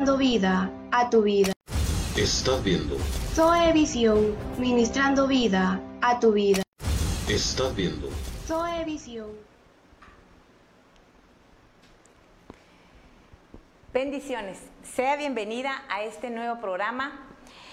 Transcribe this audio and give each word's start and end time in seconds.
Dando 0.00 0.16
vida 0.16 0.70
a 0.92 1.10
tu 1.10 1.22
vida. 1.22 1.52
Estás 2.16 2.62
viendo. 2.62 2.96
Zoe 3.34 3.72
Visión, 3.72 4.36
ministrando 4.56 5.26
vida 5.26 5.80
a 6.00 6.20
tu 6.20 6.30
vida. 6.30 6.62
Estás 7.28 7.74
viendo. 7.74 8.08
Zoe 8.46 8.84
Visión. 8.84 9.26
Bendiciones. 13.92 14.60
Sea 14.84 15.16
bienvenida 15.16 15.82
a 15.88 16.04
este 16.04 16.30
nuevo 16.30 16.60
programa. 16.60 17.26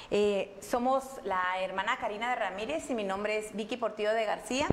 Eh, 0.09 0.57
somos 0.61 1.03
la 1.25 1.61
hermana 1.61 1.97
Karina 1.99 2.31
de 2.31 2.37
Ramírez 2.37 2.89
y 2.89 2.95
mi 2.95 3.03
nombre 3.03 3.37
es 3.37 3.55
Vicky 3.55 3.77
Portillo 3.77 4.11
de 4.13 4.25
García. 4.25 4.65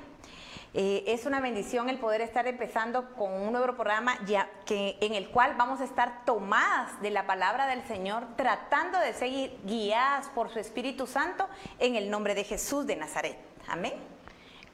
Eh, 0.74 1.04
es 1.06 1.26
una 1.26 1.40
bendición 1.40 1.90
el 1.90 1.98
poder 1.98 2.22
estar 2.22 2.46
empezando 2.46 3.12
con 3.14 3.30
un 3.30 3.52
nuevo 3.52 3.74
programa 3.76 4.16
que, 4.64 4.96
en 5.00 5.12
el 5.12 5.28
cual 5.28 5.54
vamos 5.58 5.82
a 5.82 5.84
estar 5.84 6.24
tomadas 6.24 6.98
de 7.02 7.10
la 7.10 7.26
palabra 7.26 7.66
del 7.66 7.82
Señor, 7.86 8.24
tratando 8.36 8.98
de 8.98 9.12
seguir 9.12 9.58
guiadas 9.64 10.28
por 10.28 10.50
su 10.50 10.58
Espíritu 10.58 11.06
Santo 11.06 11.46
en 11.78 11.94
el 11.94 12.08
nombre 12.08 12.34
de 12.34 12.44
Jesús 12.44 12.86
de 12.86 12.96
Nazaret. 12.96 13.36
Amén. 13.68 13.92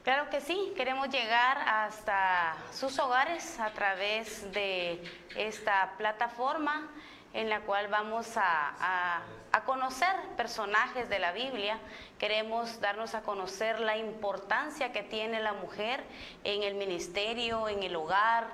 Claro 0.03 0.29
que 0.29 0.39
sí, 0.39 0.73
queremos 0.77 1.09
llegar 1.09 1.57
hasta 1.67 2.55
sus 2.71 2.97
hogares 2.97 3.59
a 3.59 3.71
través 3.71 4.49
de 4.53 5.03
esta 5.35 5.95
plataforma 5.97 6.89
en 7.33 7.49
la 7.49 7.61
cual 7.61 7.87
vamos 7.87 8.27
a, 8.35 9.21
conocer 9.65 10.15
personajes 10.37 11.09
de 11.09 11.19
la 11.19 11.31
Biblia. 11.31 11.79
Queremos 12.17 12.79
darnos 12.79 13.13
a 13.13 13.21
conocer 13.21 13.79
la 13.79 13.97
importancia 13.97 14.91
que 14.91 15.03
tiene 15.03 15.41
la 15.41 15.53
mujer 15.53 16.03
en 16.43 16.63
el 16.63 16.75
ministerio, 16.75 17.67
en 17.67 17.83
el 17.83 17.95
hogar, 17.95 18.47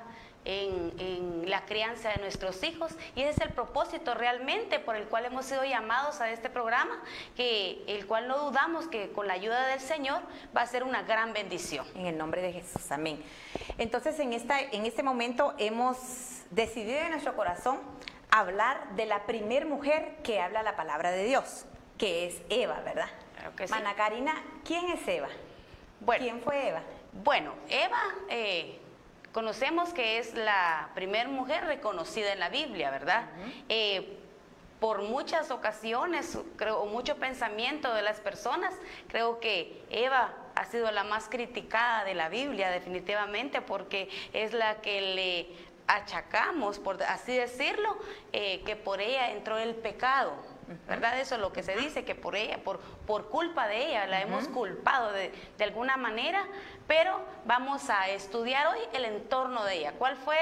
en, 0.45 1.49
la 1.49 1.63
crianza 1.65 2.09
de 2.09 2.17
nuestros 2.17 2.63
hijos. 2.63 2.91
Y 3.15 3.21
ese 3.21 3.29
es 3.29 3.41
el 3.41 3.53
propósito 3.53 4.13
realmente 4.13 4.79
por 4.79 4.95
el 4.95 5.05
cual 5.05 5.25
hemos 5.25 5.45
sido 5.45 5.63
llamados 5.63 6.21
a 6.21 6.31
este 6.31 6.49
programa, 6.49 7.01
que 7.35 7.83
el 7.87 8.07
cual 8.07 8.27
no 8.27 8.37
dudamos 8.39 8.87
que 8.87 9.11
con 9.11 9.27
la 9.27 9.33
ayuda 9.33 9.67
del 9.67 9.79
Señor 9.79 10.21
va 10.57 10.61
a 10.61 10.67
ser 10.67 10.83
una 10.83 11.03
gran 11.03 11.33
bendición. 11.33 11.85
En 11.95 12.07
el 12.07 12.17
nombre 12.17 12.41
de 12.41 12.51
Jesús, 12.51 12.91
amén. 12.91 13.23
Entonces 13.77 14.19
en 14.19 14.33
este 14.85 15.03
momento 15.03 15.53
hemos 15.59 15.97
decidido 16.49 16.99
en 16.99 17.11
nuestro 17.11 17.35
corazón 17.35 17.79
hablar 18.31 18.95
de 18.95 19.05
la 19.05 19.25
primer 19.25 19.65
mujer 19.65 20.17
que 20.23 20.41
habla 20.41 20.63
la 20.63 20.75
palabra 20.75 21.11
de 21.11 21.23
Dios, 21.25 21.65
que 21.97 22.27
es 22.27 22.41
Eva, 22.49 22.81
¿verdad? 22.81 23.09
Claro 23.35 23.55
que 23.55 23.67
sí. 23.67 23.73
Mana 23.73 23.95
Karina, 23.95 24.33
¿quién 24.63 24.89
es 24.89 25.07
Eva? 25.07 25.29
Bueno, 25.99 26.23
¿Quién 26.23 26.41
fue 26.41 26.69
Eva? 26.69 26.81
Bueno, 27.23 27.53
Eva 27.69 28.01
eh, 28.29 28.79
conocemos 29.31 29.93
que 29.93 30.17
es 30.17 30.33
la 30.33 30.89
primer 30.95 31.29
mujer 31.29 31.65
reconocida 31.65 32.33
en 32.33 32.39
la 32.39 32.49
Biblia, 32.49 32.91
¿verdad? 32.91 33.25
eh, 33.69 34.19
por 34.79 35.01
muchas 35.03 35.51
ocasiones, 35.51 36.37
creo, 36.57 36.85
mucho 36.85 37.15
pensamiento 37.15 37.93
de 37.93 38.01
las 38.01 38.19
personas, 38.19 38.73
creo 39.07 39.39
que 39.39 39.81
Eva 39.89 40.33
ha 40.55 40.65
sido 40.65 40.91
la 40.91 41.03
más 41.03 41.29
criticada 41.29 42.03
de 42.03 42.13
la 42.13 42.29
Biblia, 42.29 42.69
definitivamente, 42.69 43.61
porque 43.61 44.09
es 44.33 44.53
la 44.53 44.81
que 44.81 45.01
le 45.01 45.47
achacamos, 45.87 46.79
por 46.79 47.01
así 47.03 47.35
decirlo, 47.35 47.97
eh, 48.33 48.61
que 48.65 48.75
por 48.75 49.01
ella 49.01 49.31
entró 49.31 49.57
el 49.57 49.75
pecado. 49.75 50.33
¿Verdad? 50.87 51.19
Eso 51.19 51.35
es 51.35 51.41
lo 51.41 51.53
que 51.53 51.61
se 51.61 51.75
dice, 51.75 52.05
que 52.05 52.15
por 52.15 52.35
ella, 52.35 52.57
por, 52.63 52.79
por 52.79 53.29
culpa 53.29 53.67
de 53.67 53.85
ella, 53.85 54.07
la 54.07 54.21
hemos 54.21 54.47
culpado 54.47 55.11
de, 55.11 55.31
de, 55.59 55.63
alguna 55.63 55.95
manera, 55.95 56.43
pero 56.87 57.19
vamos 57.45 57.87
a 57.91 58.09
estudiar 58.09 58.65
hoy 58.73 58.79
el 58.93 59.05
entorno 59.05 59.63
de 59.63 59.77
ella. 59.77 59.93
¿Cuál 59.99 60.15
fue 60.15 60.35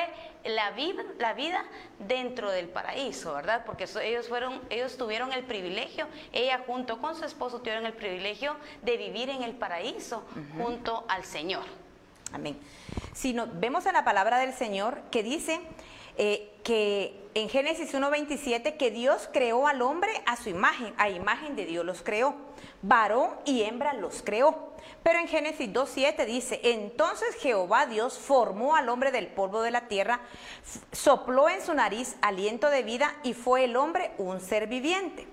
la 0.46 0.72
vida, 0.72 1.04
la 1.20 1.34
vida 1.34 1.66
dentro 2.00 2.52
del 2.52 2.70
paraíso, 2.70 3.34
verdad? 3.34 3.64
Porque 3.66 3.86
ellos, 4.02 4.30
fueron, 4.30 4.62
ellos 4.70 4.96
tuvieron 4.98 5.34
el 5.34 5.44
privilegio, 5.44 6.08
ella 6.32 6.64
junto 6.66 7.00
con 7.00 7.16
su 7.16 7.26
esposo 7.26 7.60
tuvieron 7.60 7.86
el 7.86 7.94
privilegio 7.94 8.56
de 8.82 8.96
vivir 8.96 9.30
en 9.30 9.44
el 9.44 9.56
paraíso 9.56 10.24
junto 10.58 11.04
al 11.10 11.26
Señor. 11.26 11.66
Amén. 12.32 12.58
Si 13.14 13.34
no, 13.34 13.48
vemos 13.54 13.86
en 13.86 13.94
la 13.94 14.04
palabra 14.04 14.38
del 14.40 14.54
Señor 14.54 15.02
que 15.12 15.24
dice 15.24 15.62
eh, 16.18 16.52
que 16.64 17.20
en 17.36 17.50
Génesis 17.50 17.94
1.27 17.94 18.78
que 18.78 18.92
Dios 18.92 19.30
creó 19.32 19.68
al 19.68 19.82
hombre 19.82 20.12
a 20.26 20.36
su 20.36 20.50
imagen, 20.50 20.94
a 20.98 21.10
imagen 21.10 21.56
de 21.56 21.66
Dios 21.66 21.84
los 21.84 22.04
creó, 22.04 22.36
varón 22.82 23.32
y 23.46 23.64
hembra 23.64 23.94
los 23.94 24.22
creó. 24.22 24.74
Pero 25.02 25.20
en 25.20 25.28
Génesis 25.28 25.70
2.7 25.70 26.26
dice, 26.26 26.60
entonces 26.64 27.36
Jehová 27.36 27.86
Dios 27.86 28.18
formó 28.18 28.76
al 28.76 28.90
hombre 28.90 29.12
del 29.12 29.28
polvo 29.28 29.62
de 29.62 29.72
la 29.72 29.88
tierra, 29.88 30.20
sopló 30.92 31.50
en 31.50 31.62
su 31.62 31.74
nariz 31.74 32.16
aliento 32.22 32.70
de 32.70 32.84
vida 32.84 33.16
y 33.24 33.34
fue 33.34 33.64
el 33.64 33.76
hombre 33.76 34.12
un 34.18 34.40
ser 34.40 34.68
viviente. 34.68 35.28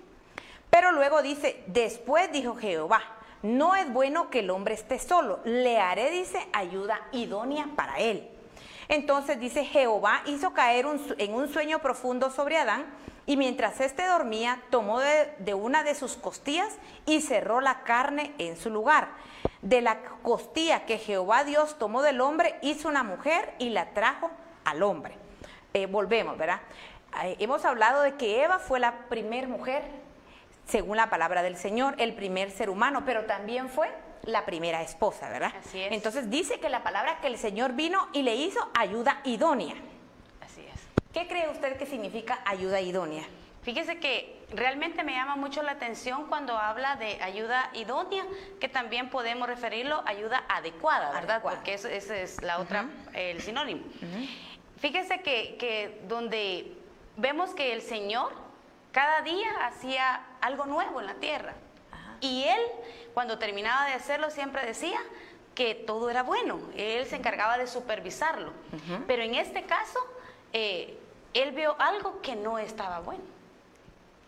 Pero 0.71 0.93
luego 0.93 1.21
dice, 1.21 1.63
después 1.67 2.31
dijo 2.33 2.55
Jehová, 2.55 3.03
no 3.43 3.75
es 3.77 3.93
bueno 3.93 4.31
que 4.31 4.41
el 4.41 4.51
hombre 4.51 4.75
esté 4.75 4.99
solo, 4.99 5.41
le 5.45 5.79
haré, 5.79 6.11
dice, 6.11 6.47
ayuda 6.53 7.01
idónea 7.13 7.69
para 7.77 7.99
él. 7.99 8.29
Entonces 8.89 9.39
dice, 9.39 9.65
Jehová 9.65 10.23
hizo 10.27 10.53
caer 10.53 10.87
en 11.19 11.35
un 11.35 11.49
sueño 11.49 11.79
profundo 11.79 12.31
sobre 12.31 12.57
Adán 12.59 12.87
y 13.25 13.37
mientras 13.37 13.81
éste 13.81 14.05
dormía, 14.07 14.61
tomó 14.71 14.99
de, 14.99 15.33
de, 15.39 15.55
una 15.55 15.85
de 15.85 15.95
sus 15.95 16.17
costillas 16.17 16.77
y 17.07 17.21
cerró 17.21 17.61
la 17.61 17.83
carne 17.85 18.35
en 18.39 18.57
su 18.57 18.69
lugar. 18.71 19.11
De 19.63 19.81
la 19.81 20.03
costilla 20.23 20.87
que 20.87 20.99
Jehová 20.99 21.45
Dios 21.45 21.79
tomó 21.79 22.03
del 22.03 22.21
hombre, 22.21 22.57
hizo 22.63 22.89
una 22.89 23.05
mujer 23.05 23.55
y 23.59 23.71
la 23.71 23.91
trajo 23.91 24.31
al 24.65 24.83
hombre. 24.83 25.15
Eh, 25.73 25.87
volvemos, 25.87 26.37
¿verdad? 26.37 26.61
Eh, 27.23 27.37
hemos 27.39 27.65
hablado 27.65 28.03
de 28.03 28.15
que 28.17 28.43
Eva 28.43 28.59
fue 28.59 28.81
la 28.81 29.09
primer 29.09 29.47
mujer 29.47 29.85
según 30.67 30.97
la 30.97 31.11
palabra 31.11 31.43
del 31.43 31.57
Señor, 31.57 31.95
el 31.99 32.15
primer 32.15 32.51
ser 32.51 32.71
humano, 32.71 33.03
pero 33.05 33.25
también 33.25 33.69
fue 33.69 33.89
la 34.23 34.45
primera 34.45 34.83
esposa, 34.83 35.29
¿verdad? 35.29 35.53
Así 35.59 35.81
es. 35.81 35.93
Entonces 35.93 36.31
dice 36.31 36.61
que 36.61 36.69
la 36.69 36.83
palabra 36.83 37.19
que 37.21 37.27
el 37.27 37.39
Señor 37.39 37.73
vino 37.73 38.09
y 38.13 38.23
le 38.23 38.35
hizo 38.37 38.61
ayuda 38.79 39.21
idónea. 39.25 39.75
Así 40.41 40.61
es. 40.61 40.81
¿Qué 41.13 41.27
cree 41.27 41.49
usted 41.49 41.77
que 41.77 41.87
significa 41.87 42.41
ayuda 42.45 42.81
idónea? 42.81 43.25
Fíjese 43.63 43.99
que 43.99 44.41
realmente 44.53 45.03
me 45.05 45.13
llama 45.13 45.37
mucho 45.37 45.63
la 45.63 45.73
atención 45.73 46.27
cuando 46.29 46.57
habla 46.57 46.97
de 46.97 47.23
ayuda 47.23 47.71
idónea, 47.75 48.25
que 48.59 48.69
también 48.69 49.11
podemos 49.11 49.49
referirlo 49.49 49.97
a 50.07 50.11
ayuda 50.11 50.45
adecuada, 50.49 51.11
¿verdad? 51.13 51.33
Adecuada. 51.37 51.57
Porque 51.59 51.75
ese 51.75 51.95
eso 51.97 52.15
es 52.15 52.41
la 52.43 52.59
otra, 52.59 52.83
Uh 52.83 52.87
-huh. 52.87 53.17
el 53.19 53.41
sinónimo. 53.43 53.83
Uh 54.01 54.05
-huh. 54.05 54.29
Fíjese 54.79 55.21
que, 55.21 55.57
que 55.59 56.01
donde 56.09 56.73
vemos 57.17 57.51
que 57.55 57.75
el 57.75 57.83
Señor 57.83 58.33
cada 58.93 59.21
día 59.23 59.51
hacía 59.67 60.23
algo 60.41 60.67
nuevo 60.67 61.01
en 61.01 61.07
la 61.07 61.15
tierra. 61.15 61.55
Ajá. 61.93 62.17
Y 62.21 62.45
él, 62.45 62.61
cuando 63.15 63.39
terminaba 63.39 63.87
de 63.87 63.93
hacerlo, 63.95 64.31
siempre 64.31 64.65
decía 64.67 65.01
que 65.55 65.75
todo 65.75 66.11
era 66.11 66.23
bueno. 66.23 66.61
Él 66.77 67.07
se 67.07 67.17
encargaba 67.17 67.59
de 67.59 67.67
supervisarlo. 67.67 68.51
Uh 68.73 68.77
-huh. 68.77 69.05
Pero 69.07 69.23
en 69.23 69.35
este 69.35 69.65
caso, 69.65 69.99
eh, 70.53 70.97
él 71.35 71.53
vio 71.53 71.77
algo 71.79 72.21
que 72.23 72.37
no 72.37 72.59
estaba 72.59 73.01
bueno. 73.01 73.25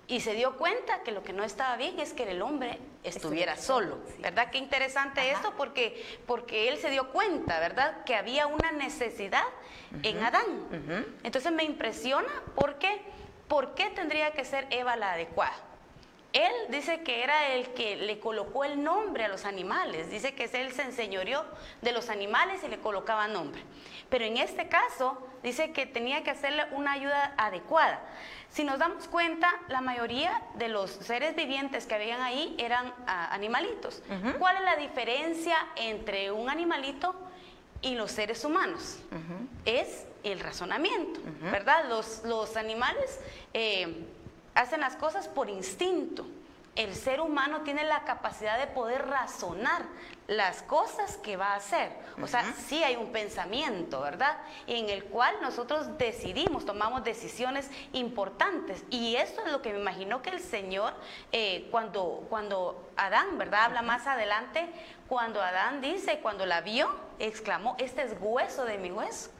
Y 0.08 0.20
se 0.20 0.34
dio 0.34 0.56
cuenta 0.58 1.02
que 1.04 1.12
lo 1.12 1.22
que 1.22 1.32
no 1.32 1.42
estaba 1.44 1.76
bien 1.76 1.98
es 2.00 2.12
que 2.12 2.28
el 2.30 2.42
hombre 2.42 2.78
estuviera 3.02 3.56
solo. 3.56 3.98
Sí. 4.08 4.20
¿Verdad? 4.20 4.50
Qué 4.50 4.58
interesante 4.58 5.20
Ajá. 5.20 5.30
esto 5.30 5.54
porque, 5.56 6.04
porque 6.26 6.68
él 6.68 6.78
se 6.78 6.90
dio 6.90 7.10
cuenta, 7.12 7.60
¿verdad? 7.60 8.04
Que 8.04 8.16
había 8.16 8.46
una 8.46 8.72
necesidad 8.72 9.44
Uh 9.90 9.96
-huh. 9.96 10.06
en 10.08 10.22
Adán. 10.24 10.50
Uh 10.70 10.74
-huh. 10.74 11.06
Entonces 11.22 11.52
me 11.52 11.64
impresiona 11.64 12.28
porque 12.54 13.00
¿por 13.48 13.74
qué 13.74 13.90
tendría 13.90 14.32
que 14.32 14.44
ser 14.44 14.66
Eva 14.70 14.96
la 14.96 15.12
adecuada? 15.12 15.54
Él 16.32 16.52
dice 16.70 17.02
que 17.02 17.22
era 17.22 17.48
el 17.48 17.74
que 17.74 17.96
le 17.96 18.18
colocó 18.18 18.64
el 18.64 18.82
nombre 18.82 19.24
a 19.24 19.28
los 19.28 19.44
animales, 19.44 20.10
dice 20.10 20.34
que 20.34 20.44
él 20.44 20.72
se 20.72 20.82
enseñoreó 20.82 21.44
de 21.82 21.92
los 21.92 22.08
animales 22.08 22.62
y 22.64 22.68
le 22.68 22.78
colocaba 22.78 23.28
nombre. 23.28 23.62
Pero 24.08 24.24
en 24.24 24.38
este 24.38 24.68
caso 24.68 25.18
dice 25.42 25.72
que 25.72 25.86
tenía 25.86 26.22
que 26.22 26.30
hacerle 26.30 26.64
una 26.72 26.92
ayuda 26.92 27.34
adecuada. 27.36 28.00
Si 28.48 28.64
nos 28.64 28.78
damos 28.78 29.08
cuenta, 29.08 29.50
la 29.68 29.80
mayoría 29.80 30.42
de 30.54 30.68
los 30.68 30.90
seres 30.90 31.34
vivientes 31.36 31.86
que 31.86 31.94
habían 31.94 32.20
ahí 32.22 32.54
eran 32.58 32.88
uh, 32.88 32.92
animalitos. 33.06 34.02
Uh 34.08 34.12
-huh. 34.12 34.38
¿Cuál 34.38 34.56
es 34.56 34.62
la 34.62 34.76
diferencia 34.76 35.56
entre 35.76 36.30
un 36.30 36.48
animalito 36.48 37.14
y 37.80 37.94
los 37.94 38.10
seres 38.10 38.44
humanos? 38.44 38.98
Uh 39.10 39.16
-huh. 39.16 39.48
Es 39.64 40.06
el 40.22 40.40
razonamiento, 40.40 41.20
-huh. 41.20 41.50
¿verdad? 41.50 41.86
Los, 41.88 42.22
los 42.24 42.56
animales 42.56 43.20
eh, 43.54 44.06
hacen 44.54 44.80
las 44.80 44.96
cosas 44.96 45.28
por 45.28 45.48
instinto. 45.48 46.26
El 46.74 46.94
ser 46.94 47.20
humano 47.20 47.60
tiene 47.60 47.84
la 47.84 48.04
capacidad 48.04 48.58
de 48.58 48.66
poder 48.66 49.06
razonar 49.06 49.82
las 50.26 50.62
cosas 50.62 51.18
que 51.18 51.36
va 51.36 51.52
a 51.52 51.56
hacer. 51.56 51.92
O 52.22 52.26
sea, 52.26 52.44
sí 52.66 52.82
hay 52.82 52.96
un 52.96 53.12
pensamiento, 53.12 54.00
¿verdad? 54.00 54.38
En 54.66 54.88
el 54.88 55.04
cual 55.04 55.36
nosotros 55.42 55.98
decidimos, 55.98 56.64
tomamos 56.64 57.04
decisiones 57.04 57.70
importantes. 57.92 58.84
Y 58.88 59.16
esto 59.16 59.44
es 59.44 59.52
lo 59.52 59.60
que 59.60 59.74
me 59.74 59.80
imaginó 59.80 60.22
que 60.22 60.30
el 60.30 60.40
Señor, 60.40 60.94
eh, 61.32 61.68
cuando, 61.70 62.24
cuando 62.30 62.88
Adán, 62.96 63.36
¿verdad? 63.36 63.64
Habla 63.64 63.82
más 63.82 64.06
adelante, 64.06 64.66
cuando 65.08 65.42
Adán 65.42 65.82
dice, 65.82 66.20
cuando 66.20 66.46
la 66.46 66.62
vio, 66.62 66.88
exclamó, 67.18 67.76
este 67.78 68.00
es 68.02 68.16
hueso 68.18 68.64
de 68.64 68.78
mi 68.78 68.90
hueso 68.90 69.30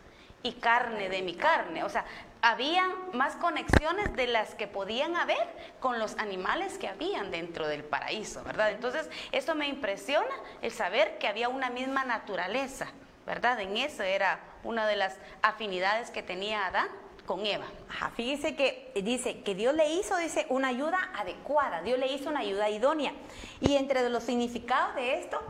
y 0.42 0.52
carne 0.52 1.08
de 1.08 1.22
mi 1.22 1.34
carne. 1.34 1.82
O 1.84 1.88
sea, 1.88 2.04
había 2.42 2.88
más 3.12 3.36
conexiones 3.36 4.14
de 4.14 4.26
las 4.26 4.56
que 4.56 4.66
podían 4.66 5.16
haber 5.16 5.48
con 5.78 6.00
los 6.00 6.18
animales 6.18 6.76
que 6.76 6.88
habían 6.88 7.30
dentro 7.30 7.68
del 7.68 7.84
paraíso, 7.84 8.42
¿verdad? 8.42 8.72
Entonces, 8.72 9.08
eso 9.30 9.54
me 9.54 9.68
impresiona 9.68 10.34
el 10.60 10.72
saber 10.72 11.18
que 11.18 11.28
había 11.28 11.48
una 11.48 11.70
misma 11.70 12.04
naturaleza, 12.04 12.88
¿verdad? 13.26 13.60
En 13.60 13.76
eso 13.76 14.02
era 14.02 14.40
una 14.64 14.88
de 14.88 14.96
las 14.96 15.16
afinidades 15.40 16.10
que 16.10 16.22
tenía 16.22 16.66
Adán 16.66 16.88
con 17.26 17.46
Eva. 17.46 17.66
Ajá, 17.88 18.10
fíjese 18.10 18.56
que 18.56 18.90
dice 18.96 19.42
que 19.42 19.54
Dios 19.54 19.74
le 19.74 19.94
hizo, 19.94 20.16
dice, 20.16 20.46
una 20.48 20.68
ayuda 20.68 21.12
adecuada, 21.14 21.80
Dios 21.82 21.98
le 22.00 22.12
hizo 22.12 22.28
una 22.28 22.40
ayuda 22.40 22.68
idónea. 22.68 23.12
Y 23.60 23.76
entre 23.76 24.08
los 24.08 24.24
significados 24.24 24.96
de 24.96 25.20
esto, 25.20 25.40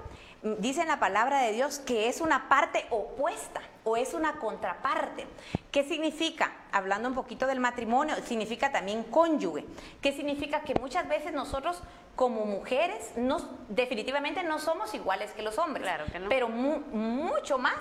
dice 0.43 0.83
en 0.83 0.89
la 0.89 0.99
palabra 1.01 1.41
de 1.41 1.53
Dios 1.53 1.79
que 1.79 2.09
es 2.09 2.21
una 2.21 2.49
parte 2.49 2.87
opuesta 2.91 3.61
o 3.85 3.97
es 3.97 4.15
una 4.15 4.35
contraparte. 4.35 5.27
¿Qué 5.71 5.85
significa? 5.85 6.53
Hablando 6.73 7.09
un 7.09 7.15
poquito 7.15 7.47
del 7.47 7.61
matrimonio, 7.61 8.15
significa 8.27 8.71
también 8.71 9.03
cónyuge. 9.05 9.65
¿Qué 10.01 10.13
significa? 10.13 10.61
Que 10.63 10.75
muchas 10.75 11.09
veces 11.09 11.33
nosotros 11.33 11.81
como 12.15 12.45
mujeres 12.45 13.13
no, 13.17 13.39
definitivamente 13.69 14.43
no 14.43 14.59
somos 14.59 14.93
iguales 14.95 15.33
que 15.33 15.43
los 15.43 15.59
hombres. 15.59 15.83
Claro 15.85 16.05
que 16.13 16.19
no. 16.19 16.29
Pero 16.29 16.49
mu- 16.49 16.81
mucho 16.93 17.59
más 17.59 17.79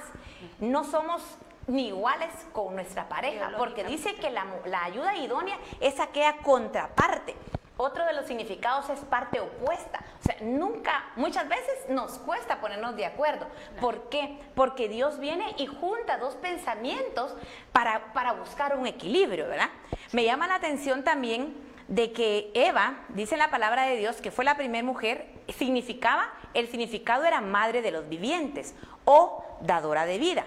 no 0.59 0.83
somos 0.83 1.21
ni 1.67 1.89
iguales 1.89 2.29
con 2.53 2.73
nuestra 2.73 3.07
pareja, 3.07 3.51
porque 3.57 3.83
dice 3.83 4.15
que 4.15 4.29
la, 4.31 4.45
la 4.65 4.83
ayuda 4.85 5.15
idónea 5.17 5.57
es 5.79 5.99
aquella 5.99 6.37
contraparte. 6.37 7.35
Otro 7.77 8.05
de 8.05 8.13
los 8.13 8.25
significados 8.27 8.89
es 8.89 8.99
parte 8.99 9.39
opuesta. 9.39 10.03
O 10.19 10.23
sea, 10.23 10.35
nunca, 10.41 11.05
muchas 11.15 11.47
veces 11.47 11.89
nos 11.89 12.19
cuesta 12.19 12.61
ponernos 12.61 12.95
de 12.95 13.05
acuerdo. 13.05 13.47
¿Por 13.79 14.09
qué? 14.09 14.39
Porque 14.55 14.87
Dios 14.87 15.19
viene 15.19 15.55
y 15.57 15.65
junta 15.65 16.17
dos 16.17 16.35
pensamientos 16.35 17.33
para, 17.71 18.13
para 18.13 18.33
buscar 18.33 18.77
un 18.77 18.85
equilibrio, 18.85 19.47
¿verdad? 19.47 19.69
Me 20.11 20.23
llama 20.23 20.47
la 20.47 20.55
atención 20.55 21.03
también 21.03 21.55
de 21.87 22.13
que 22.13 22.51
Eva, 22.53 22.99
dice 23.09 23.35
en 23.35 23.39
la 23.39 23.49
palabra 23.49 23.83
de 23.83 23.97
Dios, 23.97 24.21
que 24.21 24.31
fue 24.31 24.45
la 24.45 24.55
primera 24.55 24.85
mujer, 24.85 25.27
significaba, 25.57 26.29
el 26.53 26.67
significado 26.67 27.25
era 27.25 27.41
madre 27.41 27.81
de 27.81 27.91
los 27.91 28.07
vivientes 28.07 28.75
o 29.05 29.43
dadora 29.61 30.05
de 30.05 30.17
vida. 30.17 30.45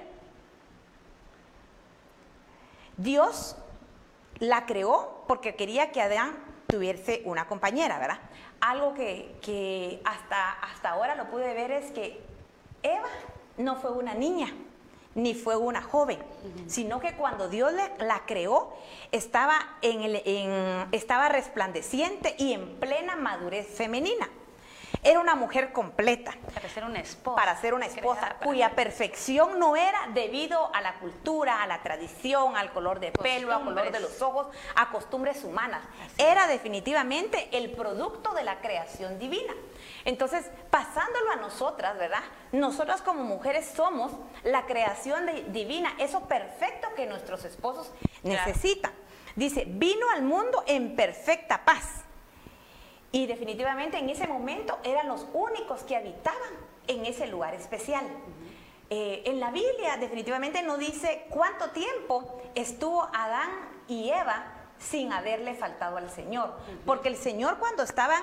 Dios 2.96 3.56
la 4.38 4.66
creó 4.66 5.24
porque 5.26 5.54
quería 5.54 5.90
que 5.90 6.00
Adán 6.00 6.34
tuviese 6.66 7.22
una 7.24 7.46
compañera, 7.46 7.98
¿verdad? 7.98 8.18
Algo 8.60 8.94
que, 8.94 9.34
que 9.42 10.00
hasta, 10.04 10.52
hasta 10.52 10.90
ahora 10.90 11.14
lo 11.14 11.30
pude 11.30 11.52
ver 11.54 11.70
es 11.70 11.90
que 11.92 12.20
Eva 12.82 13.08
no 13.58 13.76
fue 13.76 13.92
una 13.92 14.14
niña, 14.14 14.52
ni 15.14 15.34
fue 15.34 15.56
una 15.56 15.80
joven, 15.82 16.18
sino 16.66 16.98
que 17.00 17.14
cuando 17.14 17.48
Dios 17.48 17.72
le- 17.72 18.04
la 18.04 18.22
creó, 18.26 18.74
estaba, 19.12 19.54
en 19.82 20.02
el- 20.02 20.22
en- 20.24 20.88
estaba 20.92 21.28
resplandeciente 21.28 22.34
y 22.38 22.52
en 22.52 22.80
plena 22.80 23.14
madurez 23.16 23.66
femenina. 23.68 24.28
Era 25.02 25.20
una 25.20 25.34
mujer 25.34 25.72
completa 25.72 26.32
Para 26.54 26.68
ser 26.68 26.84
una 26.84 27.00
esposa. 27.00 27.36
para 27.36 27.60
ser 27.60 27.74
una 27.74 27.86
esposa 27.86 28.36
cuya 28.42 28.70
perfección 28.70 29.58
no 29.58 29.76
era 29.76 29.98
debido 30.14 30.74
a 30.74 30.80
la 30.80 30.94
cultura, 31.00 31.62
a 31.62 31.66
la 31.66 31.82
tradición, 31.82 32.56
al 32.56 32.72
color 32.72 33.00
de 33.00 33.10
pelo, 33.12 33.52
al 33.54 33.64
color 33.64 33.90
de 33.90 34.00
los 34.00 34.22
ojos, 34.22 34.46
a 34.76 34.90
costumbres 34.90 35.44
humanas. 35.44 35.82
Era 36.18 36.46
definitivamente 36.46 37.48
el 37.52 37.70
producto 37.72 38.32
de 38.34 38.44
la 38.44 38.60
creación 38.60 39.18
divina. 39.18 39.52
Entonces, 40.04 40.46
pasándolo 40.70 41.30
a 41.32 41.36
nosotras, 41.36 41.96
¿verdad? 41.98 42.22
Nosotras 42.52 43.02
como 43.02 43.24
mujeres 43.24 43.66
somos 43.74 44.12
la 44.42 44.64
creación 44.66 45.26
de- 45.26 45.44
divina, 45.48 45.92
eso 45.98 46.20
perfecto 46.28 46.88
que 46.94 47.06
nuestros 47.06 47.44
esposos 47.44 47.90
Claro. 48.22 48.46
necesitan. 48.46 48.92
Dice, 49.36 49.64
vino 49.66 50.08
al 50.14 50.22
mundo 50.22 50.62
en 50.66 50.94
perfecta 50.94 51.64
paz. 51.64 52.03
Y 53.14 53.26
definitivamente 53.26 53.96
en 53.96 54.10
ese 54.10 54.26
momento 54.26 54.76
eran 54.82 55.06
los 55.06 55.24
únicos 55.32 55.84
que 55.84 55.94
habitaban 55.94 56.50
en 56.88 57.06
ese 57.06 57.28
lugar 57.28 57.54
especial. 57.54 58.04
Eh, 58.90 59.22
en 59.26 59.38
la 59.38 59.52
Biblia 59.52 59.96
definitivamente 60.00 60.64
no 60.64 60.78
dice 60.78 61.24
cuánto 61.30 61.70
tiempo 61.70 62.42
estuvo 62.56 63.08
Adán 63.14 63.50
y 63.86 64.10
Eva 64.10 64.46
sin 64.80 65.12
haberle 65.12 65.54
faltado 65.54 65.96
al 65.96 66.10
Señor. 66.10 66.54
Porque 66.84 67.08
el 67.08 67.14
Señor 67.14 67.58
cuando 67.60 67.84
estaban 67.84 68.20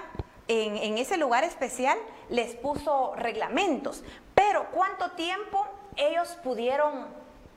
en, 0.50 0.76
en 0.76 0.98
ese 0.98 1.16
lugar 1.16 1.46
especial 1.46 1.98
les 2.28 2.56
puso 2.56 3.16
reglamentos. 3.16 4.04
Pero 4.36 4.72
cuánto 4.72 5.12
tiempo 5.12 5.66
ellos 5.96 6.38
pudieron 6.44 7.08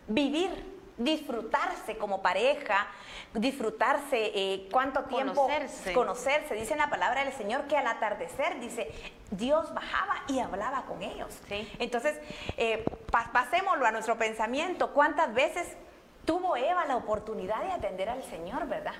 vivir, 0.06 0.73
disfrutarse 0.96 1.96
como 1.98 2.22
pareja, 2.22 2.86
disfrutarse 3.32 4.30
eh, 4.34 4.68
cuánto 4.70 5.02
tiempo 5.04 5.34
Conocerse. 5.42 5.92
conocerse. 5.92 6.54
Dice 6.54 6.72
en 6.72 6.78
la 6.78 6.90
palabra 6.90 7.24
del 7.24 7.32
Señor 7.32 7.62
que 7.66 7.76
al 7.76 7.86
atardecer, 7.86 8.60
dice, 8.60 8.90
Dios 9.30 9.72
bajaba 9.74 10.14
y 10.28 10.38
hablaba 10.38 10.84
con 10.86 11.02
ellos. 11.02 11.36
Sí. 11.48 11.68
Entonces, 11.78 12.18
eh, 12.56 12.84
pa- 13.10 13.30
pasémoslo 13.32 13.86
a 13.86 13.90
nuestro 13.90 14.16
pensamiento. 14.16 14.92
¿Cuántas 14.92 15.34
veces 15.34 15.76
tuvo 16.24 16.56
Eva 16.56 16.84
la 16.86 16.96
oportunidad 16.96 17.60
de 17.62 17.72
atender 17.72 18.08
al 18.08 18.22
Señor, 18.24 18.66
verdad? 18.66 18.94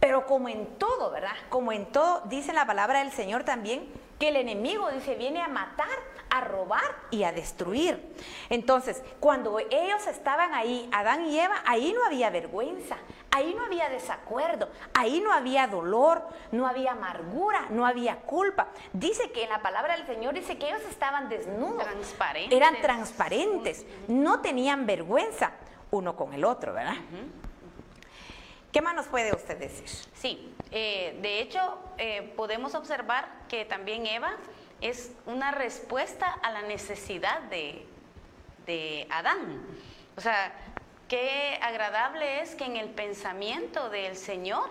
Pero 0.00 0.26
como 0.26 0.48
en 0.48 0.66
todo, 0.78 1.10
¿verdad? 1.10 1.32
Como 1.48 1.72
en 1.72 1.86
todo, 1.86 2.20
dice 2.26 2.52
la 2.52 2.66
palabra 2.66 2.98
del 2.98 3.12
Señor 3.12 3.44
también 3.44 3.90
que 4.18 4.28
el 4.28 4.36
enemigo, 4.36 4.90
dice, 4.90 5.14
viene 5.14 5.40
a 5.42 5.48
matar, 5.48 5.88
a 6.38 6.40
robar 6.40 6.96
y 7.10 7.24
a 7.24 7.32
destruir. 7.32 8.14
Entonces, 8.50 9.02
cuando 9.20 9.58
ellos 9.58 10.06
estaban 10.06 10.54
ahí, 10.54 10.88
Adán 10.92 11.26
y 11.26 11.38
Eva, 11.38 11.62
ahí 11.66 11.92
no 11.92 12.04
había 12.04 12.30
vergüenza, 12.30 12.96
ahí 13.30 13.54
no 13.54 13.64
había 13.64 13.88
desacuerdo, 13.88 14.68
ahí 14.94 15.20
no 15.20 15.32
había 15.32 15.66
dolor, 15.66 16.26
no 16.52 16.66
había 16.66 16.92
amargura, 16.92 17.66
no 17.70 17.86
había 17.86 18.16
culpa. 18.20 18.68
Dice 18.92 19.30
que 19.30 19.44
en 19.44 19.50
la 19.50 19.62
palabra 19.62 19.96
del 19.96 20.06
Señor 20.06 20.34
dice 20.34 20.58
que 20.58 20.68
ellos 20.68 20.82
estaban 20.88 21.28
desnudos. 21.28 21.84
Transparentes. 21.84 22.56
Eran 22.56 22.80
transparentes, 22.80 23.86
no 24.08 24.40
tenían 24.40 24.86
vergüenza 24.86 25.52
uno 25.90 26.16
con 26.16 26.34
el 26.34 26.44
otro, 26.44 26.72
¿verdad? 26.72 26.96
¿Qué 28.72 28.82
más 28.82 28.94
nos 28.94 29.06
puede 29.06 29.34
usted 29.34 29.58
decir? 29.58 29.88
Sí, 30.14 30.54
eh, 30.70 31.18
de 31.22 31.40
hecho 31.40 31.78
eh, 31.96 32.34
podemos 32.36 32.74
observar 32.74 33.26
que 33.48 33.64
también 33.64 34.06
Eva 34.06 34.36
es 34.80 35.12
una 35.26 35.52
respuesta 35.52 36.26
a 36.42 36.50
la 36.50 36.62
necesidad 36.62 37.40
de, 37.42 37.86
de 38.66 39.06
Adán. 39.10 39.64
O 40.16 40.20
sea, 40.20 40.52
qué 41.08 41.58
agradable 41.62 42.40
es 42.40 42.54
que 42.54 42.64
en 42.64 42.76
el 42.76 42.90
pensamiento 42.90 43.90
del 43.90 44.16
Señor, 44.16 44.68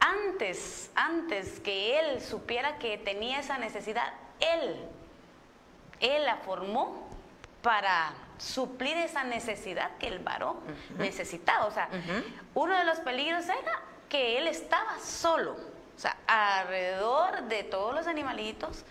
antes, 0.00 0.90
antes 0.94 1.60
que 1.60 1.98
él 1.98 2.20
supiera 2.20 2.78
que 2.78 2.98
tenía 2.98 3.38
esa 3.38 3.58
necesidad, 3.58 4.12
él, 4.40 4.76
él 6.00 6.24
la 6.24 6.36
formó 6.38 7.08
para 7.62 8.12
suplir 8.38 8.96
esa 8.96 9.22
necesidad 9.22 9.96
que 9.98 10.08
el 10.08 10.18
varón 10.18 10.56
necesitaba. 10.98 11.66
O 11.66 11.70
sea, 11.70 11.88
uno 12.54 12.76
de 12.76 12.84
los 12.84 12.98
peligros 13.00 13.44
era 13.44 13.80
que 14.08 14.38
él 14.38 14.48
estaba 14.48 14.98
solo, 14.98 15.52
o 15.52 15.98
sea, 15.98 16.16
alrededor 16.26 17.44
de 17.44 17.62
todos 17.62 17.94
los 17.94 18.06
animalitos, 18.06 18.84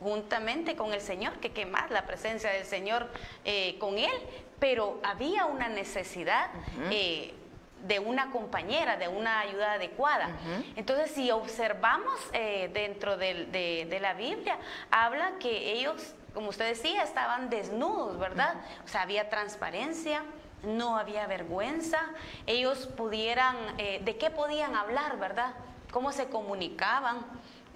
juntamente 0.00 0.76
con 0.76 0.92
el 0.92 1.00
Señor, 1.00 1.34
que 1.40 1.52
qué 1.52 1.66
más 1.66 1.90
la 1.90 2.06
presencia 2.06 2.50
del 2.50 2.64
Señor 2.64 3.08
eh, 3.44 3.76
con 3.78 3.98
él, 3.98 4.12
pero 4.58 5.00
había 5.02 5.46
una 5.46 5.68
necesidad. 5.68 6.50
eh, 6.90 7.34
de 7.86 8.00
una 8.00 8.30
compañera, 8.32 8.96
de 8.96 9.06
una 9.06 9.40
ayuda 9.40 9.74
adecuada. 9.74 10.30
Entonces, 10.74 11.10
si 11.10 11.30
observamos 11.30 12.18
eh, 12.32 12.68
dentro 12.72 13.16
de, 13.16 13.86
de 13.88 14.00
la 14.00 14.14
Biblia, 14.14 14.58
habla 14.90 15.32
que 15.38 15.72
ellos, 15.74 16.14
como 16.34 16.48
usted 16.48 16.66
decía, 16.66 17.02
estaban 17.04 17.48
desnudos, 17.48 18.18
¿verdad? 18.18 18.54
O 18.84 18.88
sea, 18.88 19.02
había 19.02 19.28
transparencia, 19.28 20.22
no 20.64 20.96
había 20.96 21.26
vergüenza, 21.26 22.00
ellos 22.46 22.86
pudieran, 22.96 23.56
eh, 23.78 24.00
¿de 24.04 24.16
qué 24.16 24.30
podían 24.30 24.74
hablar, 24.74 25.18
verdad? 25.18 25.52
¿Cómo 25.92 26.12
se 26.12 26.26
comunicaban? 26.28 27.24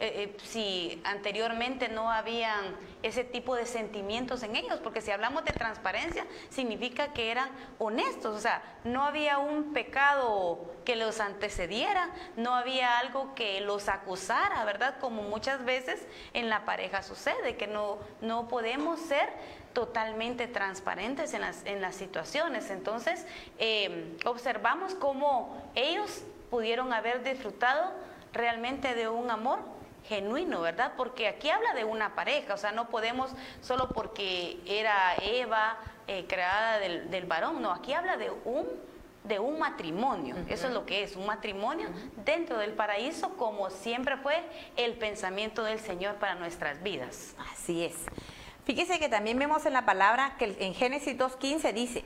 Eh, 0.03 0.23
eh, 0.23 0.37
si 0.45 0.99
anteriormente 1.05 1.91
no 1.91 2.11
habían 2.11 2.75
ese 3.03 3.23
tipo 3.23 3.55
de 3.55 3.67
sentimientos 3.67 4.43
en 4.43 4.57
ellos, 4.57 4.81
porque 4.83 5.03
si 5.03 5.11
hablamos 5.11 5.45
de 5.45 5.53
transparencia, 5.53 6.25
significa 6.49 7.13
que 7.13 7.31
eran 7.31 7.51
honestos, 7.79 8.35
o 8.35 8.41
sea, 8.41 8.63
no 8.85 9.05
había 9.05 9.37
un 9.37 9.75
pecado 9.75 10.73
que 10.87 10.97
los 10.97 11.21
antecediera, 11.21 12.09
no 12.39 12.55
había 12.55 12.99
algo 12.99 13.35
que 13.35 13.61
los 13.61 13.91
acusara, 13.91 14.65
¿verdad? 14.65 14.99
Como 15.01 15.21
muchas 15.21 15.67
veces 15.67 16.01
en 16.33 16.49
la 16.49 16.65
pareja 16.65 17.03
sucede, 17.03 17.59
que 17.59 17.67
no, 17.67 17.99
no 18.23 18.49
podemos 18.49 19.01
ser 19.01 19.29
totalmente 19.75 20.47
transparentes 20.47 21.35
en 21.35 21.43
las, 21.43 21.63
en 21.67 21.83
las 21.83 21.95
situaciones. 21.95 22.71
Entonces, 22.71 23.27
eh, 23.59 24.17
observamos 24.25 24.95
cómo 24.95 25.63
ellos 25.75 26.23
pudieron 26.49 26.95
haber 26.95 27.23
disfrutado 27.23 27.93
realmente 28.33 28.95
de 28.95 29.07
un 29.07 29.31
amor 29.31 29.80
genuino, 30.05 30.61
¿verdad? 30.61 30.93
Porque 30.97 31.29
aquí 31.29 31.51
habla 31.51 31.75
de 31.75 31.85
una 31.85 32.15
pareja, 32.15 32.55
o 32.55 32.57
sea, 32.57 32.73
no 32.73 32.89
podemos 32.89 33.31
solo 33.61 33.89
porque 33.91 34.59
era 34.67 35.15
Eva 35.23 35.79
eh, 36.07 36.27
creada 36.29 36.79
del, 36.79 37.11
del 37.11 37.27
varón, 37.27 37.63
no, 37.63 37.71
aquí 37.73 37.93
habla 37.93 38.17
de 38.17 38.31
un 38.45 38.91
de 39.25 39.39
un 39.39 39.59
matrimonio. 39.59 40.35
Eso 40.49 40.69
es 40.69 40.73
lo 40.73 40.87
que 40.87 41.03
es, 41.03 41.17
un 41.17 41.27
matrimonio 41.27 41.89
dentro 42.25 42.59
del 42.59 42.73
paraíso, 42.73 43.37
como 43.37 43.71
siempre 43.71 44.17
fue 44.17 44.43
el 44.77 44.95
pensamiento 44.95 45.63
del 45.63 45.79
Señor 45.79 46.17
para 46.17 46.35
nuestras 46.35 46.83
vidas. 46.83 47.35
Así 47.53 47.85
es. 47.85 47.95
Fíjese 48.65 48.99
que 48.99 49.09
también 49.09 49.39
vemos 49.39 49.67
en 49.67 49.73
la 49.73 49.85
palabra 49.85 50.37
que 50.39 50.57
en 50.61 50.75
Génesis 50.75 51.19
2.15 51.19 51.73
dice, 51.73 52.05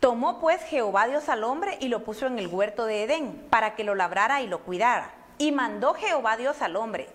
tomó 0.00 0.40
pues 0.40 0.62
Jehová 0.64 1.06
Dios 1.06 1.28
al 1.28 1.44
hombre 1.44 1.76
y 1.80 1.88
lo 1.88 2.04
puso 2.04 2.26
en 2.26 2.38
el 2.38 2.46
huerto 2.46 2.86
de 2.86 3.04
Edén 3.04 3.46
para 3.50 3.74
que 3.74 3.84
lo 3.84 3.94
labrara 3.94 4.42
y 4.42 4.46
lo 4.46 4.60
cuidara. 4.60 5.12
Y 5.38 5.52
mandó 5.52 5.94
Jehová 5.94 6.36
Dios 6.36 6.62
al 6.62 6.76
hombre, 6.76 7.08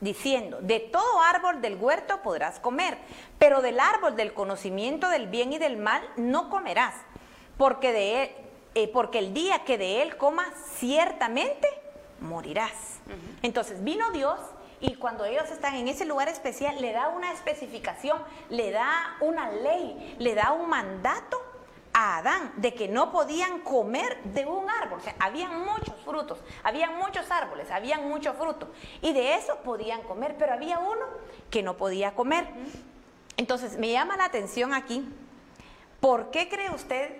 diciendo, 0.00 0.58
de 0.60 0.80
todo 0.80 1.20
árbol 1.22 1.60
del 1.60 1.76
huerto 1.76 2.22
podrás 2.22 2.58
comer, 2.58 2.98
pero 3.38 3.62
del 3.62 3.78
árbol 3.78 4.16
del 4.16 4.34
conocimiento 4.34 5.08
del 5.08 5.28
bien 5.28 5.52
y 5.52 5.58
del 5.58 5.76
mal 5.76 6.02
no 6.16 6.50
comerás, 6.50 6.94
porque, 7.56 7.92
de 7.92 8.22
él, 8.22 8.30
eh, 8.74 8.88
porque 8.88 9.18
el 9.18 9.34
día 9.34 9.64
que 9.64 9.78
de 9.78 10.02
él 10.02 10.16
comas 10.16 10.48
ciertamente 10.76 11.68
morirás. 12.20 13.00
Entonces 13.42 13.82
vino 13.84 14.10
Dios 14.12 14.38
y 14.80 14.94
cuando 14.94 15.24
ellos 15.24 15.50
están 15.50 15.74
en 15.76 15.88
ese 15.88 16.04
lugar 16.04 16.28
especial 16.28 16.80
le 16.80 16.92
da 16.92 17.08
una 17.08 17.32
especificación, 17.32 18.18
le 18.48 18.70
da 18.70 19.16
una 19.20 19.50
ley, 19.50 20.16
le 20.18 20.34
da 20.34 20.52
un 20.52 20.68
mandato 20.68 21.40
a 21.92 22.18
Adán 22.18 22.52
de 22.56 22.74
que 22.74 22.88
no 22.88 23.12
podían 23.12 23.60
comer 23.60 24.22
de 24.24 24.46
un 24.46 24.68
árbol. 24.68 24.98
O 24.98 25.02
sea, 25.02 25.14
habían 25.18 25.60
muchos 25.60 25.94
frutos, 26.04 26.38
habían 26.62 26.96
muchos 26.98 27.30
árboles, 27.30 27.70
habían 27.70 28.08
mucho 28.08 28.34
fruto. 28.34 28.70
Y 29.00 29.12
de 29.12 29.34
eso 29.34 29.58
podían 29.64 30.02
comer, 30.02 30.36
pero 30.38 30.54
había 30.54 30.78
uno 30.78 31.04
que 31.50 31.62
no 31.62 31.76
podía 31.76 32.14
comer. 32.14 32.46
Entonces, 33.36 33.78
me 33.78 33.90
llama 33.90 34.16
la 34.16 34.24
atención 34.24 34.74
aquí, 34.74 35.06
¿por 36.00 36.30
qué 36.30 36.48
cree 36.48 36.70
usted 36.70 37.16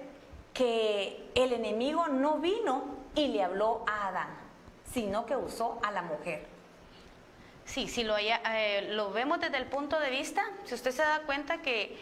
que 0.55 1.31
el 1.35 1.53
enemigo 1.53 2.09
no 2.09 2.39
vino 2.39 2.85
y 3.15 3.29
le 3.29 3.43
habló 3.43 3.85
a 3.87 4.09
Adán, 4.09 4.29
sino 4.93 5.27
que 5.27 5.37
usó 5.37 5.79
a 5.83 5.91
la 5.91 6.03
mujer? 6.03 6.47
Sí, 7.65 7.89
si 7.89 8.05
lo, 8.05 8.17
eh, 8.19 8.89
lo 8.91 9.13
vemos 9.13 9.41
desde 9.41 9.57
el 9.57 9.67
punto 9.67 9.99
de 10.01 10.11
vista, 10.11 10.43
si 10.65 10.75
usted 10.75 10.91
se 10.91 11.03
da 11.03 11.23
cuenta 11.23 11.63
que 11.63 11.97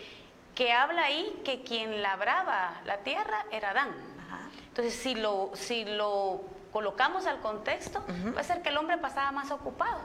que 0.54 0.73
habla 0.73 1.04
ahí 1.04 1.40
que 1.45 1.62
quien 1.62 2.02
labraba 2.02 2.80
la 2.85 2.99
tierra 2.99 3.47
era 3.50 3.71
Adán. 3.71 3.95
Entonces, 4.69 4.95
si 4.95 5.14
lo, 5.14 5.50
si 5.54 5.85
lo 5.85 6.42
colocamos 6.73 7.26
al 7.26 7.40
contexto, 7.40 8.02
puede 8.02 8.45
ser 8.45 8.62
que 8.62 8.69
el 8.69 8.76
hombre 8.76 8.99
pasaba 8.99 9.33
más 9.33 9.50
ocupado. 9.50 10.00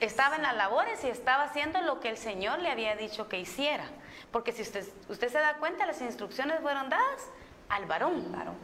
estaba 0.00 0.36
en 0.36 0.42
las 0.42 0.56
labores 0.56 1.02
y 1.04 1.08
estaba 1.08 1.44
haciendo 1.44 1.80
lo 1.80 2.00
que 2.00 2.10
el 2.10 2.16
Señor 2.16 2.58
le 2.58 2.70
había 2.70 2.94
dicho 2.96 3.28
que 3.28 3.40
hiciera. 3.40 3.84
Porque 4.30 4.52
si 4.52 4.62
usted, 4.62 4.86
usted 5.08 5.28
se 5.28 5.38
da 5.38 5.54
cuenta, 5.54 5.86
las 5.86 6.00
instrucciones 6.02 6.60
fueron 6.60 6.90
dadas 6.90 7.30
al 7.68 7.86
varón, 7.86 8.30
varón 8.32 8.56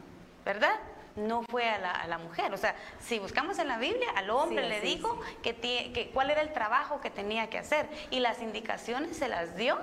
¿verdad? 0.45 0.79
No 1.15 1.43
fue 1.43 1.69
a 1.69 2.07
la, 2.07 2.17
mujer. 2.17 2.53
O 2.53 2.57
sea, 2.57 2.75
si 2.99 3.19
buscamos 3.19 3.59
en 3.59 3.67
la 3.67 3.77
Biblia, 3.77 4.07
al 4.15 4.29
hombre 4.29 4.67
le 4.67 4.81
dijo 4.81 5.19
Que, 5.41 5.55
que, 5.55 6.11
cuál 6.13 6.29
era 6.29 6.41
el 6.41 6.53
trabajo 6.53 7.01
que 7.01 7.09
tenía 7.09 7.49
que 7.49 7.57
hacer 7.57 7.87
y 8.11 8.19
las 8.19 8.41
indicaciones 8.41 9.17
se 9.17 9.27
las 9.27 9.55
dio 9.55 9.77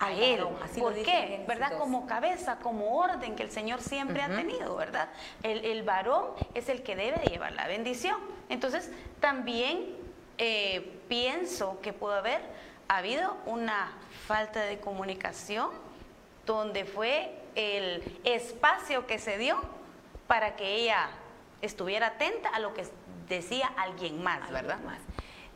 a 0.00 0.12
él. 0.12 0.44
¿Por 0.78 0.94
qué? 0.94 1.44
¿Verdad? 1.46 1.78
Como 1.78 2.06
cabeza, 2.06 2.58
como 2.58 2.98
orden 2.98 3.36
que 3.36 3.44
el 3.44 3.50
Señor 3.50 3.80
siempre 3.80 4.20
ha 4.22 4.28
tenido, 4.28 4.74
¿verdad? 4.76 5.08
El, 5.42 5.82
varón 5.84 6.26
es 6.54 6.68
el 6.68 6.82
que 6.82 6.96
debe 6.96 7.18
llevar 7.30 7.52
la 7.52 7.68
bendición. 7.68 8.16
Entonces, 8.48 8.90
también 9.20 9.96
eh, 10.38 11.00
pienso 11.08 11.80
que 11.80 11.92
pudo 11.92 12.14
haber 12.14 12.40
habido 12.88 13.36
una 13.46 13.92
falta 14.26 14.62
de 14.62 14.80
comunicación 14.80 15.70
donde 16.46 16.84
fue 16.84 17.38
el 17.54 18.18
espacio 18.24 19.06
que 19.06 19.18
se 19.18 19.38
dio 19.38 19.60
para 20.32 20.56
que 20.56 20.76
ella 20.76 21.10
estuviera 21.60 22.06
atenta 22.06 22.48
a 22.48 22.58
lo 22.58 22.72
que 22.72 22.86
decía 23.28 23.70
alguien 23.76 24.22
más, 24.22 24.50
¿verdad? 24.50 24.78
Más. 24.80 24.98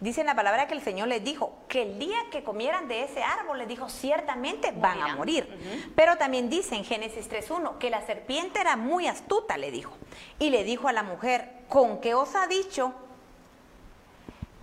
Dice 0.00 0.20
en 0.20 0.26
la 0.26 0.36
palabra 0.36 0.68
que 0.68 0.74
el 0.74 0.82
Señor 0.82 1.08
les 1.08 1.24
dijo 1.24 1.56
que 1.66 1.80
el 1.80 1.98
día 1.98 2.18
que 2.30 2.44
comieran 2.44 2.86
de 2.86 3.04
ese 3.04 3.22
árbol, 3.22 3.56
les 3.56 3.68
dijo, 3.68 3.88
ciertamente 3.88 4.74
van 4.76 5.00
a 5.00 5.16
morir. 5.16 5.48
Pero 5.96 6.18
también 6.18 6.50
dice 6.50 6.74
en 6.74 6.84
Génesis 6.84 7.30
3.1 7.30 7.78
que 7.78 7.88
la 7.88 8.04
serpiente 8.04 8.60
era 8.60 8.76
muy 8.76 9.06
astuta, 9.06 9.56
le 9.56 9.70
dijo. 9.70 9.96
Y 10.38 10.50
le 10.50 10.62
dijo 10.62 10.88
a 10.88 10.92
la 10.92 11.02
mujer, 11.02 11.50
¿con 11.70 11.98
qué 12.02 12.12
os 12.12 12.34
ha 12.34 12.46
dicho 12.46 12.92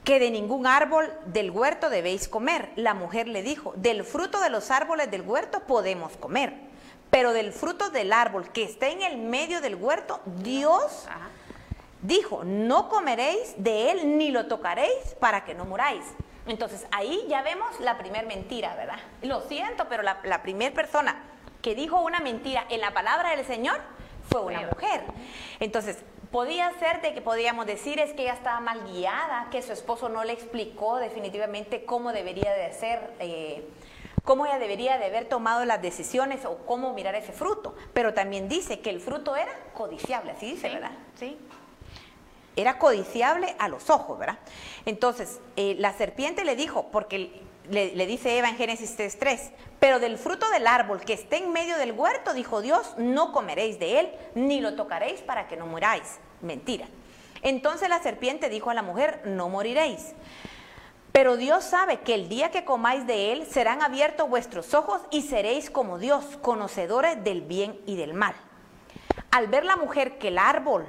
que 0.03 0.19
de 0.19 0.29
ningún 0.29 0.67
árbol 0.67 1.11
del 1.25 1.49
huerto 1.49 1.89
debéis 1.89 2.27
comer? 2.27 2.69
La 2.75 2.93
mujer 2.93 3.27
le 3.27 3.41
dijo, 3.41 3.73
del 3.77 4.03
fruto 4.03 4.39
de 4.41 4.51
los 4.51 4.69
árboles 4.69 5.09
del 5.09 5.23
huerto 5.23 5.61
podemos 5.61 6.15
comer 6.17 6.62
pero 7.13 7.31
del 7.31 7.53
fruto 7.53 7.91
del 7.91 8.11
árbol 8.11 8.51
que 8.51 8.63
está 8.63 8.87
en 8.87 9.03
el 9.03 9.17
medio 9.17 9.61
del 9.61 9.75
huerto, 9.75 10.19
Dios 10.25 11.05
dijo, 12.01 12.43
no 12.43 12.89
comeréis 12.89 13.53
de 13.57 13.91
él 13.91 14.17
ni 14.17 14.31
lo 14.31 14.47
tocaréis 14.47 15.13
para 15.19 15.45
que 15.45 15.53
no 15.53 15.63
muráis. 15.65 16.03
Entonces 16.47 16.87
ahí 16.89 17.23
ya 17.29 17.43
vemos 17.43 17.79
la 17.79 17.99
primer 17.99 18.25
mentira, 18.25 18.73
¿verdad? 18.73 18.97
Lo 19.21 19.41
siento, 19.41 19.85
pero 19.89 20.01
la, 20.01 20.21
la 20.23 20.41
primera 20.41 20.73
persona 20.73 21.21
que 21.61 21.75
dijo 21.75 22.01
una 22.01 22.19
mentira 22.19 22.65
en 22.71 22.81
la 22.81 22.95
palabra 22.95 23.35
del 23.35 23.45
Señor 23.45 23.79
fue 24.27 24.41
una 24.41 24.61
mujer. 24.61 25.03
Entonces, 25.59 25.99
podía 26.31 26.71
ser 26.79 27.03
de 27.03 27.13
que 27.13 27.21
podíamos 27.21 27.67
decir 27.67 27.99
es 27.99 28.11
que 28.13 28.23
ella 28.23 28.33
estaba 28.33 28.59
mal 28.59 28.91
guiada, 28.91 29.49
que 29.51 29.61
su 29.61 29.71
esposo 29.71 30.09
no 30.09 30.23
le 30.23 30.33
explicó 30.33 30.97
definitivamente 30.97 31.85
cómo 31.85 32.11
debería 32.11 32.51
de 32.53 32.73
ser 32.73 33.13
eh, 33.19 33.69
cómo 34.23 34.45
ella 34.45 34.59
debería 34.59 34.97
de 34.97 35.05
haber 35.05 35.25
tomado 35.25 35.65
las 35.65 35.81
decisiones 35.81 36.45
o 36.45 36.57
cómo 36.65 36.93
mirar 36.93 37.15
ese 37.15 37.33
fruto. 37.33 37.75
Pero 37.93 38.13
también 38.13 38.47
dice 38.47 38.79
que 38.79 38.89
el 38.89 38.99
fruto 38.99 39.35
era 39.35 39.51
codiciable, 39.73 40.31
así 40.31 40.51
dice, 40.51 40.69
¿verdad? 40.69 40.91
Sí. 41.15 41.37
Era 42.55 42.77
codiciable 42.77 43.55
a 43.59 43.67
los 43.67 43.89
ojos, 43.89 44.19
¿verdad? 44.19 44.37
Entonces, 44.85 45.39
eh, 45.55 45.75
la 45.79 45.93
serpiente 45.93 46.45
le 46.45 46.55
dijo, 46.55 46.89
porque 46.91 47.41
le, 47.69 48.05
dice 48.05 48.37
Eva 48.37 48.49
en 48.49 48.57
Génesis 48.57 48.97
3.3, 48.97 49.51
pero 49.79 49.99
del 49.99 50.17
fruto 50.17 50.49
del 50.51 50.67
árbol 50.67 51.01
que 51.01 51.13
esté 51.13 51.37
en 51.37 51.51
medio 51.51 51.77
del 51.77 51.91
huerto, 51.93 52.33
dijo 52.33 52.61
Dios, 52.61 52.93
no 52.97 53.31
comeréis 53.31 53.79
de 53.79 53.99
él, 53.99 54.11
ni 54.35 54.61
lo 54.61 54.75
tocaréis 54.75 55.21
para 55.21 55.47
que 55.47 55.57
no 55.57 55.65
muráis. 55.65 56.19
Mentira. 56.41 56.87
Entonces 57.41 57.89
la 57.89 58.01
serpiente 58.01 58.49
dijo 58.49 58.69
a 58.69 58.73
la 58.73 58.83
mujer, 58.83 59.21
no 59.25 59.49
moriréis. 59.49 60.13
Pero 61.13 61.37
Dios 61.37 61.63
sabe 61.63 61.99
que 61.99 62.15
el 62.15 62.27
día 62.27 62.49
que 62.49 62.65
comáis 62.65 63.05
de 63.05 63.31
él 63.31 63.45
serán 63.45 63.83
abiertos 63.83 64.27
vuestros 64.27 64.73
ojos 64.73 64.99
y 65.11 65.21
seréis 65.21 65.69
como 65.69 65.99
Dios, 65.99 66.39
conocedores 66.41 67.23
del 67.23 67.41
bien 67.43 67.79
y 67.85 67.95
del 67.97 68.15
mal. 68.15 68.33
Al 69.29 69.47
ver 69.47 69.63
la 69.63 69.75
mujer 69.75 70.17
que 70.17 70.29
el 70.29 70.39
árbol 70.39 70.87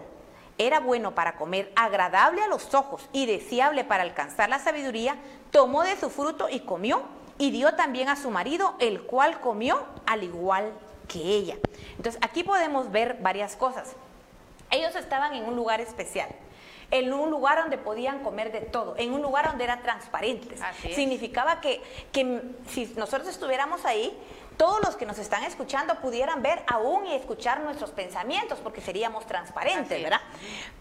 era 0.56 0.80
bueno 0.80 1.14
para 1.14 1.36
comer, 1.36 1.70
agradable 1.76 2.42
a 2.42 2.48
los 2.48 2.72
ojos 2.72 3.06
y 3.12 3.26
deseable 3.26 3.84
para 3.84 4.02
alcanzar 4.02 4.48
la 4.48 4.58
sabiduría, 4.58 5.16
tomó 5.50 5.82
de 5.82 5.94
su 5.96 6.08
fruto 6.08 6.48
y 6.48 6.60
comió, 6.60 7.02
y 7.36 7.50
dio 7.50 7.74
también 7.74 8.08
a 8.08 8.16
su 8.16 8.30
marido, 8.30 8.76
el 8.78 9.02
cual 9.02 9.40
comió 9.40 9.84
al 10.06 10.22
igual 10.22 10.72
que 11.06 11.18
ella. 11.18 11.58
Entonces 11.98 12.18
aquí 12.22 12.44
podemos 12.44 12.90
ver 12.90 13.18
varias 13.20 13.56
cosas. 13.56 13.92
Ellos 14.70 14.96
estaban 14.96 15.34
en 15.34 15.44
un 15.44 15.54
lugar 15.54 15.82
especial 15.82 16.30
en 16.90 17.12
un 17.12 17.30
lugar 17.30 17.58
donde 17.58 17.78
podían 17.78 18.20
comer 18.22 18.52
de 18.52 18.60
todo, 18.60 18.94
en 18.96 19.12
un 19.12 19.22
lugar 19.22 19.46
donde 19.46 19.64
era 19.64 19.82
transparentes. 19.82 20.60
Significaba 20.94 21.60
que, 21.60 21.82
que 22.12 22.42
si 22.68 22.92
nosotros 22.96 23.28
estuviéramos 23.28 23.84
ahí, 23.84 24.16
todos 24.56 24.80
los 24.84 24.96
que 24.96 25.06
nos 25.06 25.18
están 25.18 25.42
escuchando 25.44 25.96
pudieran 25.96 26.42
ver 26.42 26.62
aún 26.66 27.06
y 27.06 27.14
escuchar 27.14 27.60
nuestros 27.60 27.90
pensamientos, 27.90 28.60
porque 28.60 28.80
seríamos 28.80 29.26
transparentes, 29.26 30.00
¿verdad? 30.02 30.20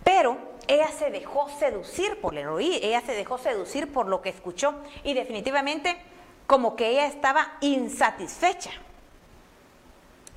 Pero 0.03 0.37
ella 0.67 0.89
se 0.89 1.09
dejó 1.09 1.49
seducir 1.57 2.21
por 2.21 2.37
el 2.37 2.47
oír, 2.47 2.79
ella 2.83 3.01
se 3.01 3.13
dejó 3.13 3.37
seducir 3.37 3.91
por 3.91 4.07
lo 4.07 4.21
que 4.21 4.29
escuchó 4.29 4.75
y 5.03 5.13
definitivamente 5.13 5.97
como 6.45 6.75
que 6.75 6.89
ella 6.89 7.07
estaba 7.07 7.53
insatisfecha 7.61 8.71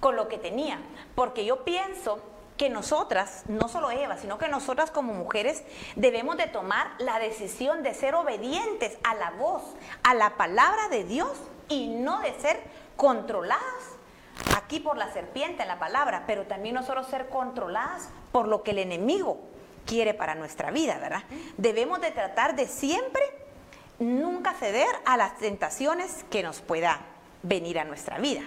con 0.00 0.16
lo 0.16 0.28
que 0.28 0.38
tenía, 0.38 0.78
porque 1.14 1.44
yo 1.44 1.64
pienso 1.64 2.20
que 2.56 2.70
nosotras, 2.70 3.42
no 3.48 3.68
solo 3.68 3.90
Eva, 3.90 4.16
sino 4.16 4.38
que 4.38 4.48
nosotras 4.48 4.90
como 4.90 5.12
mujeres 5.12 5.62
debemos 5.94 6.36
de 6.36 6.46
tomar 6.46 6.92
la 6.98 7.18
decisión 7.18 7.82
de 7.82 7.94
ser 7.94 8.14
obedientes 8.14 8.96
a 9.04 9.14
la 9.14 9.30
voz, 9.32 9.62
a 10.02 10.14
la 10.14 10.36
palabra 10.36 10.88
de 10.88 11.04
Dios 11.04 11.32
y 11.68 11.88
no 11.88 12.20
de 12.20 12.32
ser 12.40 12.62
controladas 12.96 13.62
aquí 14.56 14.80
por 14.80 14.96
la 14.96 15.12
serpiente, 15.12 15.62
en 15.62 15.68
la 15.68 15.78
palabra, 15.78 16.24
pero 16.26 16.46
también 16.46 16.74
nosotros 16.74 17.06
ser 17.08 17.28
controladas 17.28 18.08
por 18.32 18.48
lo 18.48 18.62
que 18.62 18.72
el 18.72 18.78
enemigo 18.78 19.38
quiere 19.86 20.14
para 20.14 20.34
nuestra 20.34 20.70
vida, 20.70 20.98
¿verdad? 20.98 21.22
Debemos 21.56 22.00
de 22.00 22.10
tratar 22.10 22.56
de 22.56 22.66
siempre 22.66 23.22
nunca 23.98 24.52
ceder 24.54 24.88
a 25.04 25.16
las 25.16 25.38
tentaciones 25.38 26.24
que 26.30 26.42
nos 26.42 26.60
pueda 26.60 27.00
venir 27.42 27.78
a 27.78 27.84
nuestra 27.84 28.18
vida. 28.18 28.42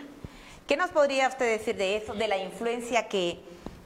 ¿Qué 0.68 0.78
nos 0.78 0.92
podría 0.92 1.28
usted 1.28 1.58
decir 1.58 1.78
de 1.78 1.98
eso, 1.98 2.14
de 2.14 2.28
la 2.28 2.38
influencia 2.38 3.08
que 3.08 3.42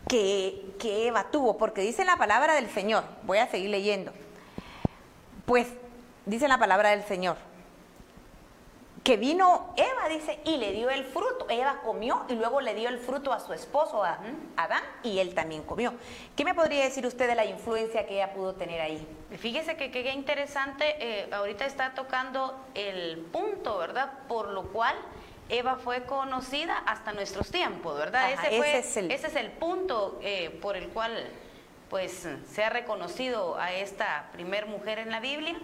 que, 0.07 1.07
Eva 1.07 1.25
tuvo, 1.31 1.57
porque 1.57 1.81
dice 1.81 2.05
la 2.05 2.17
palabra 2.17 2.55
del 2.55 2.69
Señor, 2.69 3.03
voy 3.23 3.37
a 3.37 3.47
seguir 3.47 3.69
leyendo, 3.69 4.11
pues 5.45 5.67
dice 6.25 6.47
la 6.47 6.57
palabra 6.57 6.89
del 6.89 7.03
Señor, 7.03 7.37
que 9.03 9.17
vino 9.17 9.73
Eva, 9.75 10.07
dice, 10.09 10.39
y 10.45 10.55
le 10.55 10.71
dio 10.71 10.89
el 10.89 11.03
fruto. 11.03 11.45
Eva 11.49 11.81
comió 11.83 12.23
y 12.29 12.35
luego 12.35 12.61
le 12.61 12.73
dio 12.73 12.87
el 12.87 12.99
fruto 12.99 13.33
a 13.33 13.41
su 13.41 13.51
esposo, 13.51 14.01
a 14.01 14.17
Adán, 14.55 14.81
y 15.03 15.19
él 15.19 15.33
también 15.33 15.63
comió. 15.63 15.93
¿Qué 16.37 16.45
me 16.45 16.53
podría 16.53 16.85
decir 16.85 17.05
usted 17.05 17.27
de 17.27 17.35
la 17.35 17.43
influencia 17.43 18.07
que 18.07 18.13
ella 18.15 18.33
pudo 18.33 18.53
tener 18.53 18.79
ahí? 18.79 19.05
Fíjese 19.37 19.75
que 19.75 19.91
qué 19.91 20.09
interesante, 20.13 20.95
eh, 20.99 21.27
ahorita 21.33 21.65
está 21.65 21.93
tocando 21.95 22.57
el 22.75 23.17
punto, 23.33 23.77
¿verdad? 23.77 24.09
Por 24.29 24.47
lo 24.49 24.71
cual 24.71 24.95
Eva 25.53 25.75
fue 25.75 26.03
conocida 26.03 26.77
hasta 26.85 27.13
nuestros 27.13 27.51
tiempos, 27.51 27.97
¿verdad? 27.97 28.31
ese, 28.31 28.57
fue, 28.57 28.77
es 28.77 28.97
el... 28.97 29.11
ese, 29.11 29.27
es 29.27 29.35
el... 29.35 29.51
punto 29.51 30.19
eh, 30.21 30.49
por 30.61 30.75
el 30.75 30.89
cual 30.89 31.27
pues 31.89 32.27
se 32.49 32.63
ha 32.63 32.69
reconocido 32.69 33.57
a 33.57 33.71
esta 33.71 34.29
primer 34.33 34.65
mujer 34.65 34.99
en 34.99 35.11
la 35.11 35.19
Biblia. 35.19 35.55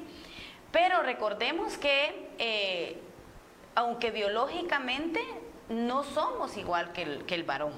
Pero 0.72 1.01
recordemos 1.01 1.77
que 1.77 2.29
eh, 2.38 3.01
aunque 3.74 4.12
biológicamente 4.12 5.22
no 5.69 6.03
somos 6.03 6.58
igual 6.58 6.91
que 6.91 7.03
el, 7.03 7.25
que 7.25 7.36
el 7.36 7.43
varón. 7.43 7.74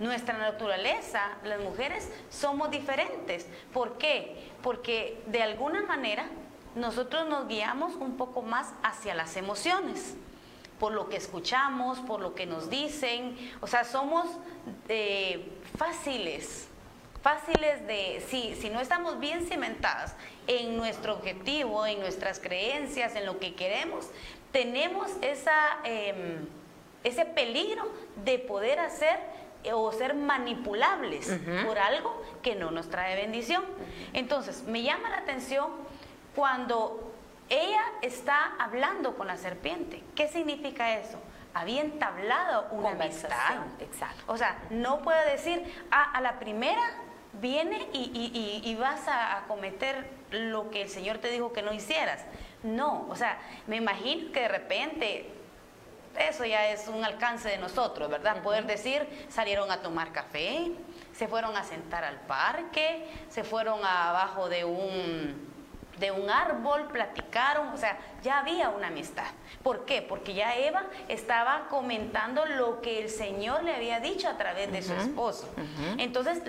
Nuestra 0.00 0.36
naturaleza, 0.38 1.36
las 1.44 1.60
mujeres, 1.60 2.10
somos 2.30 2.70
diferentes. 2.70 3.46
¿Por 3.72 3.98
qué? 3.98 4.50
Porque 4.62 5.22
de 5.26 5.42
alguna 5.42 5.82
manera 5.82 6.26
nosotros 6.74 7.28
nos 7.28 7.46
guiamos 7.48 7.94
un 7.96 8.16
poco 8.16 8.42
más 8.42 8.72
hacia 8.82 9.14
las 9.14 9.36
emociones, 9.36 10.16
por 10.78 10.92
lo 10.92 11.08
que 11.08 11.16
escuchamos, 11.16 11.98
por 12.00 12.20
lo 12.20 12.34
que 12.34 12.46
nos 12.46 12.70
dicen. 12.70 13.36
O 13.60 13.66
sea, 13.66 13.84
somos 13.84 14.26
eh, 14.88 15.48
fáciles 15.76 16.68
fáciles 17.22 17.86
de, 17.86 18.24
si, 18.28 18.54
si 18.54 18.70
no 18.70 18.80
estamos 18.80 19.18
bien 19.18 19.44
cimentadas 19.46 20.14
en 20.46 20.76
nuestro 20.76 21.14
objetivo, 21.14 21.84
en 21.86 22.00
nuestras 22.00 22.38
creencias, 22.38 23.14
en 23.16 23.26
lo 23.26 23.38
que 23.38 23.54
queremos, 23.54 24.08
tenemos 24.52 25.10
esa, 25.20 25.78
em, 25.84 26.46
ese 27.04 27.24
peligro 27.24 27.90
de 28.24 28.38
poder 28.38 28.78
hacer 28.80 29.18
eh, 29.64 29.72
o 29.72 29.92
ser 29.92 30.14
manipulables 30.14 31.30
por 31.66 31.78
algo 31.78 32.22
que 32.42 32.54
no 32.54 32.70
nos 32.70 32.88
trae 32.88 33.16
bendición. 33.16 33.64
Entonces, 34.12 34.62
me 34.62 34.82
llama 34.82 35.10
la 35.10 35.18
atención 35.18 35.66
cuando 36.34 37.07
ella 37.48 37.82
está 38.02 38.54
hablando 38.58 39.16
con 39.16 39.26
la 39.26 39.36
serpiente. 39.36 40.02
¿Qué 40.14 40.28
significa 40.28 40.98
eso? 40.98 41.18
Había 41.54 41.80
entablado 41.80 42.68
una 42.70 42.90
amistad. 42.90 43.56
Exacto. 43.80 44.22
O 44.26 44.36
sea, 44.36 44.58
no 44.70 45.02
puedo 45.02 45.20
decir, 45.24 45.62
ah, 45.90 46.12
a 46.12 46.20
la 46.20 46.38
primera 46.38 46.82
viene 47.34 47.88
y, 47.92 48.76
vas 48.78 49.06
a, 49.08 49.44
cometer 49.48 50.10
lo 50.30 50.70
que 50.70 50.82
el 50.82 50.88
Señor 50.88 51.18
te 51.18 51.30
dijo 51.30 51.52
que 51.52 51.62
no 51.62 51.72
hicieras. 51.72 52.24
No, 52.62 53.06
o 53.08 53.16
sea, 53.16 53.38
me 53.66 53.76
imagino 53.76 54.32
que 54.32 54.40
de 54.40 54.48
repente 54.48 55.30
eso 56.18 56.44
ya 56.44 56.68
es 56.68 56.88
un 56.88 57.04
alcance 57.04 57.48
de 57.48 57.58
nosotros, 57.58 58.10
¿verdad? 58.10 58.42
Poder 58.42 58.66
decir, 58.66 59.06
salieron 59.28 59.70
a 59.70 59.80
tomar 59.80 60.12
café, 60.12 60.72
se 61.12 61.28
fueron 61.28 61.56
a 61.56 61.64
sentar 61.64 62.04
al 62.04 62.16
parque, 62.20 63.06
se 63.28 63.44
fueron 63.44 63.84
abajo 63.84 64.48
de 64.48 64.64
un 64.64 65.47
de 65.98 66.10
un 66.10 66.30
árbol, 66.30 66.88
platicaron, 66.88 67.68
o 67.68 67.76
sea, 67.76 67.98
ya 68.22 68.38
había 68.38 68.68
una 68.70 68.88
amistad. 68.88 69.26
¿Por 69.62 69.84
qué? 69.84 70.02
Porque 70.02 70.34
ya 70.34 70.56
Eva 70.56 70.84
estaba 71.08 71.66
comentando 71.68 72.46
lo 72.46 72.80
que 72.80 73.02
el 73.02 73.10
Señor 73.10 73.64
le 73.64 73.74
había 73.74 74.00
dicho 74.00 74.28
a 74.28 74.36
través 74.36 74.70
de 74.72 74.82
su 74.82 74.94
esposo. 74.94 75.48
Entonces, 75.98 76.42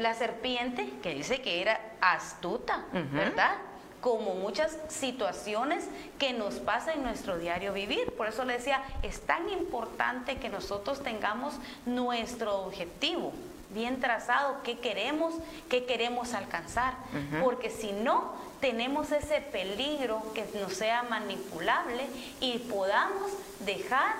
la 0.00 0.14
serpiente, 0.14 0.90
que 1.02 1.14
dice 1.14 1.40
que 1.40 1.62
era 1.62 1.80
astuta, 2.00 2.84
¿verdad? 3.12 3.56
como 4.00 4.34
muchas 4.34 4.78
situaciones 4.88 5.86
que 6.18 6.32
nos 6.32 6.54
pasa 6.54 6.94
en 6.94 7.02
nuestro 7.02 7.38
diario 7.38 7.72
vivir. 7.72 8.10
Por 8.16 8.28
eso 8.28 8.44
le 8.44 8.54
decía, 8.54 8.82
es 9.02 9.20
tan 9.20 9.48
importante 9.50 10.38
que 10.38 10.48
nosotros 10.48 11.02
tengamos 11.02 11.54
nuestro 11.84 12.62
objetivo 12.62 13.32
bien 13.74 14.00
trazado, 14.00 14.62
qué 14.64 14.78
queremos, 14.78 15.34
qué 15.68 15.84
queremos 15.84 16.34
alcanzar, 16.34 16.94
porque 17.42 17.70
si 17.70 17.92
no, 17.92 18.32
tenemos 18.60 19.10
ese 19.12 19.40
peligro 19.40 20.22
que 20.34 20.46
nos 20.58 20.74
sea 20.74 21.02
manipulable 21.04 22.06
y 22.40 22.58
podamos 22.58 23.32
dejar 23.60 24.14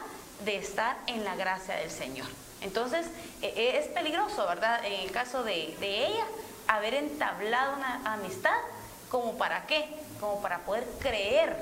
de 0.45 0.57
estar 0.57 0.97
en 1.07 1.25
la 1.25 1.37
gracia 1.37 1.77
del 1.77 1.91
Señor. 1.91 2.27
Entonces, 2.61 3.07
e, 3.43 3.49
e, 3.49 3.79
es 3.79 3.89
peligroso, 3.89 4.47
¿verdad? 4.47 4.85
En 4.85 5.01
el 5.01 5.11
caso 5.11 5.43
de, 5.43 5.75
ella, 5.81 6.25
haber 6.67 6.95
entablado 6.95 7.77
una 7.77 8.15
amistad, 8.15 8.57
¿como 9.11 9.37
para 9.37 9.67
qué? 9.67 9.89
Como 10.21 10.41
para 10.43 10.59
poder 10.61 10.87
creer 10.99 11.57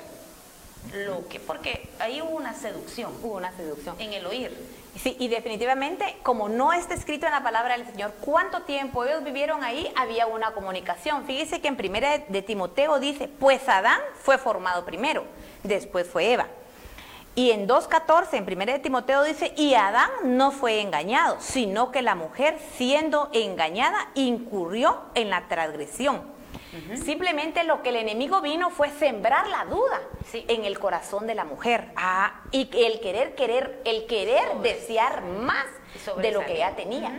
lo 0.93 1.27
que, 1.29 1.41
porque 1.41 1.89
ahí 1.99 2.21
hubo 2.23 2.37
una 2.37 2.55
seducción. 2.55 3.13
Hubo 3.23 3.37
una 3.37 3.53
seducción. 3.57 3.97
En 3.99 4.13
el 4.13 4.27
oír. 4.27 4.57
Y 5.05 5.29
definitivamente, 5.29 6.17
como 6.23 6.49
no 6.49 6.73
está 6.73 6.95
escrito 6.95 7.27
en 7.27 7.33
la 7.33 7.43
palabra 7.43 7.77
del 7.77 7.87
Señor 7.87 8.13
cuánto 8.21 8.63
tiempo 8.63 9.05
ellos 9.05 9.23
vivieron 9.23 9.63
ahí, 9.63 9.93
había 9.97 10.27
una 10.27 10.53
comunicación. 10.53 11.25
Fíjese 11.25 11.61
que 11.61 11.69
en 11.69 11.77
primera 11.77 12.19
de 12.19 12.43
Timoteo 12.43 12.99
dice, 12.99 13.29
pues 13.29 13.69
Adán 13.69 14.01
fue 14.21 14.39
formado 14.39 14.85
primero, 14.85 15.25
después 15.63 16.09
fue 16.09 16.33
Eva. 16.33 16.47
Y 17.37 17.53
en 17.53 17.69
2.14, 17.69 18.33
en 18.33 18.45
primera 18.45 18.73
de 18.73 18.81
Timoteo 18.81 19.23
dice, 19.23 19.53
y 19.57 19.75
Adán 19.75 20.11
no 20.25 20.51
fue 20.51 20.81
engañado, 20.81 21.37
sino 21.39 21.93
que 21.93 22.03
la 22.03 22.17
mujer, 22.17 22.59
siendo 22.77 23.31
engañada, 23.33 24.09
incurrió 24.15 25.03
en 25.15 25.31
la 25.31 25.47
transgresión. 25.47 26.38
Simplemente 27.03 27.65
lo 27.65 27.83
que 27.83 27.89
el 27.89 27.97
enemigo 27.97 28.41
vino 28.41 28.71
fue 28.71 28.91
sembrar 28.91 29.49
la 29.49 29.65
duda 29.65 30.01
en 30.33 30.65
el 30.65 30.79
corazón 30.79 31.27
de 31.27 31.35
la 31.35 31.45
mujer. 31.45 31.93
Ah, 31.97 32.43
y 32.51 32.69
el 32.85 33.01
querer, 33.01 33.35
querer, 33.35 33.81
el 33.85 34.07
querer 34.07 34.59
desear 34.63 35.23
más 35.23 35.67
de 36.21 36.31
lo 36.31 36.45
que 36.45 36.57
ella 36.57 36.77
tenía. 36.77 37.13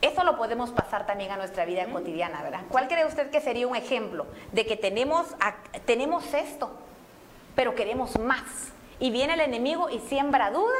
Eso 0.00 0.22
lo 0.24 0.36
podemos 0.36 0.70
pasar 0.70 1.06
también 1.06 1.30
a 1.30 1.36
nuestra 1.36 1.64
vida 1.64 1.86
cotidiana, 1.86 2.42
¿verdad? 2.42 2.62
¿Cuál 2.68 2.88
cree 2.88 3.06
usted 3.06 3.30
que 3.30 3.40
sería 3.40 3.66
un 3.66 3.76
ejemplo 3.76 4.26
de 4.52 4.66
que 4.66 4.76
tenemos, 4.76 5.28
tenemos 5.86 6.34
esto, 6.34 6.70
pero 7.54 7.74
queremos 7.74 8.18
más? 8.18 8.73
Y 9.04 9.10
viene 9.10 9.34
el 9.34 9.40
enemigo 9.40 9.90
y 9.90 9.98
siembra 9.98 10.50
duda 10.50 10.78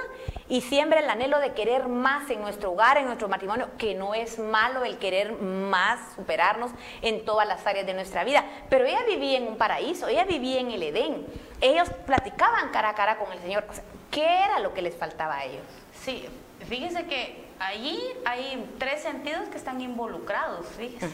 y 0.48 0.62
siembra 0.62 1.00
el 1.00 1.10
anhelo 1.10 1.40
de 1.40 1.52
querer 1.52 1.88
más 1.88 2.30
en 2.30 2.40
nuestro 2.40 2.72
hogar, 2.72 2.96
en 2.96 3.04
nuestro 3.04 3.28
matrimonio, 3.28 3.68
que 3.76 3.94
no 3.94 4.14
es 4.14 4.38
malo 4.38 4.82
el 4.82 4.96
querer 4.96 5.34
más, 5.42 6.00
superarnos 6.16 6.70
en 7.02 7.26
todas 7.26 7.46
las 7.46 7.66
áreas 7.66 7.84
de 7.84 7.92
nuestra 7.92 8.24
vida. 8.24 8.42
Pero 8.70 8.86
ella 8.86 9.02
vivía 9.06 9.36
en 9.36 9.46
un 9.46 9.58
paraíso, 9.58 10.08
ella 10.08 10.24
vivía 10.24 10.58
en 10.58 10.70
el 10.70 10.82
Edén. 10.82 11.26
Ellos 11.60 11.90
platicaban 12.06 12.70
cara 12.70 12.88
a 12.88 12.94
cara 12.94 13.18
con 13.18 13.30
el 13.30 13.40
Señor. 13.40 13.66
¿Qué 14.10 14.24
era 14.24 14.58
lo 14.60 14.72
que 14.72 14.80
les 14.80 14.96
faltaba 14.96 15.36
a 15.36 15.44
ellos? 15.44 15.66
Sí, 15.92 16.26
fíjense 16.66 17.04
que 17.04 17.44
allí 17.58 18.00
hay 18.24 18.74
tres 18.78 19.02
sentidos 19.02 19.50
que 19.50 19.58
están 19.58 19.82
involucrados, 19.82 20.66
fíjese. 20.78 21.10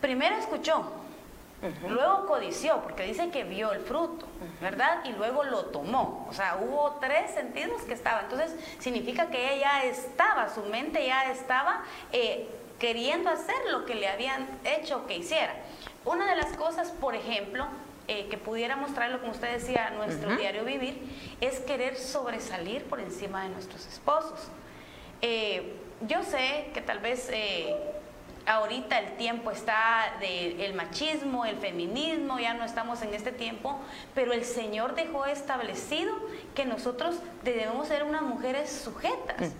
Primero 0.00 0.36
escuchó, 0.36 0.90
Luego 1.88 2.26
codició, 2.26 2.82
porque 2.82 3.02
dice 3.02 3.30
que 3.30 3.42
vio 3.42 3.72
el 3.72 3.80
fruto, 3.80 4.26
¿verdad? 4.60 5.00
Y 5.04 5.12
luego 5.12 5.42
lo 5.42 5.66
tomó. 5.66 6.26
O 6.30 6.32
sea, 6.32 6.56
hubo 6.60 6.98
tres 7.00 7.32
sentidos 7.32 7.82
que 7.82 7.94
estaban. 7.94 8.24
Entonces, 8.24 8.54
significa 8.78 9.28
que 9.28 9.54
ella 9.54 9.84
estaba, 9.84 10.48
su 10.54 10.62
mente 10.62 11.04
ya 11.04 11.32
estaba 11.32 11.82
eh, 12.12 12.48
queriendo 12.78 13.28
hacer 13.28 13.56
lo 13.72 13.86
que 13.86 13.96
le 13.96 14.08
habían 14.08 14.46
hecho 14.62 15.06
que 15.06 15.16
hiciera. 15.16 15.52
Una 16.04 16.30
de 16.30 16.36
las 16.36 16.56
cosas, 16.56 16.92
por 16.92 17.16
ejemplo, 17.16 17.66
eh, 18.06 18.28
que 18.30 18.38
pudiera 18.38 18.76
mostrarlo, 18.76 19.18
como 19.18 19.32
usted 19.32 19.52
decía, 19.52 19.90
nuestro 19.90 20.36
diario 20.36 20.64
vivir, 20.64 21.02
es 21.40 21.58
querer 21.60 21.96
sobresalir 21.96 22.84
por 22.84 23.00
encima 23.00 23.42
de 23.42 23.48
nuestros 23.48 23.84
esposos. 23.86 24.48
Eh, 25.22 25.74
yo 26.02 26.22
sé 26.22 26.70
que 26.72 26.80
tal 26.80 27.00
vez 27.00 27.28
ahorita 28.48 28.98
el 28.98 29.16
tiempo 29.16 29.50
está 29.50 30.14
del 30.20 30.72
machismo, 30.74 31.44
el 31.44 31.56
feminismo, 31.58 32.38
ya 32.38 32.54
no 32.54 32.64
estamos 32.64 33.02
en 33.02 33.12
este 33.14 33.30
tiempo, 33.30 33.78
pero 34.14 34.32
el 34.32 34.44
Señor 34.44 34.94
dejó 34.94 35.26
establecido 35.26 36.14
que 36.54 36.64
nosotros 36.64 37.16
debemos 37.44 37.88
ser 37.88 38.04
unas 38.04 38.22
mujeres 38.22 38.70
sujetas. 38.70 39.52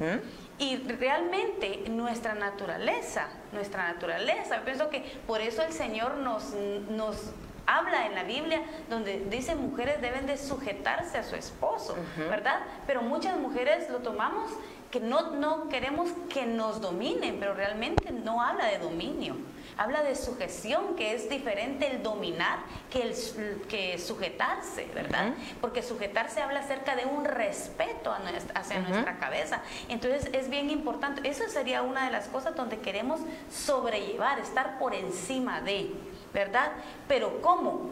Y 0.58 0.76
realmente 0.76 1.84
nuestra 1.90 2.34
naturaleza, 2.34 3.28
nuestra 3.52 3.92
naturaleza, 3.92 4.56
yo 4.56 4.64
pienso 4.64 4.88
que 4.88 5.00
por 5.26 5.40
eso 5.40 5.62
el 5.62 5.72
Señor 5.72 6.16
nos, 6.16 6.54
nos 6.88 7.32
habla 7.66 8.06
en 8.06 8.14
la 8.14 8.24
Biblia 8.24 8.62
donde 8.88 9.20
dice 9.30 9.54
mujeres 9.54 10.00
deben 10.00 10.26
de 10.26 10.38
sujetarse 10.38 11.18
a 11.18 11.22
su 11.22 11.36
esposo, 11.36 11.94
¿verdad? 12.16 12.60
Pero 12.86 13.02
muchas 13.02 13.36
mujeres 13.36 13.90
lo 13.90 13.98
tomamos 13.98 14.50
que 14.90 15.00
no, 15.00 15.32
no 15.32 15.68
queremos 15.68 16.08
que 16.32 16.46
nos 16.46 16.80
dominen, 16.80 17.38
pero 17.38 17.54
realmente 17.54 18.10
no 18.10 18.42
habla 18.42 18.66
de 18.66 18.78
dominio. 18.78 19.36
Habla 19.76 20.02
de 20.02 20.16
sujeción, 20.16 20.96
que 20.96 21.14
es 21.14 21.30
diferente 21.30 21.88
el 21.88 22.02
dominar 22.02 22.58
que, 22.90 23.02
el, 23.02 23.62
que 23.68 23.96
sujetarse, 23.98 24.90
¿verdad? 24.92 25.34
Porque 25.60 25.84
sujetarse 25.84 26.40
habla 26.40 26.60
acerca 26.60 26.96
de 26.96 27.04
un 27.04 27.24
respeto 27.24 28.12
hacia 28.54 28.80
nuestra 28.80 29.18
cabeza. 29.18 29.62
Entonces 29.88 30.30
es 30.32 30.50
bien 30.50 30.70
importante. 30.70 31.28
Esa 31.28 31.48
sería 31.48 31.82
una 31.82 32.06
de 32.06 32.10
las 32.10 32.26
cosas 32.26 32.56
donde 32.56 32.78
queremos 32.78 33.20
sobrellevar, 33.52 34.40
estar 34.40 34.80
por 34.80 34.94
encima 34.94 35.60
de, 35.60 35.92
¿verdad? 36.34 36.72
Pero 37.06 37.40
¿cómo? 37.40 37.90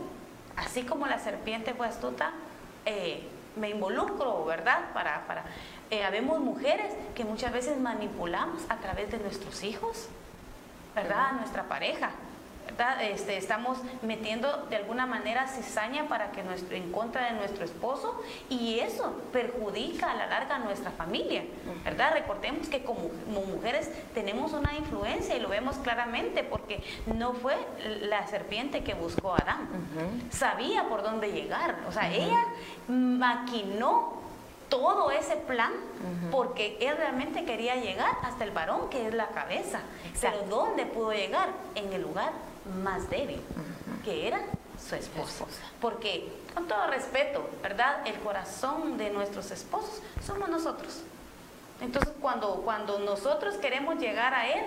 Así 0.56 0.82
como 0.82 1.06
la 1.06 1.20
serpiente 1.20 1.72
fue 1.72 1.87
astuta, 1.87 2.32
eh, 2.85 3.28
me 3.56 3.70
involucro, 3.70 4.44
¿verdad? 4.44 4.92
Para, 4.92 5.26
para, 5.26 5.44
eh, 5.90 6.05
habemos 6.05 6.40
mujeres 6.40 6.92
que 7.14 7.25
muchas 7.25 7.53
veces 7.53 7.79
manipulamos 7.79 8.62
a 8.68 8.77
través 8.77 9.11
de 9.11 9.18
nuestros 9.18 9.62
hijos, 9.62 10.09
¿verdad? 10.94 11.27
A 11.31 11.33
nuestra 11.33 11.64
pareja. 11.64 12.11
Este, 13.01 13.38
estamos 13.38 13.79
metiendo 14.03 14.66
de 14.68 14.77
alguna 14.77 15.07
manera 15.07 15.46
cizaña 15.46 16.09
para 16.09 16.33
que 16.33 16.42
nuestro, 16.42 16.77
en 16.77 16.92
contra 16.92 17.27
de 17.27 17.38
nuestro 17.38 17.64
esposo 17.64 18.20
y 18.51 18.81
eso 18.81 19.14
perjudica 19.33 20.11
a 20.11 20.14
la 20.14 20.27
larga 20.27 20.57
a 20.57 20.59
nuestra 20.59 20.90
familia, 20.90 21.44
¿verdad? 21.85 22.12
Recordemos 22.12 22.68
que 22.68 22.83
como, 22.83 23.09
mujeres 23.29 23.90
tenemos 24.12 24.53
una 24.53 24.77
influencia 24.77 25.37
y 25.37 25.40
lo 25.40 25.49
vemos 25.49 25.77
claramente 25.77 26.42
porque 26.42 26.83
no 27.07 27.33
fue 27.33 27.55
la 28.03 28.27
serpiente 28.27 28.85
que 28.85 28.92
buscó 28.92 29.33
a 29.33 29.38
Adán, 29.38 29.68
sabía 30.31 30.87
por 30.88 31.03
dónde 31.03 31.33
llegar, 31.33 31.77
o 31.88 31.92
sea, 31.92 32.12
ella 32.12 32.44
maquinó 32.88 34.26
todo 34.68 35.11
ese 35.11 35.37
plan 35.37 35.72
porque 36.31 36.79
él 36.81 36.96
realmente 36.96 37.44
quería 37.44 37.76
llegar 37.76 38.16
hasta 38.22 38.44
el 38.44 38.50
varón 38.50 38.88
que 38.90 39.07
es 39.07 39.14
la 39.14 39.29
cabeza. 39.29 39.81
Pero 40.20 40.42
¿dónde 40.48 40.87
pudo 40.87 41.12
llegar? 41.12 41.50
En 41.74 41.92
el 41.92 42.02
lugar 42.02 42.33
más 42.83 43.09
débil, 43.11 43.40
que 44.05 44.29
era 44.29 44.40
su 44.79 44.94
esposa. 44.94 45.44
Porque, 45.81 46.33
con 46.55 46.66
todo 46.66 46.87
respeto, 46.88 47.48
¿verdad? 47.62 48.07
El 48.07 48.18
corazón 48.20 48.98
de 48.98 49.11
nuestros 49.11 49.50
esposos 49.50 50.02
somos 50.24 50.48
nosotros. 50.48 51.02
Entonces, 51.81 52.12
cuando, 52.20 52.62
cuando 52.64 52.98
nosotros 53.00 53.57
queremos 53.57 53.98
llegar 53.98 54.35
a 54.35 54.48
Él, 54.48 54.64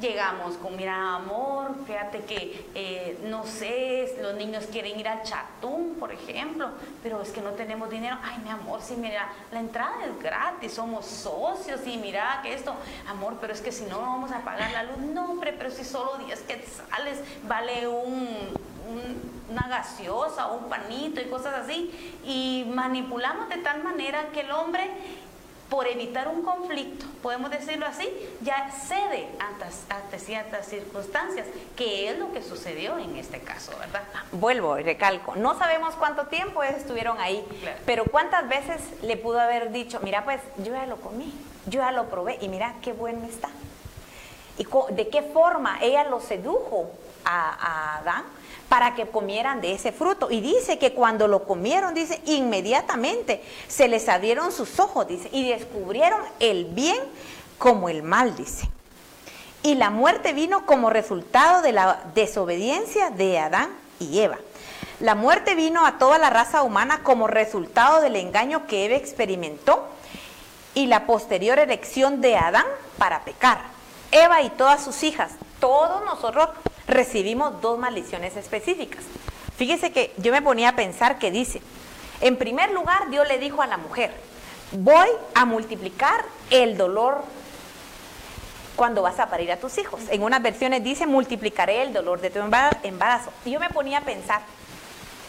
llegamos 0.00 0.56
con, 0.56 0.76
mira, 0.76 1.16
amor, 1.16 1.74
fíjate 1.86 2.20
que, 2.24 2.68
eh, 2.74 3.18
no 3.24 3.44
sé, 3.44 4.16
los 4.20 4.34
niños 4.34 4.66
quieren 4.70 4.98
ir 4.98 5.08
al 5.08 5.22
chatún, 5.22 5.96
por 5.98 6.12
ejemplo, 6.12 6.70
pero 7.02 7.22
es 7.22 7.30
que 7.30 7.40
no 7.40 7.50
tenemos 7.50 7.90
dinero. 7.90 8.18
Ay, 8.22 8.38
mi 8.42 8.50
amor, 8.50 8.80
sí, 8.82 8.94
mira, 8.96 9.28
la 9.52 9.60
entrada 9.60 10.04
es 10.04 10.22
gratis, 10.22 10.74
somos 10.74 11.06
socios 11.06 11.80
y 11.86 11.96
mira 11.96 12.40
que 12.42 12.54
esto, 12.54 12.74
amor, 13.08 13.36
pero 13.40 13.52
es 13.52 13.60
que 13.60 13.72
si 13.72 13.84
no, 13.84 14.00
vamos 14.00 14.32
a 14.32 14.40
pagar 14.40 14.70
la 14.72 14.82
luz. 14.82 14.98
No, 14.98 15.30
hombre, 15.30 15.52
pero 15.52 15.70
si 15.70 15.84
solo 15.84 16.18
10 16.18 16.40
quetzales 16.42 17.20
vale 17.46 17.88
un, 17.88 18.28
una 19.50 19.68
gaseosa, 19.68 20.48
un 20.48 20.68
panito 20.68 21.20
y 21.20 21.24
cosas 21.24 21.54
así. 21.54 21.90
Y 22.24 22.66
manipulamos 22.68 23.48
de 23.48 23.58
tal 23.58 23.82
manera 23.82 24.28
que 24.32 24.40
el 24.40 24.50
hombre 24.50 24.90
por 25.68 25.86
evitar 25.86 26.28
un 26.28 26.42
conflicto, 26.42 27.06
podemos 27.22 27.50
decirlo 27.50 27.86
así, 27.86 28.08
ya 28.42 28.70
cede 28.70 29.28
ante, 29.90 30.18
ciertas 30.18 30.66
circunstancias, 30.66 31.46
que 31.76 32.10
es 32.10 32.18
lo 32.18 32.32
que 32.32 32.42
sucedió 32.42 32.98
en 32.98 33.16
este 33.16 33.40
caso, 33.40 33.72
¿verdad? 33.78 34.02
Vuelvo 34.32 34.78
y 34.78 34.82
recalco, 34.82 35.34
no 35.36 35.58
sabemos 35.58 35.94
cuánto 35.96 36.26
tiempo 36.26 36.62
estuvieron 36.62 37.18
ahí, 37.20 37.44
pero 37.84 38.04
cuántas 38.04 38.48
veces 38.48 38.80
le 39.02 39.16
pudo 39.16 39.40
haber 39.40 39.72
dicho, 39.72 40.00
mira 40.02 40.24
pues 40.24 40.40
yo 40.58 40.72
ya 40.72 40.86
lo 40.86 40.96
comí, 40.96 41.32
yo 41.66 41.80
ya 41.80 41.92
lo 41.92 42.06
probé 42.06 42.38
y 42.40 42.48
mira 42.48 42.74
qué 42.82 42.92
bueno 42.92 43.26
está. 43.26 43.48
¿Y 44.58 44.66
de 44.94 45.08
qué 45.08 45.22
forma 45.22 45.78
ella 45.82 46.04
lo 46.04 46.20
sedujo 46.20 46.90
a, 47.24 47.50
a 47.50 47.98
Adán? 47.98 48.24
Para 48.68 48.94
que 48.94 49.06
comieran 49.06 49.60
de 49.60 49.72
ese 49.72 49.92
fruto. 49.92 50.30
Y 50.30 50.40
dice 50.40 50.78
que 50.78 50.92
cuando 50.92 51.28
lo 51.28 51.44
comieron, 51.44 51.94
dice, 51.94 52.20
inmediatamente 52.26 53.42
se 53.68 53.88
les 53.88 54.08
abrieron 54.08 54.52
sus 54.52 54.80
ojos, 54.80 55.06
dice, 55.06 55.28
y 55.32 55.48
descubrieron 55.48 56.20
el 56.40 56.66
bien 56.66 56.98
como 57.58 57.88
el 57.88 58.02
mal, 58.02 58.36
dice. 58.36 58.68
Y 59.62 59.74
la 59.74 59.90
muerte 59.90 60.32
vino 60.32 60.66
como 60.66 60.90
resultado 60.90 61.62
de 61.62 61.72
la 61.72 62.00
desobediencia 62.14 63.10
de 63.10 63.38
Adán 63.38 63.70
y 63.98 64.20
Eva. 64.20 64.38
La 65.00 65.14
muerte 65.14 65.54
vino 65.54 65.84
a 65.84 65.98
toda 65.98 66.18
la 66.18 66.30
raza 66.30 66.62
humana 66.62 67.00
como 67.02 67.26
resultado 67.26 68.00
del 68.00 68.16
engaño 68.16 68.66
que 68.66 68.86
Eva 68.86 68.94
experimentó 68.94 69.86
y 70.74 70.86
la 70.86 71.06
posterior 71.06 71.58
elección 71.58 72.20
de 72.20 72.36
Adán 72.36 72.66
para 72.96 73.24
pecar. 73.24 73.58
Eva 74.10 74.42
y 74.42 74.50
todas 74.50 74.82
sus 74.82 75.02
hijas, 75.02 75.32
todos 75.58 76.04
nosotros 76.04 76.48
recibimos 76.86 77.60
dos 77.60 77.78
maldiciones 77.78 78.36
específicas. 78.36 79.04
Fíjese 79.56 79.92
que 79.92 80.12
yo 80.18 80.32
me 80.32 80.42
ponía 80.42 80.70
a 80.70 80.76
pensar 80.76 81.18
que 81.18 81.30
dice, 81.30 81.60
en 82.20 82.36
primer 82.36 82.70
lugar 82.72 83.10
Dios 83.10 83.26
le 83.26 83.38
dijo 83.38 83.62
a 83.62 83.66
la 83.66 83.76
mujer, 83.76 84.12
voy 84.72 85.08
a 85.34 85.44
multiplicar 85.44 86.24
el 86.50 86.76
dolor 86.76 87.22
cuando 88.76 89.02
vas 89.02 89.18
a 89.18 89.30
parir 89.30 89.50
a 89.50 89.56
tus 89.56 89.78
hijos. 89.78 90.02
En 90.10 90.22
unas 90.22 90.42
versiones 90.42 90.84
dice, 90.84 91.06
multiplicaré 91.06 91.82
el 91.82 91.92
dolor 91.92 92.20
de 92.20 92.30
tu 92.30 92.38
embarazo. 92.38 93.30
Y 93.44 93.52
yo 93.52 93.60
me 93.60 93.70
ponía 93.70 93.98
a 93.98 94.02
pensar, 94.02 94.42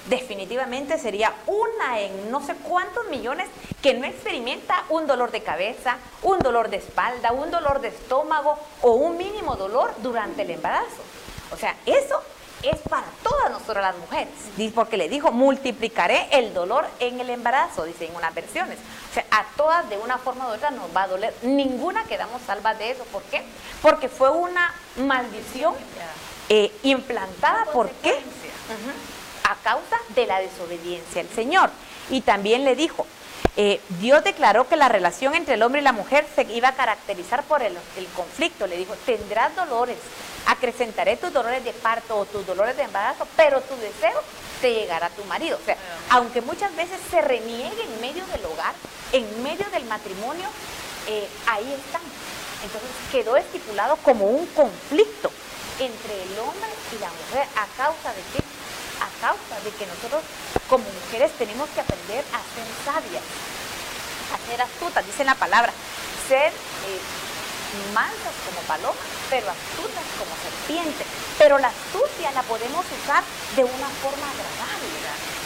definitivamente 0.10 0.98
sería 0.98 1.34
una 1.48 2.00
en 2.00 2.30
no 2.30 2.46
sé 2.46 2.56
cuántos 2.56 3.08
millones 3.08 3.48
que 3.82 3.94
no 3.94 4.06
experimenta 4.06 4.84
un 4.90 5.08
dolor 5.08 5.32
de 5.32 5.42
cabeza, 5.42 5.98
un 6.24 6.40
dolor 6.40 6.70
de 6.70 6.78
espalda, 6.78 7.32
un 7.32 7.50
dolor 7.50 7.80
de 7.80 7.90
estómago 7.90 8.58
o 8.82 8.92
un 8.92 9.18
mínimo 9.18 9.56
dolor 9.56 9.94
durante 10.02 10.42
el 10.42 10.52
embarazo. 10.52 11.07
O 11.52 11.58
sea, 11.58 11.76
eso 11.86 12.22
es 12.64 12.78
para 12.90 13.06
todas 13.24 13.52
nosotras 13.52 13.84
las 13.84 13.98
mujeres, 13.98 14.30
porque 14.74 14.98
le 14.98 15.10
dijo, 15.10 15.32
multiplicaré 15.32 16.28
el 16.32 16.54
dolor 16.54 16.88
en 17.00 17.20
el 17.20 17.30
embarazo, 17.30 17.86
dice 17.86 18.06
en 18.06 18.16
unas 18.16 18.34
versiones. 18.34 18.80
O 19.12 19.14
sea, 19.14 19.26
a 19.32 19.46
todas 19.56 19.88
de 19.90 19.98
una 19.98 20.18
forma 20.18 20.48
u 20.48 20.52
otra 20.54 20.72
nos 20.72 20.96
va 20.96 21.04
a 21.04 21.08
doler. 21.08 21.34
Ninguna 21.44 22.04
quedamos 22.06 22.42
salvas 22.42 22.78
de 22.80 22.92
eso. 22.92 23.04
¿Por 23.06 23.22
qué? 23.24 23.44
Porque 23.82 24.10
fue 24.10 24.32
una 24.32 24.74
maldición 24.98 25.76
eh, 26.50 26.72
implantada, 26.84 27.66
¿por 27.66 27.90
qué? 27.90 28.20
A 29.44 29.56
causa 29.64 29.98
de 30.10 30.26
la 30.26 30.40
desobediencia 30.40 31.22
al 31.22 31.30
Señor. 31.30 31.70
Y 32.10 32.22
también 32.22 32.64
le 32.64 32.76
dijo, 32.76 33.06
eh, 33.60 33.82
Dios 34.00 34.24
declaró 34.24 34.68
que 34.68 34.76
la 34.76 34.88
relación 34.88 35.34
entre 35.34 35.56
el 35.56 35.64
hombre 35.64 35.82
y 35.82 35.84
la 35.84 35.92
mujer 35.92 36.28
se 36.36 36.44
iba 36.44 36.70
a 36.70 36.76
caracterizar 36.76 37.42
por 37.44 37.64
el, 37.64 37.76
el 37.98 38.06
conflicto. 38.16 38.68
Le 38.68 38.78
dijo, 38.78 38.94
tendrás 39.04 39.56
dolores, 39.56 39.98
acrecentaré 40.46 41.18
tus 41.18 41.34
dolores 41.34 41.64
de 41.64 41.74
parto 41.74 42.20
o 42.20 42.26
tus 42.26 42.46
dolores 42.46 42.78
de 42.78 42.84
embarazo, 42.84 43.28
pero 43.36 43.60
tu 43.62 43.76
deseo 43.78 44.22
te 44.62 44.74
llegará 44.74 45.08
a 45.08 45.10
tu 45.10 45.24
marido. 45.24 45.58
O 45.60 45.66
sea, 45.66 45.76
aunque 46.12 46.42
muchas 46.42 46.76
veces 46.76 47.00
se 47.10 47.20
reniegue 47.20 47.82
en 47.82 48.00
medio 48.00 48.24
del 48.28 48.46
hogar, 48.46 48.76
en 49.12 49.44
medio 49.44 49.66
del 49.72 49.86
matrimonio, 49.86 50.48
eh, 51.08 51.28
ahí 51.48 51.74
están. 51.74 52.02
Entonces 52.64 52.90
quedó 53.12 53.38
estipulado 53.38 53.96
como 53.98 54.26
un 54.26 54.46
conflicto 54.48 55.32
entre 55.80 56.24
el 56.24 56.40
hombre 56.40 56.70
y 56.96 57.00
la 57.00 57.10
mujer 57.10 57.48
a 57.56 57.66
causa 57.76 58.14
de 58.14 58.22
qué? 58.34 58.57
A 59.02 59.10
causa 59.22 59.56
de 59.64 59.72
que 59.72 59.86
nosotros 59.86 60.22
como 60.70 60.84
mujeres 60.84 61.32
tenemos 61.38 61.70
que 61.70 61.82
aprender 61.82 62.24
a 62.34 62.40
ser 62.54 62.68
sabias, 62.84 63.24
a 64.34 64.38
ser 64.50 64.62
astutas, 64.62 65.06
dice 65.06 65.24
la 65.24 65.36
palabra, 65.36 65.72
ser 66.28 66.52
eh, 66.52 67.02
mansas 67.94 68.36
como 68.46 68.62
palomas, 68.68 68.98
pero 69.30 69.48
astutas 69.50 70.08
como 70.18 70.32
serpientes. 70.42 71.08
Pero 71.38 71.60
la 71.60 71.70
astucia 71.70 72.32
la 72.32 72.44
podemos 72.44 72.86
usar 73.04 73.24
de 73.56 73.64
una 73.64 73.90
forma 74.02 74.26
agradable. 74.26 74.88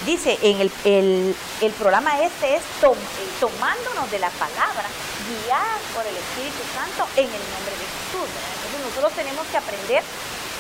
Dice 0.06 0.40
en 0.42 0.62
el, 0.62 1.74
programa 1.78 2.22
este 2.22 2.56
es 2.56 2.64
eh, 2.64 2.96
tomándonos 3.40 4.10
de 4.10 4.20
la 4.20 4.30
palabra, 4.32 4.90
guiar 5.30 5.78
por 5.94 6.06
el 6.06 6.18
Espíritu 6.18 6.64
Santo 6.74 7.06
en 7.16 7.28
el 7.30 7.44
nombre 7.54 7.74
de 7.78 7.86
Jesús. 7.86 8.30
Entonces 8.66 8.82
nosotros 8.82 9.14
tenemos 9.14 9.46
que 9.48 9.58
aprender 9.58 10.04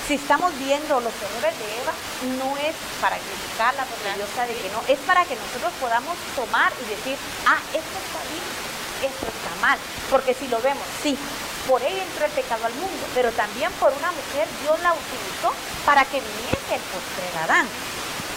si 0.07 0.15
estamos 0.15 0.51
viendo 0.59 0.99
los 0.99 1.13
errores 1.13 1.57
de 1.57 1.67
Eva, 1.81 1.93
no 2.37 2.57
es 2.57 2.75
para 2.99 3.17
criticarla 3.17 3.85
porque 3.85 4.17
Dios 4.17 4.29
sabe 4.35 4.53
que 4.55 4.69
no, 4.69 4.81
es 4.87 4.99
para 5.05 5.25
que 5.25 5.35
nosotros 5.35 5.73
podamos 5.79 6.17
tomar 6.35 6.71
y 6.81 6.89
decir, 6.89 7.17
ah, 7.47 7.59
esto 7.73 7.95
está 8.01 8.19
bien, 8.29 9.11
esto 9.11 9.25
está 9.25 9.51
mal. 9.61 9.77
Porque 10.09 10.33
si 10.33 10.47
lo 10.47 10.61
vemos, 10.61 10.83
sí, 11.01 11.17
por 11.67 11.81
ella 11.81 12.03
entró 12.03 12.25
el 12.25 12.31
pecado 12.31 12.65
al 12.65 12.73
mundo, 12.73 13.05
pero 13.13 13.31
también 13.31 13.71
por 13.73 13.93
una 13.93 14.11
mujer 14.11 14.47
Dios 14.61 14.79
la 14.81 14.93
utilizó 14.93 15.53
para 15.85 16.05
que 16.05 16.19
viniese 16.19 16.75
el 16.75 16.81
postrer 16.81 17.43
Adán. 17.43 17.67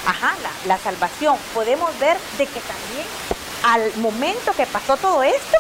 Ajá, 0.07 0.35
la, 0.67 0.79
salvación. 0.79 1.39
Podemos 1.55 1.99
ver 1.99 2.19
de 2.37 2.47
que 2.47 2.61
también 2.61 3.07
al 3.65 3.97
momento 3.97 4.53
que 4.53 4.67
pasó 4.67 4.97
todo 4.99 5.23
esto, 5.23 5.57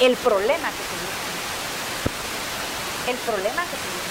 el 0.00 0.16
problema 0.16 0.68
que 0.70 0.82
tuvimos, 0.90 1.22
el 3.08 3.16
problema 3.16 3.62
que 3.64 3.76
tuvimos, 3.76 4.01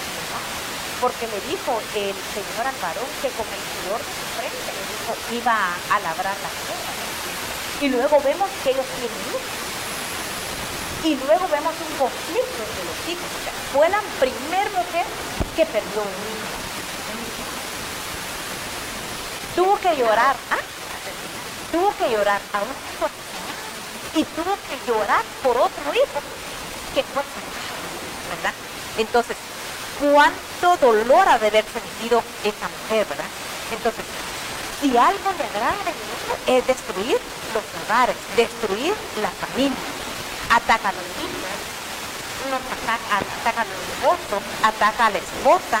porque 1.02 1.26
le 1.26 1.40
dijo 1.50 1.82
el 1.98 2.14
Señor 2.14 2.62
al 2.64 2.78
que 3.20 3.28
con 3.34 3.46
el 3.50 3.62
sudor 3.74 3.98
de 3.98 4.12
su 4.14 4.26
frente 4.38 4.70
le 4.70 4.82
dijo 4.86 5.12
iba 5.34 5.74
a 5.90 5.98
labrar 5.98 6.36
la 6.38 6.52
tierra. 6.62 6.92
Y 7.82 7.88
luego 7.88 8.22
vemos 8.22 8.48
que 8.62 8.70
ellos 8.70 8.86
tienen 8.94 9.18
luz 9.34 9.42
y 11.02 11.16
luego 11.26 11.48
vemos 11.48 11.74
un 11.74 11.98
conflicto 11.98 12.62
entre 12.62 12.84
los 12.86 12.98
hijos. 13.10 13.26
fue 13.72 13.88
la 13.88 14.00
primer 14.20 14.70
mujer 14.70 15.04
que 15.56 15.66
perdió 15.66 16.02
un 16.02 16.14
hijo. 16.22 16.48
Tuvo 19.56 19.76
que 19.80 19.96
llorar, 19.96 20.36
¿ah? 20.52 20.62
Tuvo 21.72 21.92
que 21.98 22.10
llorar 22.12 22.40
a 22.52 22.58
un 22.62 22.70
hijo 22.70 23.10
y 24.14 24.24
tuvo 24.36 24.54
que 24.54 24.86
llorar 24.86 25.24
por 25.42 25.56
otro 25.56 25.94
hijo 25.94 26.20
que 26.94 27.02
fue 27.02 27.22
¿verdad? 28.36 28.54
Entonces, 28.98 29.36
¿cuánto 30.00 30.76
dolor 30.86 31.28
ha 31.28 31.38
de 31.38 31.48
haber 31.48 31.64
sentido 31.64 32.22
esa 32.44 32.68
mujer, 32.68 33.06
verdad? 33.06 33.24
Entonces, 33.72 34.04
Si 34.82 34.96
algo 34.96 35.30
le 35.38 35.44
agrada 35.44 35.70
al 35.70 35.94
enemigo 35.94 36.34
es 36.48 36.66
destruir 36.66 37.16
los 37.54 37.64
hogares, 37.84 38.16
destruir 38.34 38.92
la 39.22 39.30
familia. 39.30 39.78
Ataca 40.50 40.88
a 40.88 40.92
los 40.92 41.06
niños, 41.22 41.54
los 42.50 42.62
ataca, 42.66 43.62
a 43.62 43.64
los 43.64 43.78
esposos, 43.94 44.42
ataca 44.64 45.06
a 45.06 45.10
la 45.10 45.18
esposa. 45.18 45.78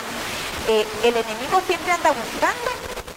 Eh, 0.68 0.86
el 1.02 1.16
enemigo 1.16 1.60
siempre 1.66 1.90
anda 1.90 2.12
buscando 2.12 2.70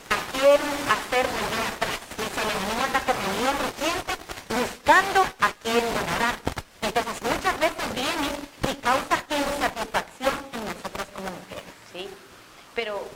a 0.10 0.18
quién 0.34 0.62
hacer 0.90 1.26
volver 1.38 1.66
atrás. 1.70 1.96
Dice, 2.18 2.42
el 2.42 2.50
enemigo 2.50 2.82
anda 2.84 3.02
león 3.46 3.56
rugiente 3.62 4.14
buscando 4.50 5.22
a 5.40 5.52
quién 5.62 5.84
ganará. 5.94 6.45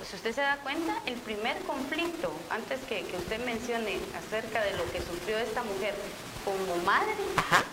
Si 0.10 0.16
usted 0.16 0.34
se 0.34 0.42
da 0.42 0.58
cuenta, 0.64 1.02
el 1.06 1.16
primer 1.16 1.58
conflicto, 1.64 2.32
antes 2.50 2.80
que, 2.90 3.04
que 3.06 3.18
usted 3.18 3.40
mencione 3.46 4.00
acerca 4.18 4.62
de 4.64 4.72
lo 4.76 4.90
que 4.92 5.00
sufrió 5.00 5.38
esta 5.38 5.62
mujer 5.64 5.94
como 6.44 6.76
madre, 6.84 7.14
Ajá. 7.38 7.64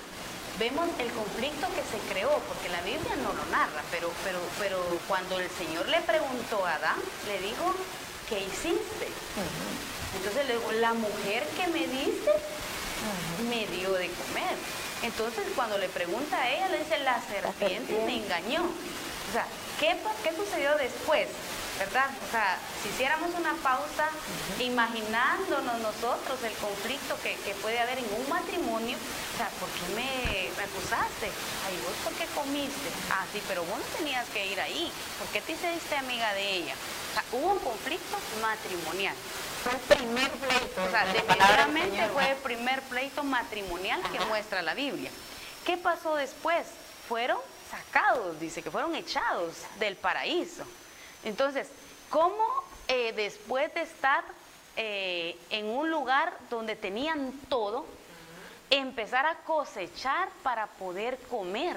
vemos 0.59 0.87
el 0.99 1.11
conflicto 1.12 1.66
que 1.72 1.81
se 1.88 1.99
creó, 2.12 2.31
porque 2.49 2.68
la 2.68 2.83
Biblia 2.83 3.16
no 3.22 3.33
lo 3.33 3.44
narra, 3.51 3.81
pero, 3.90 4.11
pero, 4.22 4.38
pero 4.59 4.79
cuando 5.09 5.40
el 5.40 5.49
Señor 5.51 5.88
le 5.88 6.01
preguntó 6.03 6.64
a 6.66 6.75
Adán, 6.75 7.01
le 7.27 7.38
dijo, 7.40 7.72
¿qué 8.29 8.40
hiciste? 8.40 9.09
Entonces 10.16 10.46
le 10.46 10.59
digo, 10.59 10.72
la 10.72 10.92
mujer 10.92 11.46
que 11.57 11.66
me 11.68 11.87
diste 11.87 12.33
me 13.49 13.66
dio 13.68 13.92
de 13.92 14.11
comer. 14.11 14.57
Entonces 15.03 15.44
cuando 15.55 15.79
le 15.79 15.88
pregunta 15.88 16.37
a 16.37 16.51
ella, 16.51 16.68
le 16.68 16.81
dice, 16.81 16.99
la 16.99 17.20
serpiente 17.22 17.92
me 17.92 17.99
serpiente. 17.99 18.25
engañó. 18.25 18.62
O 18.62 19.33
sea, 19.33 19.46
¿qué, 19.81 19.96
qué 20.22 20.37
sucedió 20.37 20.75
después? 20.77 21.29
¿Verdad? 21.79 22.09
O 22.27 22.31
sea, 22.31 22.59
si 22.83 22.89
hiciéramos 22.89 23.35
una 23.35 23.53
pausa, 23.62 24.09
imaginándonos 24.59 25.79
nosotros 25.81 26.43
el 26.43 26.55
conflicto 26.55 27.19
que, 27.23 27.37
que 27.45 27.53
puede 27.61 27.79
haber 27.79 27.99
en 27.99 28.07
un 28.17 28.29
matrimonio, 28.31 28.97
o 28.97 29.37
sea, 29.37 29.49
¿por 29.61 29.69
qué 29.69 29.95
me, 29.95 30.51
me 30.57 30.62
acusaste? 30.65 31.27
Ay, 31.67 31.77
vos 31.85 31.93
por 32.03 32.15
qué 32.15 32.25
comiste? 32.35 32.89
Ah, 33.11 33.25
sí, 33.31 33.43
pero 33.47 33.62
vos 33.65 33.79
no 33.79 33.85
tenías 33.99 34.27
que 34.31 34.47
ir 34.47 34.59
ahí. 34.61 34.91
¿Por 35.19 35.29
qué 35.29 35.43
te 35.43 35.53
hiciste 35.53 35.97
amiga 35.97 36.33
de 36.33 36.51
ella? 36.51 36.75
O 36.75 37.12
sea, 37.12 37.25
hubo 37.33 37.53
un 37.53 37.59
conflicto 37.59 38.17
matrimonial. 38.41 39.15
Fue 39.62 39.73
el 39.73 39.79
primer 39.99 40.31
pleito. 40.31 40.83
O 40.83 40.91
sea, 40.91 41.05
definitivamente 41.07 42.09
fue 42.09 42.31
el 42.31 42.37
primer 42.39 42.83
pleito 42.83 43.23
matrimonial 43.23 44.01
que 44.11 44.19
Ajá. 44.19 44.27
muestra 44.27 44.62
la 44.62 44.73
Biblia. 44.73 45.11
¿Qué 45.67 45.77
pasó 45.77 46.15
después? 46.15 46.67
Fueron 47.07 47.39
sacados, 47.71 48.41
dice 48.41 48.62
que 48.62 48.71
fueron 48.71 48.95
echados 48.95 49.57
del 49.79 49.97
paraíso. 49.97 50.65
Entonces, 51.27 51.69
¿cómo 52.09 52.47
eh, 52.87 53.12
después 53.17 53.75
de 53.75 53.83
estar 53.83 54.23
eh, 54.77 55.37
en 55.51 55.67
un 55.67 55.91
lugar 55.91 56.33
donde 56.49 56.77
tenían 56.77 57.33
todo, 57.49 57.85
empezar 58.71 59.27
a 59.27 59.35
cosechar 59.39 60.29
para 60.45 60.69
poder 60.69 61.19
comer? 61.29 61.77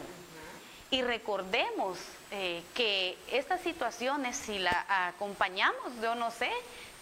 Y 0.92 1.02
recordemos 1.02 1.98
eh, 2.30 2.62
que 2.76 3.18
estas 3.32 3.62
situaciones, 3.62 4.38
si 4.38 4.60
la 4.60 4.86
acompañamos, 5.08 5.94
yo 6.00 6.14
no 6.14 6.30
sé 6.30 6.52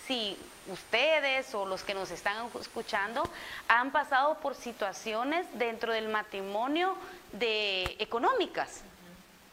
si 0.08 0.38
ustedes 0.72 1.54
o 1.54 1.66
los 1.66 1.84
que 1.84 1.94
nos 1.94 2.12
están 2.12 2.48
escuchando 2.62 3.30
han 3.68 3.92
pasado 3.92 4.36
por 4.40 4.56
situaciones 4.56 5.46
dentro 5.56 5.92
del 5.92 6.08
matrimonio 6.08 6.96
de 7.34 7.98
económicas. 8.00 8.84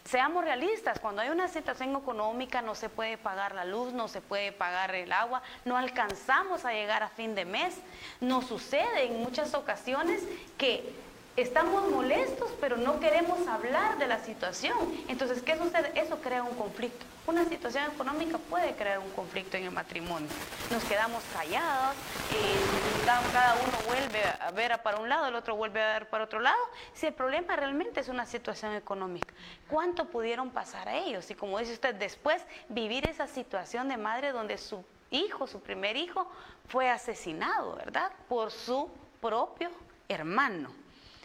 Seamos 0.05 0.45
realistas, 0.45 1.01
cuando 1.01 1.23
hay 1.23 1.31
una 1.31 1.49
situación 1.49 1.97
económica 1.97 2.61
no 2.61 2.75
se 2.75 2.91
puede 2.91 3.17
pagar 3.17 3.55
la 3.55 3.65
luz, 3.65 3.95
no 3.95 4.07
se 4.07 4.21
puede 4.21 4.53
pagar 4.53 4.95
el 4.95 5.11
agua, 5.13 5.43
no 5.65 5.79
alcanzamos 5.79 6.67
a 6.67 6.73
llegar 6.73 7.03
a 7.03 7.09
fin 7.09 7.35
de 7.35 7.47
mes. 7.47 7.75
Nos 8.21 8.45
sucede 8.45 9.05
en 9.05 9.23
muchas 9.23 9.55
ocasiones 9.55 10.23
que 10.59 10.95
estamos 11.37 11.91
molestos, 11.91 12.53
pero 12.61 12.77
no 12.77 13.01
queremos 13.01 13.47
hablar 13.49 13.99
de 13.99 14.07
la 14.07 14.19
situación. 14.21 14.77
Entonces, 15.09 15.43
¿qué 15.43 15.57
sucede? 15.57 15.93
Eso 15.95 16.19
crea 16.21 16.43
un 16.43 16.55
conflicto. 16.57 17.05
Una 17.27 17.45
situación 17.47 17.91
económica 17.91 18.39
puede 18.39 18.75
crear 18.75 18.99
un 18.99 19.11
conflicto 19.11 19.57
en 19.57 19.65
el 19.65 19.71
matrimonio. 19.71 20.29
Nos 20.71 20.85
quedamos 20.85 21.23
callados, 21.33 21.97
eh, 22.33 23.05
cada 23.33 23.55
uno 23.55 23.79
vuelve 23.87 24.23
a 24.41 24.51
ver 24.51 24.81
para 24.83 24.99
un 24.99 25.09
lado, 25.09 25.27
el 25.29 25.35
otro 25.35 25.57
vuelve 25.57 25.83
a 25.83 25.95
ver 25.95 26.09
para 26.09 26.25
otro 26.25 26.41
lado. 26.41 26.61
Si 26.93 27.07
el 27.07 27.15
problema 27.15 27.57
realmente 27.57 28.01
es 28.01 28.09
una 28.09 28.27
situación 28.27 28.75
económica, 28.75 29.33
¿cuánto 29.69 30.05
pudieron 30.07 30.51
pasar 30.51 30.89
a 30.89 30.97
ellos? 30.97 31.31
Y 31.31 31.35
como 31.35 31.59
dice 31.59 31.73
usted, 31.73 31.95
después 31.95 32.43
vivir 32.69 33.09
esa 33.09 33.27
situación 33.27 33.89
de 33.89 33.97
madre 33.97 34.33
donde 34.33 34.59
su 34.59 34.85
hijo, 35.11 35.47
su 35.47 35.61
primer 35.61 35.97
hijo, 35.97 36.29
fue 36.69 36.91
asesinado, 36.91 37.75
¿verdad? 37.77 38.13
Por 38.29 38.51
su 38.51 38.91
propio 39.21 39.71
hermano. 40.09 40.84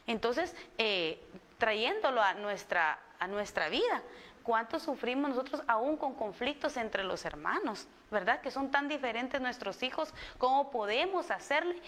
Entonces, 0.10 0.56
eh, 0.80 1.22
trayéndolo 1.60 2.20
a 2.20 2.34
nuestra, 2.34 2.98
a 3.20 3.28
nuestra 3.28 3.70
vida, 3.70 4.02
¿cuánto 4.42 4.80
sufrimos 4.80 5.30
nosotros 5.30 5.62
aún 5.68 5.98
con 5.98 6.16
conflictos 6.16 6.78
entre 6.78 7.04
los 7.04 7.26
hermanos? 7.26 7.88
¿Verdad? 8.10 8.42
Que 8.42 8.50
son 8.50 8.72
tan 8.72 8.88
diferentes 8.88 9.40
nuestros 9.40 9.84
hijos, 9.84 10.12
¿cómo 10.40 10.72
podemos 10.72 11.30
hacerle? 11.30 11.80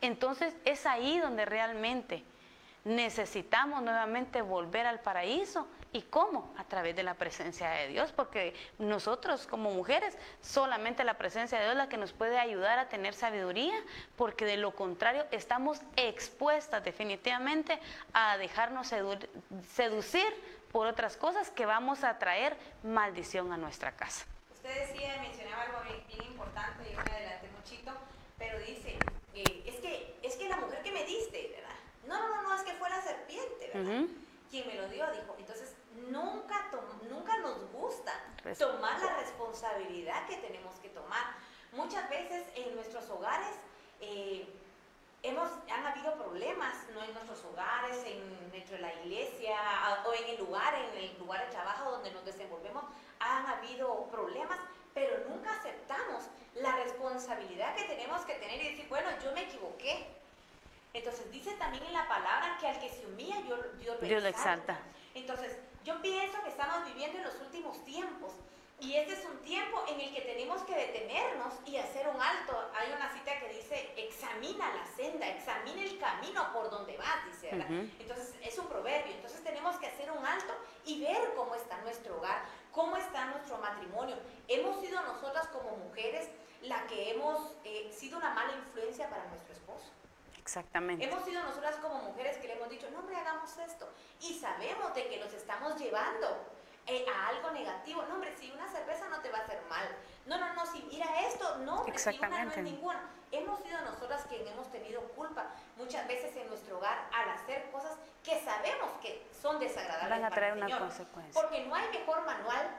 Entonces, 0.00 0.56
es 0.64 0.86
ahí 0.86 1.20
donde 1.20 1.44
realmente 1.44 2.24
necesitamos 2.88 3.82
nuevamente 3.82 4.42
volver 4.42 4.86
al 4.86 5.00
paraíso. 5.00 5.68
¿Y 5.92 6.02
cómo? 6.02 6.52
A 6.58 6.64
través 6.64 6.94
de 6.96 7.02
la 7.02 7.14
presencia 7.14 7.70
de 7.70 7.88
Dios, 7.88 8.12
porque 8.12 8.54
nosotros 8.78 9.46
como 9.46 9.70
mujeres, 9.70 10.18
solamente 10.42 11.02
la 11.02 11.14
presencia 11.14 11.58
de 11.58 11.64
Dios 11.64 11.72
es 11.72 11.78
la 11.78 11.88
que 11.88 11.96
nos 11.96 12.12
puede 12.12 12.38
ayudar 12.38 12.78
a 12.78 12.88
tener 12.90 13.14
sabiduría, 13.14 13.74
porque 14.16 14.44
de 14.44 14.58
lo 14.58 14.74
contrario 14.74 15.24
estamos 15.30 15.80
expuestas 15.96 16.84
definitivamente 16.84 17.80
a 18.12 18.36
dejarnos 18.36 18.92
sedu- 18.92 19.26
seducir 19.74 20.28
por 20.72 20.86
otras 20.86 21.16
cosas 21.16 21.50
que 21.50 21.64
vamos 21.64 22.04
a 22.04 22.18
traer 22.18 22.54
maldición 22.82 23.50
a 23.52 23.56
nuestra 23.56 23.92
casa. 23.92 24.26
Usted 24.52 24.88
decía, 24.90 25.16
mencionaba 25.22 25.62
algo 25.62 25.78
bien, 25.84 26.22
importante, 26.26 26.84
yo 26.92 27.02
me 27.02 27.10
adelanté 27.16 27.48
muchito, 27.56 27.92
pero 28.36 28.58
dice, 28.58 28.98
eh, 29.34 29.62
es, 30.22 30.36
que, 30.36 30.48
la 30.50 30.58
mujer 30.58 30.82
que 30.82 30.92
me 30.92 31.04
diste, 31.04 31.50
¿verdad? 31.54 31.76
No, 32.06 32.18
no, 32.18 32.28
no, 32.28 32.42
no, 32.42 32.54
es 32.56 32.62
que 32.62 32.72
fue 32.74 32.90
la 32.90 33.00
Quien 34.50 34.66
me 34.66 34.74
lo 34.74 34.88
dio, 34.88 35.06
dijo. 35.12 35.34
Entonces, 35.38 35.74
nunca, 36.10 36.70
nunca 37.08 37.38
nos 37.38 37.70
gusta 37.72 38.12
tomar 38.58 39.00
la 39.00 39.16
responsabilidad 39.18 40.26
que 40.26 40.36
tenemos 40.38 40.74
que 40.76 40.88
tomar. 40.88 41.34
Muchas 41.72 42.08
veces 42.08 42.46
en 42.54 42.74
nuestros 42.74 43.08
hogares 43.10 43.54
eh, 44.00 44.48
hemos, 45.22 45.50
han 45.70 45.86
habido 45.86 46.14
problemas, 46.14 46.74
no 46.94 47.02
en 47.02 47.12
nuestros 47.12 47.44
hogares, 47.44 47.98
en, 48.06 48.50
dentro 48.50 48.76
de 48.76 48.82
la 48.82 48.94
iglesia 49.02 49.56
o 50.06 50.14
en 50.14 50.30
el 50.30 50.38
lugar, 50.38 50.74
en 50.74 51.04
el 51.04 51.18
lugar 51.18 51.44
de 51.44 51.52
trabajo 51.52 51.90
donde 51.90 52.10
nos 52.12 52.24
desenvolvemos, 52.24 52.84
han 53.20 53.46
habido 53.46 54.06
problemas, 54.06 54.58
pero 54.94 55.28
nunca 55.28 55.52
aceptamos 55.52 56.24
la 56.54 56.76
responsabilidad 56.76 57.74
que 57.76 57.84
tenemos 57.84 58.22
que 58.22 58.34
tener 58.34 58.62
y 58.62 58.70
decir, 58.70 58.88
bueno, 58.88 59.08
yo 59.22 59.32
me 59.32 59.42
equivoqué. 59.42 60.17
Entonces 60.94 61.30
dice 61.30 61.52
también 61.54 61.84
en 61.84 61.92
la 61.92 62.08
palabra 62.08 62.56
que 62.60 62.66
al 62.66 62.80
que 62.80 62.88
se 62.88 63.06
humilla, 63.06 63.40
Dios, 63.42 63.60
Dios 63.78 64.00
lo 64.00 64.06
Dios 64.06 64.22
lo 64.22 64.28
exalta. 64.28 64.78
Entonces, 65.14 65.58
yo 65.84 66.00
pienso 66.00 66.42
que 66.42 66.48
estamos 66.48 66.84
viviendo 66.86 67.18
en 67.18 67.24
los 67.24 67.34
últimos 67.40 67.84
tiempos 67.84 68.32
y 68.80 68.94
este 68.94 69.14
es 69.14 69.24
un 69.24 69.38
tiempo 69.38 69.82
en 69.88 70.00
el 70.00 70.14
que 70.14 70.20
tenemos 70.20 70.62
que 70.62 70.74
detenernos 70.74 71.54
y 71.66 71.76
hacer 71.78 72.06
un 72.08 72.20
alto. 72.20 72.70
Hay 72.78 72.92
una 72.92 73.12
cita 73.12 73.38
que 73.40 73.48
dice, 73.48 73.92
examina 73.96 74.72
la 74.72 74.86
senda, 74.86 75.28
examina 75.28 75.82
el 75.82 75.98
camino 75.98 76.52
por 76.52 76.70
donde 76.70 76.96
vas, 76.96 77.26
dice, 77.26 77.50
¿verdad? 77.50 77.66
Entonces, 77.98 78.34
es 78.40 78.56
un 78.56 78.66
proverbio. 78.68 79.14
Entonces, 79.14 79.42
tenemos 79.42 79.76
que 79.78 79.88
hacer 79.88 80.10
un 80.12 80.24
alto 80.24 80.54
y 80.84 81.00
ver 81.00 81.34
cómo 81.34 81.56
está 81.56 81.78
nuestro 81.78 82.18
hogar, 82.18 82.42
cómo 82.70 82.96
está 82.96 83.26
nuestro 83.26 83.58
matrimonio. 83.58 84.16
Hemos 84.46 84.80
sido 84.80 85.02
nosotras 85.02 85.48
como 85.48 85.76
mujeres 85.76 86.28
la 86.62 86.86
que 86.86 87.10
hemos 87.10 87.52
eh, 87.64 87.90
sido 87.92 88.18
una 88.18 88.32
mala 88.34 88.52
influencia 88.52 89.10
para 89.10 89.24
nuestro 89.26 89.54
esposo. 89.54 89.86
Exactamente. 90.48 91.04
Hemos 91.04 91.22
sido 91.26 91.42
nosotras 91.42 91.76
como 91.76 91.96
mujeres 92.04 92.38
que 92.38 92.46
le 92.48 92.54
hemos 92.54 92.70
dicho, 92.70 92.88
no, 92.90 93.00
hombre, 93.00 93.16
hagamos 93.16 93.54
esto. 93.58 93.86
Y 94.22 94.32
sabemos 94.40 94.94
de 94.94 95.06
que 95.06 95.18
nos 95.20 95.30
estamos 95.34 95.78
llevando 95.78 96.26
eh, 96.86 97.04
a 97.14 97.28
algo 97.28 97.50
negativo. 97.50 98.02
No, 98.08 98.14
hombre, 98.14 98.34
si 98.34 98.50
una 98.50 98.66
cerveza 98.66 99.08
no 99.08 99.20
te 99.20 99.30
va 99.30 99.40
a 99.40 99.42
hacer 99.42 99.60
mal. 99.68 99.86
No, 100.24 100.38
no, 100.38 100.54
no, 100.54 100.64
si 100.64 100.82
mira 100.84 101.20
esto, 101.20 101.58
no, 101.58 101.80
hombre, 101.80 101.98
si 101.98 102.08
una 102.08 102.28
no 102.28 102.36
es 102.36 102.42
Exactamente. 102.46 102.62
ninguna. 102.62 103.10
Hemos 103.30 103.60
sido 103.60 103.78
nosotras 103.82 104.24
quien 104.26 104.48
hemos 104.48 104.72
tenido 104.72 105.02
culpa 105.08 105.44
muchas 105.76 106.08
veces 106.08 106.34
en 106.34 106.48
nuestro 106.48 106.78
hogar 106.78 107.10
al 107.12 107.28
hacer 107.28 107.70
cosas 107.70 107.98
que 108.24 108.40
sabemos 108.40 108.90
que 109.02 109.26
son 109.42 109.58
desagradables 109.60 110.08
Van 110.08 110.24
a 110.24 110.30
para 110.30 110.34
traer 110.34 110.52
el 110.52 110.58
una 110.60 110.66
Señor. 110.66 110.80
consecuencia. 110.80 111.42
Porque 111.42 111.66
no 111.66 111.74
hay 111.74 111.88
mejor 111.90 112.24
manual 112.24 112.70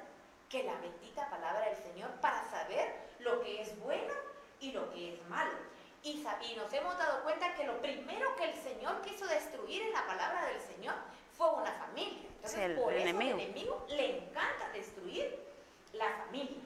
que 0.49 0.63
la 0.63 0.73
bendita 0.79 1.29
palabra 1.29 1.67
del 1.67 1.77
Señor 1.77 2.09
para 2.19 2.43
saber 2.49 2.95
lo 3.19 3.41
que 3.41 3.61
es 3.61 3.79
bueno 3.79 4.11
y 4.59 4.71
lo 4.71 4.91
que 4.91 5.13
es 5.13 5.29
malo. 5.29 5.51
Y, 6.03 6.11
y 6.11 6.55
nos 6.55 6.71
hemos 6.73 6.97
dado 6.97 7.23
cuenta 7.23 7.53
que 7.55 7.65
lo 7.65 7.81
primero 7.81 8.35
que 8.35 8.51
el 8.51 8.55
Señor 8.55 9.01
quiso 9.01 9.27
destruir 9.27 9.81
en 9.81 9.93
la 9.93 10.07
palabra 10.07 10.45
del 10.45 10.61
Señor 10.61 10.95
fue 11.37 11.49
una 11.49 11.71
familia. 11.73 12.29
Entonces, 12.35 12.59
el 12.59 12.75
por 12.79 12.93
eso 12.93 13.03
el 13.03 13.09
enemigo 13.09 13.85
le 13.89 14.17
encanta 14.17 14.69
destruir 14.73 15.39
la 15.93 16.09
familia. 16.25 16.61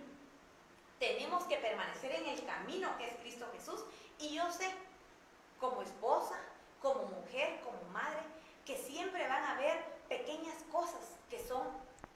Tenemos 1.00 1.44
que 1.46 1.58
permanecer 1.58 1.74
permanecer 1.74 2.12
en 2.12 2.28
el 2.28 2.46
camino 2.46 2.98
que 2.98 3.08
es 3.08 3.16
Cristo 3.18 3.48
Jesús. 3.54 3.84
Y 4.20 4.36
yo 4.36 4.52
sé, 4.52 4.70
como 5.60 5.82
esposa, 5.82 6.40
como 6.82 7.06
mujer, 7.06 7.60
como 7.64 7.82
madre, 7.92 8.22
que 8.66 8.78
siempre 8.78 9.28
van 9.28 9.44
a 9.44 9.52
haber 9.54 9.84
pequeñas 10.08 10.64
cosas 10.72 11.02
que 11.30 11.40
son, 11.40 11.68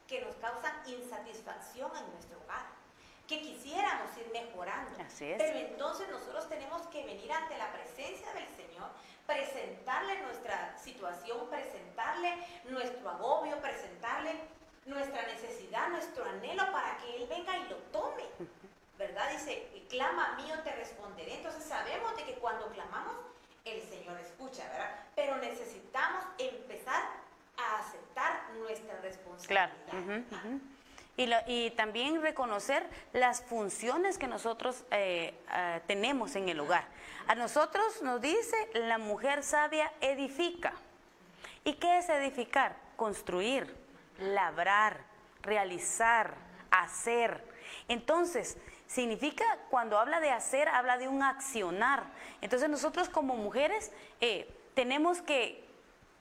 que 0.08 0.22
nos 0.22 0.36
causan 0.36 0.74
insatisfacción 0.86 1.92
en 1.98 2.12
nuestro 2.12 2.40
hogar, 2.44 2.66
que 3.28 3.42
quisiéramos 3.42 4.18
ir 4.18 4.30
mejorando. 4.32 4.92
Así 5.04 5.26
es. 5.26 5.38
Pero 5.38 5.60
entonces 5.60 6.10
nosotros 6.10 6.48
tenemos 6.48 6.82
que 6.88 7.06
venir 7.06 7.32
ante 7.32 7.58
la 7.58 7.72
presencia 7.74 8.32
del 8.34 8.48
Señor, 8.56 8.90
presentarle 9.26 10.22
nuestra 10.22 10.78
situación, 10.78 11.50
presentarle 11.50 12.34
nuestro 12.70 13.10
agobio, 13.10 13.60
presentarle 13.62 14.40
nuestra 14.86 15.24
necesidad, 15.24 15.90
nuestro 15.90 16.24
anhelo 16.26 16.72
para 16.72 16.98
que 16.98 17.18
Él 17.18 17.28
venga 17.28 17.58
y 17.58 17.70
lo 17.70 17.76
tome. 17.92 18.24
¿Verdad? 18.98 19.30
Dice, 19.32 19.68
clama 19.90 20.38
mío, 20.38 20.56
te 20.64 20.72
responderé. 20.72 21.36
Entonces 21.36 21.64
sabemos 21.64 22.16
de 22.16 22.24
que 22.24 22.34
cuando 22.36 22.68
clamamos, 22.70 23.16
el 23.64 23.82
Señor 23.82 24.18
escucha, 24.20 24.64
¿verdad? 24.70 25.04
Pero 25.16 25.38
necesitamos 25.38 26.24
empezar 26.40 27.04
a 27.58 27.80
aceptar 27.80 28.50
nuestra 28.56 29.00
responsabilidad. 29.02 29.72
Claro. 29.90 30.64
Y, 31.18 31.30
y 31.48 31.72
también 31.72 32.22
reconocer 32.22 32.88
las 33.12 33.42
funciones 33.42 34.18
que 34.18 34.28
nosotros 34.28 34.86
eh, 34.92 35.34
ah, 35.50 35.80
tenemos 35.88 36.36
en 36.36 36.48
el 36.48 36.60
hogar. 36.60 36.86
A 37.28 37.36
nosotros 37.36 38.02
nos 38.04 38.22
dice, 38.22 38.56
la 38.74 38.98
mujer 38.98 39.44
sabia 39.44 39.92
edifica. 40.00 40.74
¿Y 41.64 41.74
qué 41.74 41.98
es 41.98 42.08
edificar? 42.08 42.78
Construir, 42.96 43.76
labrar, 44.20 45.02
realizar, 45.42 46.36
hacer. 46.72 47.44
Entonces, 47.88 48.58
significa, 48.88 49.44
cuando 49.70 50.00
habla 50.00 50.20
de 50.20 50.32
hacer, 50.32 50.70
habla 50.70 50.98
de 50.98 51.08
un 51.08 51.24
accionar. 51.24 52.06
Entonces 52.42 52.70
nosotros 52.70 53.10
como 53.10 53.36
mujeres 53.36 53.92
eh, 54.22 54.50
tenemos 54.74 55.22
que, 55.22 55.67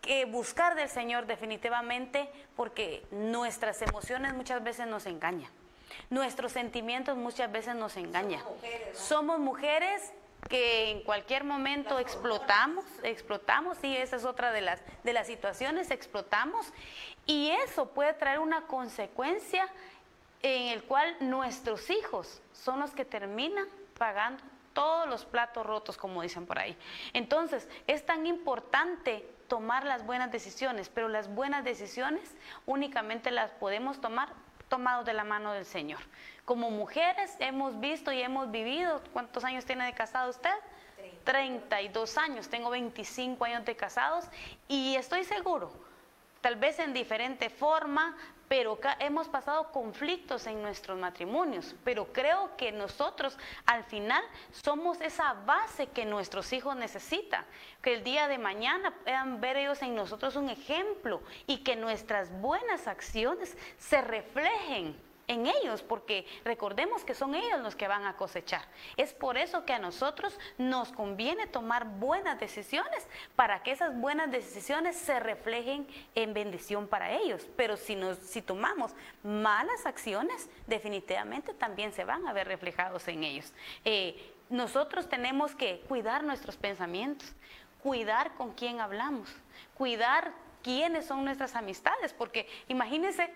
que 0.06 0.24
buscar 0.24 0.74
del 0.74 0.88
Señor 0.88 1.26
definitivamente 1.26 2.30
porque 2.54 3.04
nuestras 3.10 3.82
emociones 3.82 4.32
muchas 4.34 4.62
veces 4.62 4.86
nos 4.86 5.04
engañan. 5.04 5.50
Nuestros 6.10 6.52
sentimientos 6.52 7.16
muchas 7.16 7.50
veces 7.52 7.74
nos 7.74 7.96
engañan. 7.96 8.40
Somos 8.40 8.58
mujeres. 8.60 8.98
Somos 8.98 9.38
mujeres 9.38 10.12
que 10.48 10.90
en 10.90 11.00
cualquier 11.02 11.44
momento 11.44 11.98
explotamos, 11.98 12.84
explotamos, 13.02 13.78
y 13.82 13.96
esa 13.96 14.16
es 14.16 14.24
otra 14.24 14.52
de 14.52 14.60
las, 14.60 14.80
de 15.02 15.12
las 15.12 15.26
situaciones, 15.26 15.90
explotamos, 15.90 16.72
y 17.26 17.50
eso 17.50 17.88
puede 17.90 18.14
traer 18.14 18.38
una 18.38 18.66
consecuencia 18.66 19.68
en 20.42 20.68
el 20.68 20.84
cual 20.84 21.16
nuestros 21.20 21.90
hijos 21.90 22.40
son 22.52 22.80
los 22.80 22.92
que 22.92 23.04
terminan 23.04 23.66
pagando 23.98 24.42
todos 24.72 25.08
los 25.08 25.24
platos 25.24 25.66
rotos, 25.66 25.96
como 25.96 26.22
dicen 26.22 26.46
por 26.46 26.58
ahí. 26.58 26.76
Entonces, 27.12 27.68
es 27.86 28.04
tan 28.04 28.26
importante 28.26 29.26
tomar 29.48 29.84
las 29.84 30.04
buenas 30.04 30.30
decisiones, 30.30 30.88
pero 30.88 31.08
las 31.08 31.28
buenas 31.28 31.64
decisiones 31.64 32.34
únicamente 32.66 33.30
las 33.30 33.50
podemos 33.52 34.00
tomar 34.00 34.28
tomados 34.68 35.06
de 35.06 35.12
la 35.12 35.24
mano 35.24 35.52
del 35.52 35.64
Señor. 35.64 36.00
Como 36.44 36.70
mujeres 36.70 37.34
hemos 37.38 37.78
visto 37.80 38.12
y 38.12 38.20
hemos 38.20 38.50
vivido, 38.50 39.02
¿cuántos 39.12 39.44
años 39.44 39.64
tiene 39.64 39.84
de 39.84 39.92
casado 39.92 40.30
usted? 40.30 40.54
32 41.24 42.18
años, 42.18 42.48
tengo 42.48 42.70
25 42.70 43.44
años 43.44 43.64
de 43.64 43.74
casados 43.74 44.26
y 44.68 44.94
estoy 44.94 45.24
seguro, 45.24 45.72
tal 46.40 46.56
vez 46.56 46.78
en 46.78 46.92
diferente 46.92 47.50
forma, 47.50 48.16
pero 48.48 48.78
hemos 49.00 49.28
pasado 49.28 49.72
conflictos 49.72 50.46
en 50.46 50.62
nuestros 50.62 50.98
matrimonios, 50.98 51.74
pero 51.84 52.12
creo 52.12 52.56
que 52.56 52.72
nosotros 52.72 53.36
al 53.64 53.84
final 53.84 54.22
somos 54.52 55.00
esa 55.00 55.32
base 55.32 55.88
que 55.88 56.04
nuestros 56.04 56.52
hijos 56.52 56.76
necesitan, 56.76 57.44
que 57.82 57.94
el 57.94 58.04
día 58.04 58.28
de 58.28 58.38
mañana 58.38 58.94
puedan 59.02 59.40
ver 59.40 59.56
ellos 59.56 59.82
en 59.82 59.94
nosotros 59.94 60.36
un 60.36 60.48
ejemplo 60.48 61.22
y 61.46 61.58
que 61.58 61.76
nuestras 61.76 62.30
buenas 62.40 62.86
acciones 62.86 63.56
se 63.78 64.00
reflejen 64.00 65.05
en 65.28 65.46
ellos, 65.46 65.82
porque 65.82 66.26
recordemos 66.44 67.04
que 67.04 67.14
son 67.14 67.34
ellos 67.34 67.60
los 67.60 67.74
que 67.74 67.88
van 67.88 68.04
a 68.04 68.16
cosechar. 68.16 68.62
Es 68.96 69.12
por 69.12 69.36
eso 69.36 69.64
que 69.64 69.72
a 69.72 69.78
nosotros 69.78 70.38
nos 70.58 70.92
conviene 70.92 71.46
tomar 71.46 71.84
buenas 71.84 72.38
decisiones 72.38 73.06
para 73.34 73.62
que 73.62 73.72
esas 73.72 73.98
buenas 73.98 74.30
decisiones 74.30 74.96
se 74.96 75.18
reflejen 75.18 75.86
en 76.14 76.32
bendición 76.32 76.86
para 76.86 77.12
ellos. 77.12 77.46
Pero 77.56 77.76
si, 77.76 77.96
nos, 77.96 78.18
tomamos 78.44 78.92
malas 79.22 79.84
acciones, 79.86 80.48
definitivamente 80.66 81.54
también 81.54 81.92
se 81.92 82.04
van 82.04 82.26
a 82.28 82.32
ver 82.32 82.46
reflejados 82.46 83.08
en 83.08 83.24
ellos. 83.24 83.52
Eh, 83.84 84.32
nosotros 84.48 85.08
tenemos 85.08 85.54
que 85.54 85.80
cuidar 85.88 86.22
nuestros 86.22 86.56
pensamientos, 86.56 87.32
cuidar 87.82 88.34
con 88.34 88.52
quién 88.52 88.80
hablamos, 88.80 89.34
cuidar 89.74 90.32
quiénes 90.62 91.06
son 91.06 91.24
nuestras 91.24 91.54
amistades, 91.54 92.12
porque 92.12 92.48
imagínense, 92.68 93.32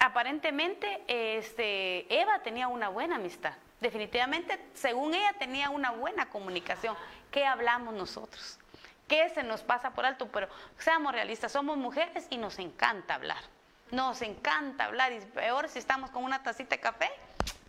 aparentemente 0.00 1.04
este, 1.06 2.12
Eva 2.12 2.40
tenía 2.40 2.68
una 2.68 2.88
buena 2.88 3.16
amistad. 3.16 3.52
Definitivamente, 3.80 4.58
según 4.74 5.14
ella, 5.14 5.32
tenía 5.38 5.70
una 5.70 5.92
buena 5.92 6.28
comunicación. 6.28 6.96
¿Qué 7.30 7.46
hablamos 7.46 7.94
nosotros? 7.94 8.58
¿Qué 9.06 9.28
se 9.30 9.42
nos 9.42 9.62
pasa 9.62 9.90
por 9.90 10.04
alto? 10.04 10.28
Pero 10.28 10.48
seamos 10.78 11.12
realistas, 11.12 11.52
somos 11.52 11.76
mujeres 11.76 12.26
y 12.30 12.38
nos 12.38 12.58
encanta 12.58 13.14
hablar. 13.14 13.42
Nos 13.90 14.22
encanta 14.22 14.86
hablar 14.86 15.12
y 15.12 15.20
peor 15.20 15.68
si 15.68 15.78
estamos 15.78 16.10
con 16.10 16.24
una 16.24 16.42
tacita 16.42 16.76
de 16.76 16.80
café. 16.80 17.10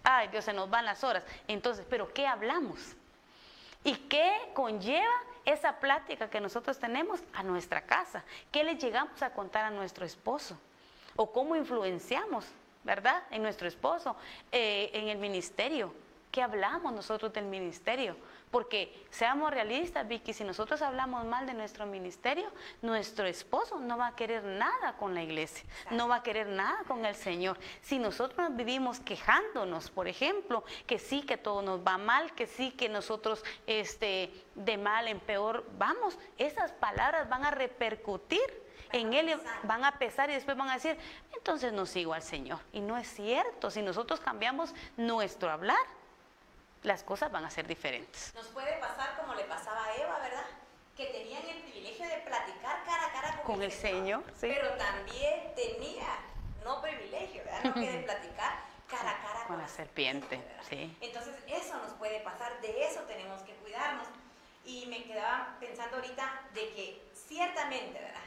Ay, 0.04 0.28
Dios, 0.30 0.46
se 0.46 0.54
nos 0.54 0.70
van 0.70 0.86
las 0.86 1.04
horas. 1.04 1.24
Entonces, 1.48 1.86
¿pero 1.90 2.14
qué 2.14 2.28
hablamos? 2.28 2.96
¿Y 3.84 3.96
qué 3.96 4.52
conlleva 4.54 5.14
esa 5.46 5.80
plática 5.80 6.30
que 6.30 6.40
nosotros 6.40 6.80
tenemos 6.80 7.22
a 7.34 7.44
nuestra 7.44 7.82
casa? 7.82 8.24
¿Qué 8.52 8.64
le 8.64 8.76
llegamos 8.76 9.22
a 9.22 9.32
contar 9.32 9.66
a 9.66 9.72
nuestro 9.72 10.06
esposo? 10.06 10.58
¿O 11.16 11.32
cómo 11.32 11.56
influenciamos, 11.56 12.46
verdad, 12.84 13.24
en 13.32 13.44
nuestro 13.44 13.68
esposo, 13.68 14.16
eh, 14.52 14.90
en 14.94 15.10
el 15.10 15.18
ministerio? 15.18 15.94
¿Qué 16.32 16.42
hablamos 16.42 16.94
nosotros 16.94 17.34
del 17.34 17.46
ministerio? 17.46 18.16
Porque 18.52 19.06
seamos 19.10 19.52
realistas, 19.52 20.08
Vicky, 20.08 20.34
si 20.34 20.46
nosotros 20.46 20.82
hablamos 20.82 21.26
mal 21.26 21.46
de 21.46 21.54
nuestro 21.54 21.86
ministerio, 21.86 22.50
nuestro 22.82 23.26
esposo 23.26 23.80
no 23.80 23.98
va 23.98 24.08
a 24.08 24.16
querer 24.16 24.44
nada 24.44 24.96
con 24.98 25.14
la 25.14 25.24
iglesia, 25.24 25.66
no 25.90 26.08
va 26.08 26.18
a 26.18 26.24
querer 26.24 26.48
nada 26.48 26.84
con 26.88 27.06
el 27.06 27.16
Señor. 27.16 27.58
Si 27.82 28.00
nosotros 28.00 28.56
vivimos 28.56 29.02
quejándonos, 29.02 29.90
por 29.90 30.08
ejemplo, 30.08 30.64
que 30.88 31.00
sí 31.00 31.22
que 31.22 31.36
todo 31.36 31.62
nos 31.62 31.82
va 31.86 31.98
mal, 31.98 32.34
que 32.34 32.48
sí 32.48 32.72
que 32.72 32.88
nosotros 32.88 33.44
este, 33.68 34.32
de 34.56 34.78
mal 34.78 35.10
en 35.10 35.20
peor 35.20 35.66
vamos, 35.78 36.18
esas 36.38 36.72
palabras 36.72 37.28
van 37.28 37.44
a 37.44 37.52
repercutir 37.52 38.61
en 38.94 39.14
él 39.14 39.42
van 39.64 39.84
a 39.86 39.98
pesar 39.98 40.30
y 40.30 40.34
después 40.34 40.58
van 40.58 40.70
a 40.70 40.74
decir, 40.74 40.98
entonces 41.36 41.74
no 41.74 41.86
sigo 41.86 42.14
al 42.14 42.24
Señor. 42.24 42.60
Y 42.72 42.80
no 42.82 42.98
es 42.98 43.08
cierto, 43.08 43.72
si 43.72 43.82
nosotros 43.82 44.20
cambiamos 44.20 44.74
nuestro 44.98 45.52
hablar, 45.52 45.80
las 46.84 47.04
cosas 47.04 47.32
van 47.32 47.46
a 47.46 47.50
ser 47.50 47.68
diferentes. 47.68 48.34
Nos 48.36 48.48
puede 48.48 48.78
pasar 48.80 49.16
como 49.20 49.36
le 49.36 49.44
pasaba 49.44 49.86
a 49.86 49.96
Eva, 49.96 50.20
¿verdad? 50.20 50.46
Que 50.98 51.06
tenían 51.08 51.44
el 51.46 51.62
privilegio 51.64 52.08
de 52.08 52.18
platicar 52.18 52.84
cara 52.86 53.06
a 53.08 53.12
cara 53.12 53.38
con, 53.38 53.56
Con 53.56 53.64
el 53.64 53.72
Señor, 53.72 54.24
sí. 54.36 54.48
Pero 54.54 54.70
también 54.72 55.54
tenía, 55.56 56.08
no 56.64 56.82
privilegio, 56.82 57.44
¿verdad? 57.44 57.64
No 57.64 57.74
que 57.76 57.92
de 57.92 57.98
platicar 58.04 58.60
cara 58.90 59.12
a 59.12 59.22
cara 59.22 59.46
Con 59.48 59.58
la 59.58 59.68
serpiente, 59.68 60.38
¿verdad? 60.38 60.64
sí. 60.68 60.98
Entonces 61.02 61.36
eso 61.48 61.78
nos 61.78 61.94
puede 61.94 62.20
pasar, 62.22 62.60
de 62.62 62.86
eso 62.86 63.02
tenemos 63.02 63.42
que 63.44 63.54
cuidarnos. 63.56 64.08
Y 64.66 64.86
me 64.88 65.04
quedaba 65.06 65.56
pensando 65.60 65.98
ahorita 65.98 66.42
de 66.54 66.62
que 66.74 67.12
ciertamente, 67.14 68.00
¿verdad? 68.00 68.22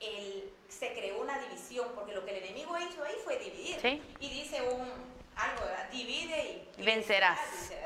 El, 0.00 0.52
se 0.68 0.92
creó 0.92 1.20
una 1.20 1.38
división, 1.40 1.88
porque 1.94 2.14
lo 2.14 2.24
que 2.24 2.36
el 2.36 2.44
enemigo 2.44 2.76
hizo 2.78 3.02
ahí 3.02 3.16
fue 3.24 3.38
dividir. 3.38 3.80
Sí. 3.80 4.02
Y 4.20 4.28
dice 4.30 4.62
un 4.62 4.88
algo, 5.36 5.64
¿verdad? 5.64 5.88
Divide 5.90 6.68
y, 6.76 6.82
Vencerás. 6.82 7.38
dice. 7.52 7.78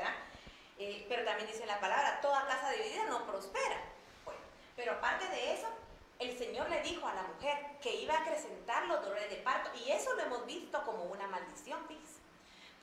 Eh, 0.79 1.05
pero 1.07 1.23
también 1.23 1.47
dice 1.47 1.65
la 1.65 1.79
palabra, 1.79 2.19
toda 2.21 2.45
casa 2.47 2.71
dividida 2.71 3.05
no 3.05 3.25
prospera. 3.25 3.81
Bueno, 4.25 4.39
pero 4.75 4.93
aparte 4.93 5.27
de 5.27 5.53
eso, 5.53 5.67
el 6.19 6.37
Señor 6.37 6.69
le 6.69 6.81
dijo 6.81 7.07
a 7.07 7.13
la 7.13 7.23
mujer 7.23 7.57
que 7.81 7.95
iba 7.95 8.15
a 8.15 8.21
acrecentar 8.21 8.85
los 8.87 9.01
dolores 9.01 9.29
de 9.29 9.37
parto, 9.37 9.69
y 9.85 9.91
eso 9.91 10.13
lo 10.15 10.23
hemos 10.23 10.45
visto 10.45 10.83
como 10.83 11.03
una 11.05 11.27
maldición. 11.27 11.79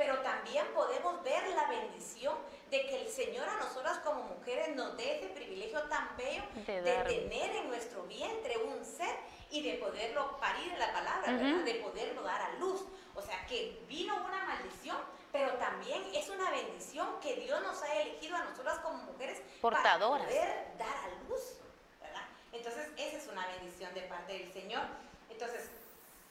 Pero 0.00 0.18
también 0.20 0.66
podemos 0.72 1.22
ver 1.22 1.46
la 1.50 1.66
bendición 1.66 2.34
de 2.70 2.86
que 2.86 3.02
el 3.02 3.08
Señor 3.10 3.46
a 3.46 3.58
nosotras 3.58 3.98
como 3.98 4.22
mujeres 4.22 4.74
nos 4.74 4.96
dé 4.96 5.18
ese 5.18 5.26
privilegio 5.26 5.82
tan 5.90 6.16
bello 6.16 6.42
De 6.64 6.80
tener 6.80 7.56
en 7.56 7.68
nuestro 7.68 8.04
vientre 8.04 8.56
un 8.64 8.82
ser 8.82 9.14
y 9.50 9.60
de 9.60 9.74
poderlo 9.76 10.38
parir 10.38 10.72
en 10.72 10.78
la 10.78 10.90
palabra, 10.94 11.30
de 11.34 11.74
poderlo 11.74 12.22
dar 12.22 12.40
a 12.40 12.52
luz. 12.54 12.86
O 13.14 13.20
sea 13.20 13.44
que 13.44 13.78
vino 13.88 14.16
una 14.24 14.42
maldición, 14.46 14.96
pero 15.32 15.52
también 15.58 16.02
es 16.14 16.30
una 16.30 16.50
bendición 16.50 17.20
que 17.20 17.36
Dios 17.36 17.60
nos 17.60 17.82
ha 17.82 17.94
elegido 18.00 18.38
a 18.38 18.44
nosotras 18.44 18.78
como 18.78 19.02
mujeres 19.02 19.42
Portadoras. 19.60 20.22
para 20.22 20.30
poder 20.30 20.78
dar 20.78 20.96
a 20.96 21.28
luz, 21.28 21.58
¿verdad? 22.00 22.26
Entonces 22.52 22.88
esa 22.96 23.18
es 23.18 23.28
una 23.28 23.46
bendición 23.48 23.92
de 23.92 24.00
parte 24.04 24.32
del 24.32 24.50
Señor. 24.50 24.84
Entonces, 25.28 25.68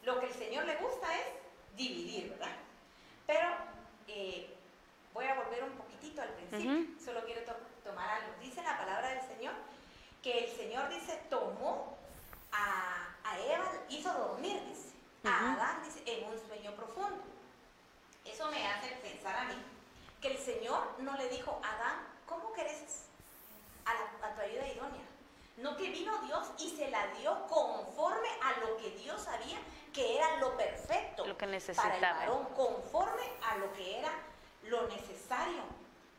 lo 0.01 0.19
que 0.19 0.25
el 0.25 0.33
Señor 0.33 0.65
le 0.65 0.75
gusta 0.77 1.07
es 1.19 1.27
dividir, 1.75 2.31
¿verdad? 2.31 2.49
Pero 3.29 3.47
eh, 4.07 4.57
voy 5.13 5.25
a 5.25 5.35
volver 5.35 5.63
un 5.63 5.73
poquitito 5.73 6.19
al 6.19 6.29
principio, 6.29 6.99
solo 6.99 7.23
quiero 7.25 7.41
tomar 7.83 8.09
algo. 8.09 8.33
Dice 8.41 8.63
la 8.63 8.75
palabra 8.75 9.09
del 9.09 9.21
Señor 9.21 9.53
que 10.23 10.45
el 10.45 10.57
Señor 10.57 10.89
dice, 10.89 11.21
tomó 11.29 11.95
a, 12.51 13.15
a 13.23 13.39
Eva, 13.39 13.71
hizo 13.87 14.11
dormir, 14.11 14.59
dice, 14.65 14.95
a 15.23 15.53
Adán, 15.53 15.83
dice, 15.83 16.01
en 16.07 16.27
un 16.27 16.39
sueño 16.47 16.71
profundo. 16.71 17.23
Eso 18.25 18.49
me 18.49 18.65
hace 18.65 18.95
pensar 18.95 19.35
a 19.37 19.43
mí 19.43 19.61
que 20.19 20.29
el 20.29 20.37
Señor 20.39 20.95
no 20.97 21.15
le 21.15 21.29
dijo, 21.29 21.61
a 21.63 21.75
Adán, 21.75 22.07
¿cómo 22.25 22.51
querés 22.53 23.05
a 23.85 24.33
tu 24.33 24.41
ayuda 24.41 24.67
idónea? 24.67 25.08
No 25.59 25.75
que 25.75 25.89
vino 25.89 26.17
Dios 26.23 26.47
y 26.57 26.69
se 26.75 26.89
la 26.89 27.07
dio 27.19 27.45
conforme 27.47 28.27
a 28.43 28.59
lo 28.59 28.77
que 28.77 28.91
Dios 28.91 29.21
sabía 29.23 29.57
que 29.93 30.17
era 30.17 30.37
lo 30.37 30.55
perfecto 30.55 31.25
Lo 31.25 31.33
que 31.37 31.39
para 31.45 31.51
necesitaba. 31.51 31.95
el 31.95 32.01
varón, 32.01 32.45
conforme 32.55 33.23
a 33.43 33.55
lo 33.57 33.71
que 33.73 33.99
era 33.99 34.11
lo 34.63 34.87
necesario 34.87 35.63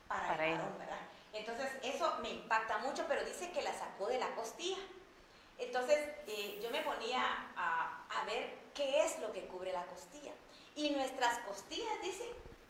para, 0.09 0.26
Para 0.28 0.47
el 0.47 0.53
él. 0.53 0.59
varón, 0.59 0.78
¿verdad? 0.78 0.99
Entonces 1.32 1.70
eso 1.82 2.16
me 2.22 2.30
impacta 2.30 2.78
mucho, 2.78 3.05
pero 3.09 3.24
dice 3.24 3.51
que 3.53 3.62
la 3.62 3.72
sacó 3.72 4.09
de 4.09 4.18
la 4.18 4.34
costilla. 4.34 4.78
Entonces 5.59 5.99
eh, 6.26 6.59
yo 6.62 6.70
me 6.70 6.82
ponía 6.82 7.22
a, 7.57 8.05
a 8.11 8.24
ver 8.24 8.59
qué 8.74 9.05
es 9.05 9.18
lo 9.20 9.32
que 9.32 9.47
cubre 9.47 9.72
la 9.72 9.84
costilla. 9.86 10.32
Y 10.74 10.91
nuestras 10.91 11.38
costillas 11.41 12.01
dice 12.03 12.24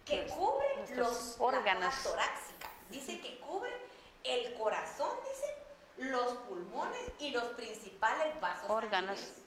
que 0.05 0.23
Los- 0.25 0.33
cubre 0.33 0.67
los 0.97 1.37
órganos. 1.39 1.83
la 1.85 1.91
caja 1.91 2.03
torácica. 2.11 2.69
Dice 2.91 3.21
que 3.21 3.39
cubre 3.41 3.71
el 4.25 4.55
corazón, 4.55 5.11
dice, 5.29 5.47
los 6.01 6.33
pulmones 6.49 7.01
y 7.19 7.31
los 7.31 7.45
principales 7.55 8.41
vasos 8.41 8.71
Órganos. 8.71 9.19
sanguíneos. 9.19 9.41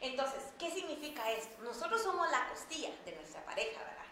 Entonces, 0.00 0.42
¿qué 0.58 0.70
significa 0.70 1.30
esto? 1.32 1.62
Nosotros 1.62 2.02
somos 2.02 2.30
la 2.30 2.48
costilla 2.48 2.90
de 3.04 3.12
nuestra 3.12 3.44
pareja, 3.44 3.78
¿verdad? 3.78 4.04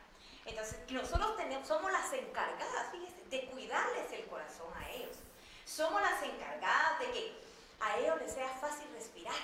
Entonces, 0.47 0.79
nosotros 0.91 1.37
tenemos, 1.37 1.69
somos 1.69 1.93
las 1.93 2.13
encargadas, 2.13 2.91
fíjese, 2.91 3.23
de 3.31 3.47
cuidarles 3.47 4.11
el 4.13 4.27
corazón 4.27 4.67
a 4.77 4.91
ellos. 4.91 5.17
Somos 5.65 6.03
las 6.03 6.23
encargadas 6.23 6.99
de 6.99 7.11
que 7.13 7.41
a 7.81 7.99
ellos 7.99 8.21
les 8.21 8.33
sea 8.33 8.49
fácil 8.49 8.87
respirar, 8.93 9.35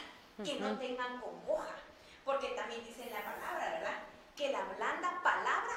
que 0.44 0.55
no 0.59 0.78
tengan 0.78 1.20
congoja. 1.20 1.76
Porque 2.24 2.48
también 2.48 2.84
dice 2.84 3.03
en 3.03 3.12
la 3.12 3.24
palabra, 3.24 3.70
¿verdad? 3.70 4.03
Que 4.36 4.51
la 4.51 4.64
blanda 4.76 5.20
palabra 5.22 5.72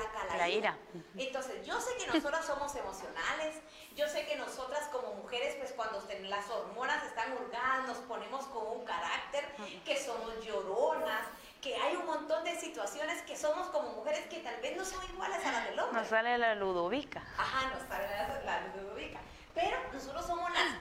aplaca 0.00 0.24
la, 0.26 0.36
La 0.36 0.48
ira. 0.48 0.76
entonces, 1.16 1.66
yo 1.66 1.80
sé 1.80 1.96
que 1.96 2.06
nosotras 2.06 2.44
somos 2.44 2.74
emocionales, 2.74 3.56
yo 3.94 4.06
sé 4.08 4.26
que 4.26 4.36
nosotras 4.36 4.88
como 4.92 5.14
mujeres, 5.14 5.54
pues 5.56 5.72
cuando 5.72 6.02
las 6.22 6.50
hormonas 6.50 7.04
están 7.04 7.32
hurgadas, 7.32 7.86
nos 7.88 7.98
ponemos 7.98 8.44
con 8.46 8.66
un 8.66 8.84
carácter, 8.84 9.44
que 9.84 9.96
somos 10.02 10.44
lloronas, 10.44 11.22
que 11.60 11.74
hay 11.74 11.96
un 11.96 12.06
montón 12.06 12.44
de 12.44 12.54
situaciones 12.60 13.22
que 13.22 13.36
somos 13.36 13.68
como 13.68 13.90
mujeres 13.90 14.26
que 14.28 14.38
tal 14.40 14.60
vez 14.60 14.76
no 14.76 14.84
son 14.84 15.02
iguales 15.12 15.44
a 15.44 15.52
las 15.52 15.64
del 15.64 15.78
hombre. 15.80 16.00
Nos 16.00 16.08
sale 16.08 16.38
la 16.38 16.54
ludovica. 16.54 17.22
Ajá, 17.38 17.70
nos 17.74 17.88
sale 17.88 18.06
la, 18.08 18.40
la 18.44 18.66
Ludovica. 18.76 19.18
Pero 19.54 19.76
nosotros 19.92 20.26
somos 20.26 20.50
las 20.52 20.74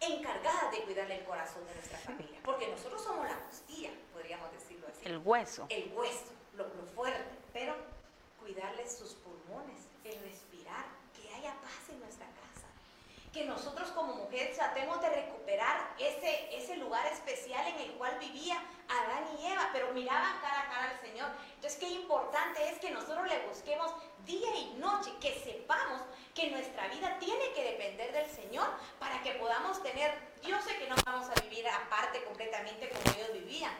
encargadas 0.00 0.70
de 0.70 0.82
cuidarle 0.84 1.16
el 1.18 1.24
corazón 1.24 1.66
de 1.66 1.74
nuestra 1.74 1.98
familia, 1.98 2.38
porque 2.44 2.68
nosotros 2.68 3.02
somos 3.02 3.26
la 3.28 3.38
costilla, 3.40 3.90
podríamos 4.12 4.50
decirlo 4.52 4.86
así 4.88 5.00
El 5.04 5.18
hueso. 5.18 5.66
el 5.68 5.92
hueso, 5.94 6.32
lo, 6.54 6.64
lo 6.68 6.84
fuerte, 6.94 7.24
pero 7.52 7.74
cuidarles 8.40 8.96
sus 8.96 9.14
pulmones, 9.14 9.86
el 10.04 10.20
respirar, 10.22 10.84
que 11.14 11.32
haya 11.34 11.54
paz 11.60 11.88
en 11.90 12.00
nuestra 12.00 12.26
casa. 12.26 12.66
Que 13.32 13.44
nosotros 13.44 13.90
como 13.90 14.14
mujeres 14.14 14.56
tratemos 14.56 15.00
de 15.00 15.10
recuperar 15.10 15.94
ese, 15.98 16.56
ese 16.56 16.76
lugar 16.76 17.06
especial 17.06 17.64
en 17.68 17.78
el 17.78 17.92
cual 17.92 18.18
vivía 18.18 18.60
Adán 18.88 19.24
y 19.38 19.46
Eva, 19.46 19.70
pero 19.72 19.92
miraban 19.92 20.40
cara 20.40 20.62
a 20.62 20.68
cara 20.68 20.90
al 20.90 21.00
Señor. 21.00 21.30
Entonces, 21.54 21.78
qué 21.78 21.88
importante 21.88 22.68
es 22.68 22.78
que 22.80 22.90
nosotros 22.90 23.28
le 23.28 23.46
busquemos 23.46 23.92
día 24.26 24.56
y 24.56 24.74
noche, 24.78 25.12
que 25.20 25.38
sepamos 25.38 26.02
que 26.34 26.50
nuestra 26.50 26.88
vida 26.88 27.18
tiene 27.18 27.52
que 27.52 27.64
depender 27.64 28.12
del 28.12 28.30
Señor 28.30 28.68
para 28.98 29.22
que 29.22 29.32
podamos 29.32 29.82
tener, 29.82 30.12
yo 30.42 30.60
sé 30.62 30.76
que 30.78 30.88
no 30.88 30.96
vamos 31.04 31.28
a 31.28 31.40
vivir 31.42 31.68
aparte 31.68 32.24
completamente 32.24 32.90
como 32.90 33.16
ellos 33.16 33.32
vivían, 33.32 33.72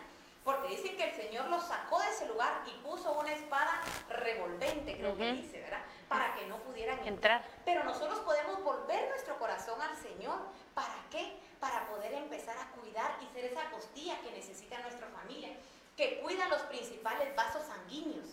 porque 0.44 0.68
dicen 0.68 0.96
que 0.96 1.10
el 1.10 1.14
Señor 1.14 1.46
los 1.48 1.64
sacó 1.66 2.00
de 2.00 2.08
ese 2.08 2.26
lugar 2.26 2.62
y 2.66 2.70
puso 2.82 3.12
una 3.12 3.32
espada 3.32 3.80
revolvente, 4.08 4.96
creo 4.96 5.16
que 5.16 5.30
Ujú. 5.32 5.42
dice, 5.42 5.60
¿verdad? 5.60 5.82
Para 6.08 6.34
que 6.34 6.46
no 6.46 6.56
pudieran 6.58 7.06
Entrar. 7.06 7.44
Pero 7.64 7.84
nosotros 7.84 8.18
podemos 8.20 8.62
volver 8.62 9.08
nuestro 9.10 9.38
corazón 9.38 9.80
al 9.80 9.96
Señor. 9.96 10.38
¿Para 10.74 10.94
qué? 11.10 11.38
Para 11.60 11.86
poder 11.88 12.14
empezar 12.14 12.56
a 12.58 12.70
cuidar 12.80 13.16
y 13.22 13.26
ser 13.34 13.44
esa 13.44 13.70
costilla 13.70 14.18
que 14.22 14.30
necesita 14.32 14.78
nuestra 14.80 15.06
familia. 15.08 15.50
Que 15.96 16.18
cuida 16.20 16.48
los 16.48 16.62
principales 16.62 17.34
vasos 17.36 17.62
sanguíneos. 17.66 18.26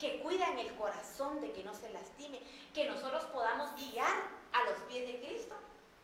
Que 0.00 0.20
cuida 0.20 0.48
en 0.48 0.58
el 0.58 0.74
corazón 0.74 1.40
de 1.40 1.52
que 1.52 1.62
no 1.62 1.72
se 1.74 1.90
lastime. 1.90 2.40
Que 2.74 2.86
nosotros 2.88 3.24
podamos 3.26 3.70
guiar 3.76 4.12
a 4.52 4.64
los 4.64 4.78
pies 4.88 5.06
de 5.06 5.20
Cristo 5.26 5.54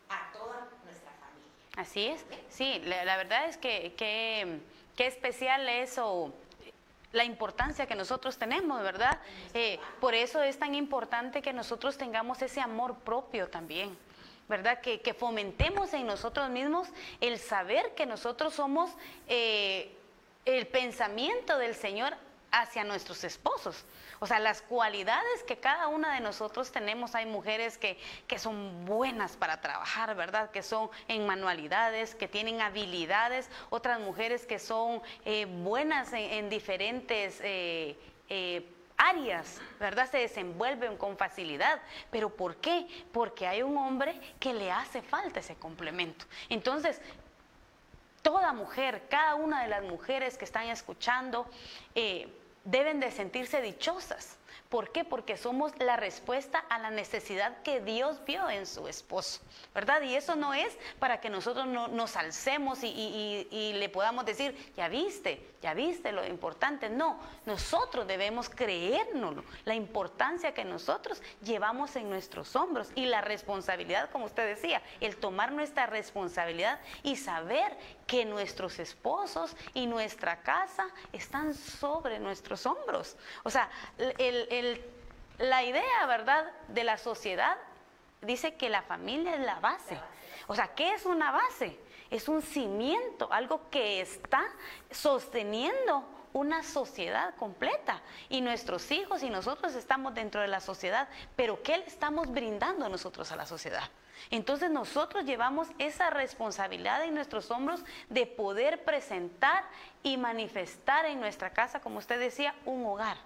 a 0.07 0.31
toda 0.31 0.67
nuestra 0.85 1.11
familia. 1.11 1.51
Así 1.75 2.07
es. 2.07 2.25
Sí, 2.49 2.81
la, 2.85 3.03
la 3.03 3.17
verdad 3.17 3.45
es 3.49 3.57
que 3.57 3.93
que- 3.95 4.61
qué 4.99 5.07
especial 5.07 5.69
eso, 5.69 6.33
la 7.13 7.23
importancia 7.23 7.85
que 7.85 7.95
nosotros 7.95 8.37
tenemos, 8.37 8.83
¿verdad? 8.83 9.17
Eh, 9.53 9.79
por 10.01 10.13
eso 10.13 10.43
es 10.43 10.59
tan 10.59 10.75
importante 10.75 11.41
que 11.41 11.53
nosotros 11.53 11.97
tengamos 11.97 12.41
ese 12.41 12.59
amor 12.59 12.95
propio 12.95 13.47
también. 13.47 13.97
¿Verdad? 14.49 14.81
Que, 14.81 14.99
que 14.99 15.13
fomentemos 15.13 15.93
en 15.93 16.05
nosotros 16.05 16.49
mismos 16.49 16.89
el 17.21 17.39
saber 17.39 17.95
que 17.95 18.05
nosotros 18.05 18.53
somos 18.53 18.91
eh, 19.29 19.95
el 20.43 20.67
pensamiento 20.67 21.57
del 21.57 21.75
Señor 21.75 22.15
hacia 22.51 22.83
nuestros 22.83 23.23
esposos. 23.23 23.85
O 24.19 24.27
sea, 24.27 24.39
las 24.39 24.61
cualidades 24.61 25.43
que 25.43 25.57
cada 25.57 25.87
una 25.87 26.13
de 26.13 26.19
nosotros 26.19 26.71
tenemos, 26.71 27.15
hay 27.15 27.25
mujeres 27.25 27.77
que, 27.77 27.97
que 28.27 28.37
son 28.37 28.85
buenas 28.85 29.37
para 29.37 29.61
trabajar, 29.61 30.15
¿verdad? 30.15 30.51
Que 30.51 30.63
son 30.63 30.89
en 31.07 31.25
manualidades, 31.25 32.15
que 32.15 32.27
tienen 32.27 32.61
habilidades, 32.61 33.49
otras 33.69 33.99
mujeres 33.99 34.45
que 34.45 34.59
son 34.59 35.01
eh, 35.25 35.45
buenas 35.45 36.13
en, 36.13 36.31
en 36.31 36.49
diferentes... 36.49 37.39
eh, 37.43 37.97
eh, 38.29 38.75
áreas, 39.01 39.61
¿verdad? 39.79 40.11
Se 40.11 40.17
desenvuelven 40.17 40.97
con 40.97 41.17
facilidad. 41.17 41.79
¿Pero 42.11 42.29
por 42.29 42.57
qué? 42.57 42.85
Porque 43.13 43.47
hay 43.47 43.63
un 43.63 43.77
hombre 43.77 44.19
que 44.41 44.53
le 44.53 44.71
hace 44.71 45.01
falta 45.01 45.39
ese 45.39 45.55
complemento. 45.55 46.25
Entonces, 46.49 47.01
toda 48.21 48.51
mujer, 48.51 49.07
cada 49.09 49.35
una 49.35 49.63
de 49.63 49.69
las 49.69 49.83
mujeres 49.83 50.37
que 50.37 50.43
están 50.43 50.67
escuchando, 50.67 51.49
deben 52.69 52.99
de 52.99 53.11
sentirse 53.11 53.61
dichosas. 53.61 54.35
¿Por 54.69 54.91
qué? 54.91 55.03
Porque 55.03 55.35
somos 55.35 55.71
la 55.79 55.97
respuesta 55.97 56.59
a 56.69 56.77
la 56.77 56.91
necesidad 56.91 57.63
que 57.63 57.81
Dios 57.81 58.23
vio 58.25 58.47
en 58.51 58.67
su 58.67 58.87
esposo, 58.87 59.41
¿verdad? 59.73 60.03
Y 60.03 60.13
eso 60.13 60.35
no 60.35 60.53
es 60.53 60.77
para 60.99 61.19
que 61.19 61.29
nosotros 61.31 61.65
no, 61.65 61.87
nos 61.87 62.15
alcemos 62.15 62.83
y, 62.83 63.47
y- 63.49 63.73
le 63.73 63.89
podamos 63.89 64.25
decir, 64.25 64.55
ya 64.77 64.87
viste, 64.87 65.43
ya 65.63 65.73
viste 65.73 66.11
lo 66.11 66.23
importante. 66.23 66.87
No, 66.87 67.19
nosotros 67.47 68.05
debemos 68.05 68.47
creérnoslo, 68.47 69.43
la 69.65 69.73
importancia 69.73 70.53
que 70.53 70.65
nosotros 70.65 71.19
llevamos 71.43 71.95
en 71.95 72.07
nuestros 72.07 72.55
hombros 72.55 72.91
y 72.93 73.07
la 73.07 73.21
responsabilidad, 73.21 74.11
como 74.11 74.25
usted 74.25 74.47
decía, 74.47 74.83
el 75.01 75.17
tomar 75.17 75.51
nuestra 75.51 75.87
responsabilidad 75.87 76.79
y 77.01 77.15
saber 77.15 77.75
que 78.09 78.25
nuestros 78.25 78.79
esposos 78.79 79.55
y 79.75 79.85
nuestra 79.85 80.41
casa 80.41 80.87
están 81.13 81.53
sobre 81.53 82.17
nuestros 82.17 82.65
hombros. 82.65 83.15
O 83.43 83.51
sea, 83.51 83.69
la 85.37 85.63
idea, 85.63 86.05
¿verdad?, 86.07 86.51
de 86.69 86.83
la 86.83 86.97
sociedad 86.97 87.55
dice 88.23 88.55
que 88.55 88.67
la 88.67 88.81
familia 88.81 89.35
es 89.35 89.41
la 89.41 89.59
base. 89.59 89.95
O 90.47 90.55
sea, 90.55 90.73
¿qué 90.73 90.95
es 90.95 91.05
una 91.05 91.31
base? 91.31 91.77
Es 92.09 92.27
un 92.27 92.41
cimiento, 92.41 93.31
algo 93.31 93.69
que 93.69 94.01
está 94.01 94.43
sosteniendo 94.89 96.03
una 96.33 96.63
sociedad 96.63 97.35
completa. 97.35 98.01
Y 98.27 98.41
nuestros 98.41 98.89
hijos 98.89 99.21
y 99.21 99.29
nosotros 99.29 99.75
estamos 99.75 100.15
dentro 100.15 100.41
de 100.41 100.47
la 100.47 100.61
sociedad, 100.61 101.07
pero 101.35 101.61
¿qué 101.61 101.77
le 101.77 101.85
estamos 101.85 102.31
brindando 102.31 102.89
nosotros 102.89 103.31
a 103.31 103.35
la 103.35 103.45
sociedad? 103.45 103.83
Entonces 104.31 104.69
nosotros 104.69 105.25
llevamos 105.25 105.67
esa 105.77 106.09
responsabilidad 106.09 107.03
en 107.03 107.15
nuestros 107.15 107.51
hombros 107.51 107.83
de 108.09 108.25
poder 108.25 108.83
presentar 108.83 109.63
y 110.03 110.17
manifestar 110.17 111.05
en 111.05 111.19
nuestra 111.19 111.51
casa, 111.51 111.81
como 111.81 111.99
usted 111.99 112.19
decía, 112.19 112.55
un 112.65 112.85
hogar. 112.85 113.17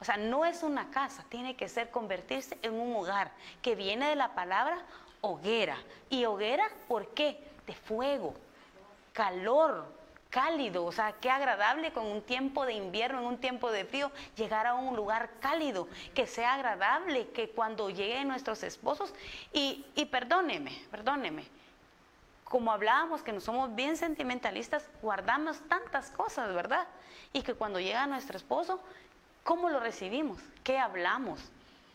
O 0.00 0.04
sea, 0.04 0.16
no 0.16 0.44
es 0.44 0.62
una 0.62 0.90
casa, 0.90 1.24
tiene 1.28 1.56
que 1.56 1.68
ser 1.68 1.90
convertirse 1.90 2.58
en 2.62 2.74
un 2.74 2.94
hogar 2.96 3.32
que 3.62 3.74
viene 3.74 4.08
de 4.08 4.16
la 4.16 4.34
palabra 4.34 4.78
hoguera. 5.20 5.78
¿Y 6.10 6.24
hoguera 6.24 6.68
por 6.88 7.08
qué? 7.14 7.42
De 7.66 7.74
fuego, 7.74 8.34
calor, 9.12 9.86
cálido, 10.34 10.84
o 10.84 10.90
sea, 10.90 11.12
qué 11.12 11.30
agradable 11.30 11.92
con 11.92 12.06
un 12.06 12.20
tiempo 12.20 12.66
de 12.66 12.72
invierno, 12.72 13.20
en 13.20 13.26
un 13.26 13.38
tiempo 13.38 13.70
de 13.70 13.84
frío, 13.84 14.10
llegar 14.34 14.66
a 14.66 14.74
un 14.74 14.96
lugar 14.96 15.30
cálido, 15.38 15.86
que 16.12 16.26
sea 16.26 16.54
agradable, 16.54 17.28
que 17.28 17.50
cuando 17.50 17.88
lleguen 17.88 18.26
nuestros 18.26 18.64
esposos, 18.64 19.14
y, 19.52 19.86
y 19.94 20.06
perdóneme, 20.06 20.72
perdóneme, 20.90 21.44
como 22.42 22.72
hablábamos 22.72 23.22
que 23.22 23.32
no 23.32 23.40
somos 23.40 23.72
bien 23.76 23.96
sentimentalistas, 23.96 24.90
guardamos 25.02 25.60
tantas 25.68 26.10
cosas, 26.10 26.52
¿verdad? 26.52 26.88
Y 27.32 27.42
que 27.42 27.54
cuando 27.54 27.78
llega 27.78 28.04
nuestro 28.08 28.36
esposo, 28.36 28.80
¿cómo 29.44 29.70
lo 29.70 29.78
recibimos? 29.78 30.40
¿Qué 30.64 30.80
hablamos? 30.80 31.38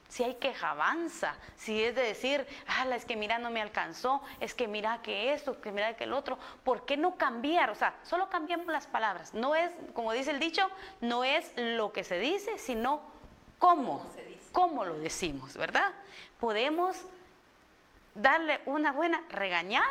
Si 0.09 0.23
hay 0.23 0.35
quejabanza, 0.35 1.35
si 1.55 1.83
es 1.83 1.95
de 1.95 2.01
decir, 2.01 2.45
ah, 2.67 2.85
es 2.95 3.05
que 3.05 3.15
mira, 3.15 3.37
no 3.37 3.51
me 3.51 3.61
alcanzó, 3.61 4.21
es 4.39 4.55
que 4.55 4.67
mira 4.67 5.01
que 5.03 5.33
esto, 5.33 5.61
que 5.61 5.71
mira 5.71 5.95
que 5.95 6.03
el 6.03 6.13
otro, 6.13 6.37
¿por 6.63 6.85
qué 6.85 6.97
no 6.97 7.15
cambiar? 7.15 7.69
O 7.69 7.75
sea, 7.75 7.93
solo 8.03 8.27
cambiamos 8.27 8.67
las 8.67 8.87
palabras. 8.87 9.33
No 9.35 9.55
es, 9.55 9.71
como 9.93 10.11
dice 10.11 10.31
el 10.31 10.39
dicho, 10.39 10.67
no 10.99 11.23
es 11.23 11.53
lo 11.55 11.93
que 11.93 12.03
se 12.03 12.19
dice, 12.19 12.57
sino 12.57 13.01
cómo, 13.59 14.05
cómo 14.51 14.83
lo 14.83 14.95
decimos, 14.95 15.55
¿verdad? 15.55 15.93
Podemos 16.39 16.97
darle 18.15 18.61
una 18.65 18.91
buena 18.91 19.21
regañada 19.29 19.87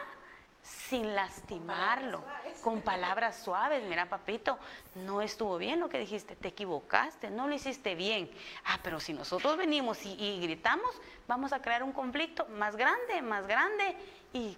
sin 0.62 1.14
lastimarlo, 1.14 2.22
con 2.58 2.82
palabras 2.82 3.36
suaves. 3.42 3.82
Mira, 3.88 4.06
papito, 4.06 4.58
no 4.94 5.22
estuvo 5.22 5.58
bien 5.58 5.80
lo 5.80 5.88
que 5.88 5.98
dijiste, 5.98 6.36
te 6.36 6.48
equivocaste, 6.48 7.30
no 7.30 7.48
lo 7.48 7.54
hiciste 7.54 7.94
bien. 7.94 8.30
Ah, 8.64 8.78
pero 8.82 9.00
si 9.00 9.12
nosotros 9.12 9.56
venimos 9.56 10.04
y, 10.04 10.14
y 10.14 10.40
gritamos, 10.40 10.94
vamos 11.26 11.52
a 11.52 11.60
crear 11.62 11.82
un 11.82 11.92
conflicto 11.92 12.46
más 12.46 12.76
grande, 12.76 13.22
más 13.22 13.46
grande 13.46 13.96
y 14.32 14.56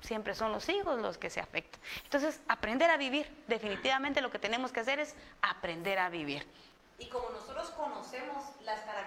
siempre 0.00 0.34
son 0.34 0.52
los 0.52 0.68
hijos 0.68 1.00
los 1.00 1.18
que 1.18 1.30
se 1.30 1.40
afectan. 1.40 1.80
Entonces, 2.04 2.40
aprender 2.48 2.90
a 2.90 2.96
vivir, 2.96 3.28
definitivamente 3.46 4.20
lo 4.20 4.30
que 4.30 4.38
tenemos 4.38 4.72
que 4.72 4.80
hacer 4.80 5.00
es 5.00 5.14
aprender 5.42 5.98
a 5.98 6.08
vivir. 6.08 6.46
Y 6.98 7.06
como 7.06 7.30
nosotros 7.30 7.70
conocemos 7.70 8.44
las 8.64 8.80
características 8.80 8.97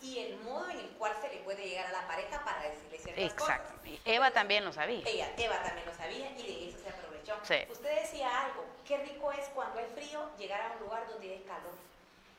y 0.00 0.18
el 0.18 0.38
modo 0.40 0.68
en 0.70 0.78
el 0.78 0.88
cual 0.90 1.12
se 1.20 1.28
le 1.28 1.40
puede 1.40 1.66
llegar 1.66 1.86
a 1.86 1.92
la 1.92 2.06
pareja 2.06 2.44
para 2.44 2.62
decirle 2.62 2.98
ciertas 2.98 3.24
Exacto. 3.24 3.74
cosas. 3.74 4.00
Eva 4.04 4.30
también 4.30 4.64
lo 4.64 4.72
sabía. 4.72 5.02
Ella, 5.06 5.32
Eva 5.36 5.62
también 5.62 5.86
lo 5.86 5.94
sabía 5.94 6.30
y 6.32 6.42
de 6.42 6.68
eso 6.68 6.78
se 6.78 6.88
aprovechó. 6.88 7.34
Sí. 7.42 7.56
Usted 7.70 8.02
decía 8.02 8.42
algo, 8.42 8.64
qué 8.86 8.98
rico 8.98 9.32
es 9.32 9.46
cuando 9.54 9.80
hay 9.80 9.86
frío 9.94 10.30
llegar 10.38 10.60
a 10.60 10.74
un 10.74 10.80
lugar 10.80 11.06
donde 11.08 11.30
hay 11.30 11.42
calor. 11.42 11.74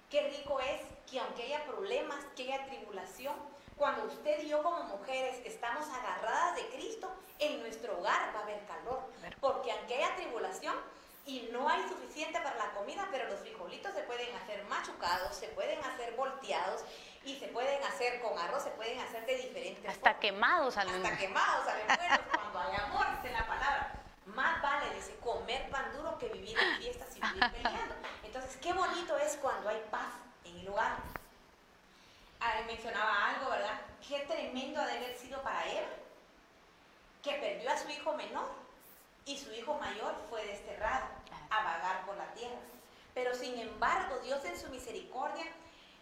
Qué 0.10 0.30
rico 0.30 0.60
es 0.60 0.82
que 1.10 1.20
aunque 1.20 1.44
haya 1.44 1.66
problemas, 1.66 2.24
que 2.36 2.44
haya 2.44 2.66
tribulación, 2.66 3.36
cuando 3.76 4.06
usted 4.06 4.42
y 4.44 4.50
yo 4.50 4.64
como 4.64 4.84
mujeres 4.84 5.38
estamos 5.46 5.86
agarradas 5.88 6.56
de 6.56 6.68
Cristo, 6.70 7.10
en 7.40 7.62
nuestro 7.62 8.00
hogar 8.00 8.36
va 8.36 8.40
a 8.40 8.44
haber 8.44 8.66
calor. 8.66 9.04
Porque 9.40 9.72
aunque 9.72 9.96
haya 9.96 10.16
tribulación, 10.16 10.76
y 11.30 11.48
no 11.52 11.70
hay 11.70 11.88
suficiente 11.88 12.40
para 12.40 12.56
la 12.56 12.72
comida, 12.72 13.08
pero 13.12 13.30
los 13.30 13.40
frijolitos 13.42 13.94
se 13.94 14.02
pueden 14.02 14.36
hacer 14.36 14.64
machucados, 14.64 15.36
se 15.36 15.48
pueden 15.50 15.80
hacer 15.84 16.16
volteados 16.16 16.82
y 17.24 17.38
se 17.38 17.48
pueden 17.50 17.84
hacer 17.84 18.20
con 18.20 18.38
arroz, 18.40 18.64
se 18.64 18.72
pueden 18.72 19.00
hacer 19.00 19.28
de 19.28 19.36
diferentes 19.36 19.86
Hasta 19.86 20.00
formas. 20.00 20.22
quemados 20.22 20.78
al 20.78 20.90
Hasta 20.90 21.18
quemados, 21.18 21.66
salen 21.66 21.86
buenos 21.86 22.20
cuando 22.34 22.60
hay 22.60 22.76
amor, 22.78 23.06
dice 23.22 23.32
la 23.32 23.46
palabra. 23.46 23.94
Más 24.26 24.62
vale, 24.64 24.96
dice, 24.96 25.16
comer 25.18 25.70
pan 25.70 25.94
duro 25.96 26.18
que 26.18 26.30
vivir 26.30 26.58
en 26.58 26.78
fiestas 26.78 27.16
y 27.16 27.22
vivir 27.22 27.52
peleando. 27.52 27.96
Entonces, 28.24 28.58
qué 28.58 28.74
bonito 28.74 29.16
es 29.18 29.38
cuando 29.38 29.70
hay 29.70 29.84
paz 29.92 30.14
en 30.46 30.58
el 30.58 30.66
lugar. 30.66 30.98
Ah, 32.40 32.54
mencionaba 32.66 33.28
algo, 33.28 33.52
¿verdad? 33.52 33.82
Qué 34.08 34.20
tremendo 34.22 34.82
ha 34.82 34.88
de 34.88 34.98
haber 34.98 35.16
sido 35.16 35.44
para 35.44 35.64
Eva, 35.68 35.90
que 37.22 37.34
perdió 37.34 37.70
a 37.70 37.78
su 37.78 37.88
hijo 37.90 38.14
menor 38.14 38.50
y 39.26 39.38
su 39.38 39.52
hijo 39.54 39.76
mayor 39.76 40.16
fue 40.30 40.44
desterrado 40.46 41.19
a 41.50 41.64
vagar 41.64 42.06
por 42.06 42.18
la 42.18 42.34
tierra. 42.34 42.60
Pero 43.14 43.34
sin 43.34 43.58
embargo, 43.60 44.20
Dios 44.20 44.44
en 44.46 44.58
su 44.58 44.70
misericordia 44.70 45.46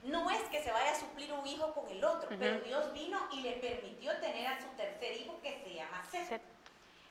no 0.04 0.30
es 0.30 0.42
que 0.50 0.62
se 0.62 0.72
vaya 0.72 0.92
a 0.92 1.00
suplir 1.00 1.32
un 1.34 1.46
hijo 1.48 1.74
con 1.74 1.90
el 1.90 2.04
otro, 2.04 2.30
pero 2.38 2.60
Dios 2.62 2.94
vino 2.94 3.20
y 3.32 3.42
le 3.42 3.54
permitió 3.54 4.16
tener 4.20 4.48
a 4.48 4.62
su 4.62 4.68
tercer 4.78 5.18
hijo 5.18 5.40
que 5.42 5.62
se 5.64 5.74
llama 5.74 6.04
Seth. 6.10 6.30
Seth. 6.30 6.42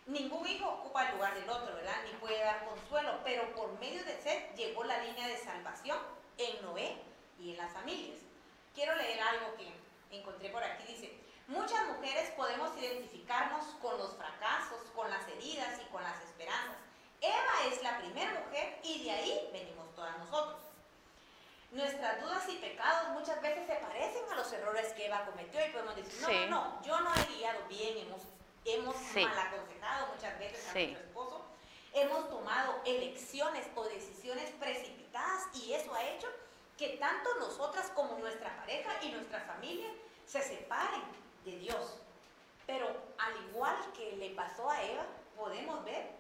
Ningún 0.07 0.47
hijo 0.47 0.69
ocupa 0.69 1.09
el 1.09 1.17
lugar 1.17 1.35
del 1.35 1.51
otro, 1.51 1.75
¿verdad? 1.75 1.97
Ni 2.05 2.13
puede 2.19 2.39
dar 2.39 2.65
consuelo, 2.65 3.19
pero 3.25 3.53
por 3.55 3.79
medio 3.81 4.05
de 4.05 4.17
Seth 4.21 4.55
llegó 4.55 4.85
la 4.85 5.03
línea 5.03 5.27
de 5.27 5.37
salvación 5.37 5.99
en 6.39 6.63
Noé 6.63 6.97
y 7.41 7.51
en 7.51 7.57
las 7.57 7.73
familias. 7.73 8.21
Quiero 8.75 8.95
leer 8.95 9.21
algo 9.21 9.57
que 9.57 9.73
encontré 10.17 10.51
por 10.51 10.63
aquí. 10.63 10.85
Dice, 10.87 11.13
muchas 11.49 11.87
mujeres 11.89 12.31
podemos 12.37 12.71
identificarnos 12.79 13.65
con 13.83 13.99
los 13.99 14.15
fracasos, 14.15 14.83
con 14.95 15.11
las 15.11 15.27
heridas 15.29 15.81
y 15.83 15.91
con 15.91 16.03
las 16.03 16.23
esperanzas. 16.23 16.86
Eva 17.21 17.73
es 17.73 17.83
la 17.83 17.99
primera 17.99 18.33
mujer 18.45 18.79
y 18.83 19.05
de 19.05 19.11
ahí 19.11 19.51
venimos 19.53 19.95
todas 19.95 20.17
nosotros. 20.19 20.59
Nuestras 21.73 22.21
dudas 22.21 22.49
y 22.49 22.57
pecados 22.57 23.09
muchas 23.09 23.41
veces 23.43 23.67
se 23.67 23.75
parecen 23.77 24.23
a 24.31 24.37
los 24.37 24.53
errores 24.53 24.93
que 24.93 25.07
Eva 25.07 25.25
cometió 25.27 25.65
y 25.67 25.71
podemos 25.71 25.97
decir, 25.97 26.21
no, 26.23 26.29
Sí. 26.29 26.47
no, 26.49 26.65
no, 26.65 26.83
yo 26.83 27.01
no 27.01 27.11
he 27.15 27.25
guiado 27.37 27.67
bien, 27.69 27.99
hemos, 27.99 28.23
hemos 28.65 28.97
Sí. 28.97 29.25
mal 29.25 29.39
aconsejado 29.39 30.07
muchas 30.15 30.39
veces 30.39 30.69
a 30.69 30.73
Sí. 30.73 30.87
nuestro 30.87 31.07
esposo, 31.09 31.45
hemos 31.93 32.31
tomado 32.31 32.81
elecciones 32.85 33.67
o 33.75 33.85
decisiones 33.85 34.51
precipitadas 34.61 35.45
y 35.55 35.73
eso 35.73 35.93
ha 35.95 36.05
hecho 36.05 36.29
que 36.79 36.91
tanto 36.99 37.35
nosotras 37.39 37.91
como 37.95 38.19
nuestra 38.19 38.55
pareja 38.59 38.91
y 39.03 39.11
nuestra 39.11 39.41
familia 39.41 39.89
se 40.27 40.43
separen 40.43 41.03
de 41.45 41.53
Dios. 41.59 41.99
Pero 42.67 42.89
al 43.19 43.37
igual 43.49 43.77
que 43.97 44.17
le 44.17 44.31
pasó 44.31 44.69
a 44.71 44.83
Eva, 44.83 45.05
podemos 45.37 45.85
ver 45.85 46.11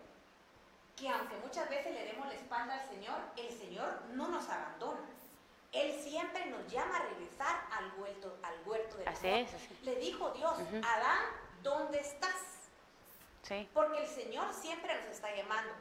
que 0.96 1.08
aunque 1.08 1.36
muchas 1.36 1.68
veces 1.68 1.92
le 1.92 2.04
demos 2.04 2.26
la 2.26 2.34
espalda 2.34 2.74
al 2.80 2.88
Señor, 2.88 3.18
el 3.36 3.50
Señor 3.58 4.02
no 4.14 4.28
nos 4.28 4.48
abandona. 4.48 5.00
Él 5.72 6.00
siempre 6.02 6.46
nos 6.46 6.66
llama 6.72 6.96
a 6.96 7.02
regresar 7.02 7.66
al 7.70 7.92
huerto, 8.00 8.38
al 8.42 8.54
huerto 8.64 8.96
del 8.96 9.08
Así 9.08 9.26
amor. 9.28 9.40
es, 9.40 9.54
así. 9.54 9.78
Le 9.82 9.96
dijo 9.96 10.30
Dios. 10.30 10.54
Adán, 10.82 11.24
¿dónde 11.62 12.00
estás? 12.00 12.34
Sí. 13.42 13.68
Porque 13.74 14.02
el 14.02 14.08
Señor 14.08 14.52
siempre 14.54 14.94
nos 14.94 15.04
está 15.14 15.34
llamando. 15.34 15.72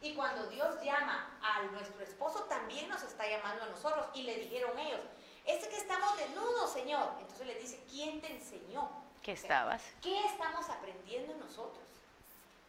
Y 0.00 0.14
cuando 0.14 0.46
Dios 0.48 0.82
llama 0.82 1.30
a 1.42 1.62
nuestro 1.64 2.02
esposo, 2.02 2.44
también 2.44 2.88
nos 2.88 3.02
está 3.02 3.28
llamando 3.28 3.64
a 3.64 3.66
nosotros. 3.66 4.06
Y 4.14 4.22
le 4.22 4.36
dijeron 4.38 4.76
ellos, 4.78 5.00
es 5.44 5.66
que 5.66 5.76
estamos 5.76 6.16
desnudos, 6.16 6.72
Señor. 6.72 7.10
Entonces 7.20 7.46
le 7.46 7.54
dice, 7.56 7.84
¿quién 7.90 8.20
te 8.20 8.32
enseñó? 8.34 8.88
Sea, 9.22 9.34
estabas. 9.34 9.82
¿Qué 10.00 10.24
estamos 10.26 10.68
aprendiendo 10.68 11.34
nosotros? 11.34 11.84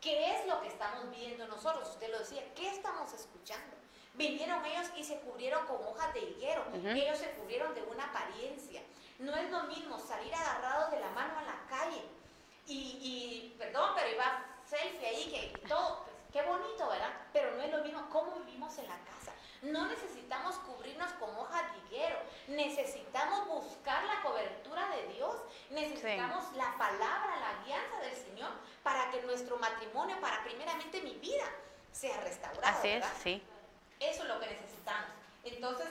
¿Qué 0.03 0.35
es 0.35 0.45
lo 0.47 0.59
que 0.59 0.67
estamos 0.67 1.09
viendo 1.11 1.47
nosotros? 1.47 1.89
Usted 1.89 2.11
lo 2.11 2.19
decía, 2.19 2.43
¿qué 2.55 2.67
estamos 2.67 3.13
escuchando? 3.13 3.77
Vinieron 4.15 4.65
ellos 4.65 4.87
y 4.97 5.03
se 5.05 5.21
cubrieron 5.21 5.65
con 5.65 5.77
hojas 5.87 6.13
de 6.13 6.19
higuero. 6.19 6.65
Ujú. 6.73 6.89
Ellos 6.89 7.17
se 7.17 7.31
cubrieron 7.31 7.73
de 7.73 7.83
una 7.83 8.03
apariencia. 8.03 8.81
No 9.19 9.33
es 9.33 9.49
lo 9.49 9.63
mismo 9.63 9.97
salir 9.97 10.35
agarrados 10.35 10.91
de 10.91 10.99
la 10.99 11.09
mano 11.11 11.39
a 11.39 11.43
la 11.43 11.65
calle 11.69 12.03
y, 12.67 12.75
y, 13.01 13.55
perdón, 13.57 13.91
pero 13.95 14.09
iba 14.09 14.45
selfie 14.65 15.07
ahí, 15.07 15.31
que 15.31 15.67
todo, 15.67 16.03
pues, 16.03 16.15
qué 16.33 16.41
bonito, 16.41 16.89
¿verdad? 16.89 17.13
Pero 17.31 17.55
no 17.55 17.63
es 17.63 17.71
lo 17.71 17.81
mismo 17.83 18.09
cómo 18.09 18.35
vivimos 18.39 18.77
en 18.79 18.89
la 18.89 18.97
casa. 19.05 19.22
No 19.64 19.88
necesitamos 19.88 20.55
cubrirnos 20.57 21.11
con 21.14 21.30
hojas 21.38 21.64
de 21.72 21.80
higuero, 21.88 22.18
necesitamos 22.49 23.47
buscar 23.47 24.03
la 24.03 24.22
cobertura 24.22 24.89
de 24.89 25.14
Dios, 25.14 25.36
necesitamos 25.70 26.53
la 26.55 26.78
palabra, 26.78 27.39
la 27.39 27.64
guianza 27.64 27.99
del 28.01 28.16
Señor 28.16 28.51
para 28.84 29.09
que 29.09 29.22
nuestro 29.22 29.57
matrimonio, 29.57 30.20
para 30.20 30.43
primeramente 30.43 31.01
mi 31.01 31.14
vida, 31.16 31.45
sea 31.93 32.20
restaurada. 32.22 32.78
Así 32.78 32.89
es, 32.89 33.05
sí. 33.24 33.41
Eso 34.01 34.24
es 34.24 34.28
lo 34.28 34.39
que 34.41 34.47
necesitamos. 34.47 35.11
Entonces, 35.45 35.88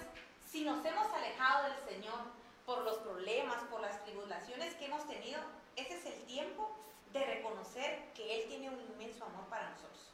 si 0.51 0.64
nos 0.64 0.85
hemos 0.85 1.07
alejado 1.07 1.70
del 1.70 1.79
Señor 1.89 2.20
por 2.66 2.83
los 2.83 2.99
problemas, 2.99 3.57
por 3.70 3.81
las 3.81 4.05
tribulaciones 4.05 4.75
que 4.75 4.85
hemos 4.85 5.09
tenido, 5.09 5.41
ese 5.77 5.95
es 5.97 6.05
el 6.05 6.23
tiempo 6.25 6.77
de 7.14 7.25
reconocer 7.25 8.12
que 8.14 8.37
Él 8.37 8.49
tiene 8.49 8.68
un 8.68 8.81
inmenso 8.81 9.25
amor 9.25 9.47
para 9.47 9.70
nosotros, 9.70 10.12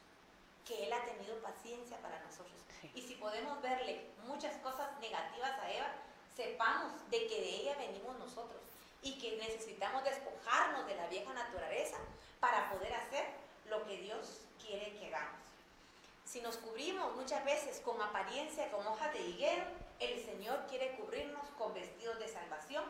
que 0.65 0.85
Él 0.85 0.93
ha 0.93 1.03
tenido 1.03 1.35
paciencia 1.41 1.97
para 1.97 2.21
nosotros. 2.21 2.55
Sí. 2.81 2.91
Y 2.95 3.01
si 3.01 3.15
podemos 3.15 3.61
verle 3.61 4.05
muchas 4.25 4.55
cosas 4.57 4.87
negativas 4.99 5.51
a 5.59 5.71
Eva, 5.71 5.87
sepamos 6.35 6.91
de 7.09 7.27
que 7.27 7.41
de 7.41 7.49
ella 7.61 7.75
venimos 7.77 8.17
nosotros 8.19 8.61
y 9.01 9.17
que 9.19 9.37
necesitamos 9.37 10.03
despojarnos 10.03 10.85
de 10.87 10.95
la 10.95 11.07
vieja 11.07 11.33
naturaleza 11.33 11.97
para 12.39 12.69
poder 12.71 12.93
hacer 12.93 13.25
lo 13.69 13.85
que 13.85 13.97
Dios 13.97 14.41
quiere 14.65 14.93
que 14.97 15.07
hagamos. 15.07 15.39
Si 16.25 16.41
nos 16.41 16.57
cubrimos 16.57 17.15
muchas 17.15 17.43
veces 17.43 17.79
con 17.79 18.01
apariencia, 18.01 18.69
con 18.71 18.85
hojas 18.85 19.11
de 19.13 19.21
higuero, 19.21 19.63
el 19.99 20.23
Señor 20.23 20.65
quiere 20.69 20.95
cubrirnos 20.95 21.45
con 21.57 21.73
vestidos 21.73 22.19
de 22.19 22.27
salvación, 22.27 22.83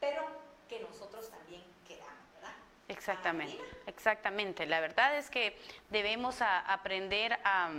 pero 0.00 0.22
que 0.68 0.80
nosotros 0.80 1.28
también 1.28 1.62
queramos, 1.86 2.32
¿verdad? 2.36 2.54
Exactamente, 2.88 3.60
exactamente. 3.86 4.64
La 4.66 4.80
verdad 4.80 5.16
es 5.18 5.28
que 5.28 5.58
debemos 5.90 6.40
a- 6.40 6.60
aprender 6.60 7.38
a, 7.44 7.70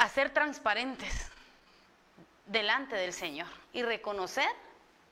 a 0.00 0.08
ser 0.08 0.30
transparentes 0.30 1.30
delante 2.46 2.96
del 2.96 3.12
Señor 3.12 3.46
y 3.74 3.82
reconocer 3.82 4.48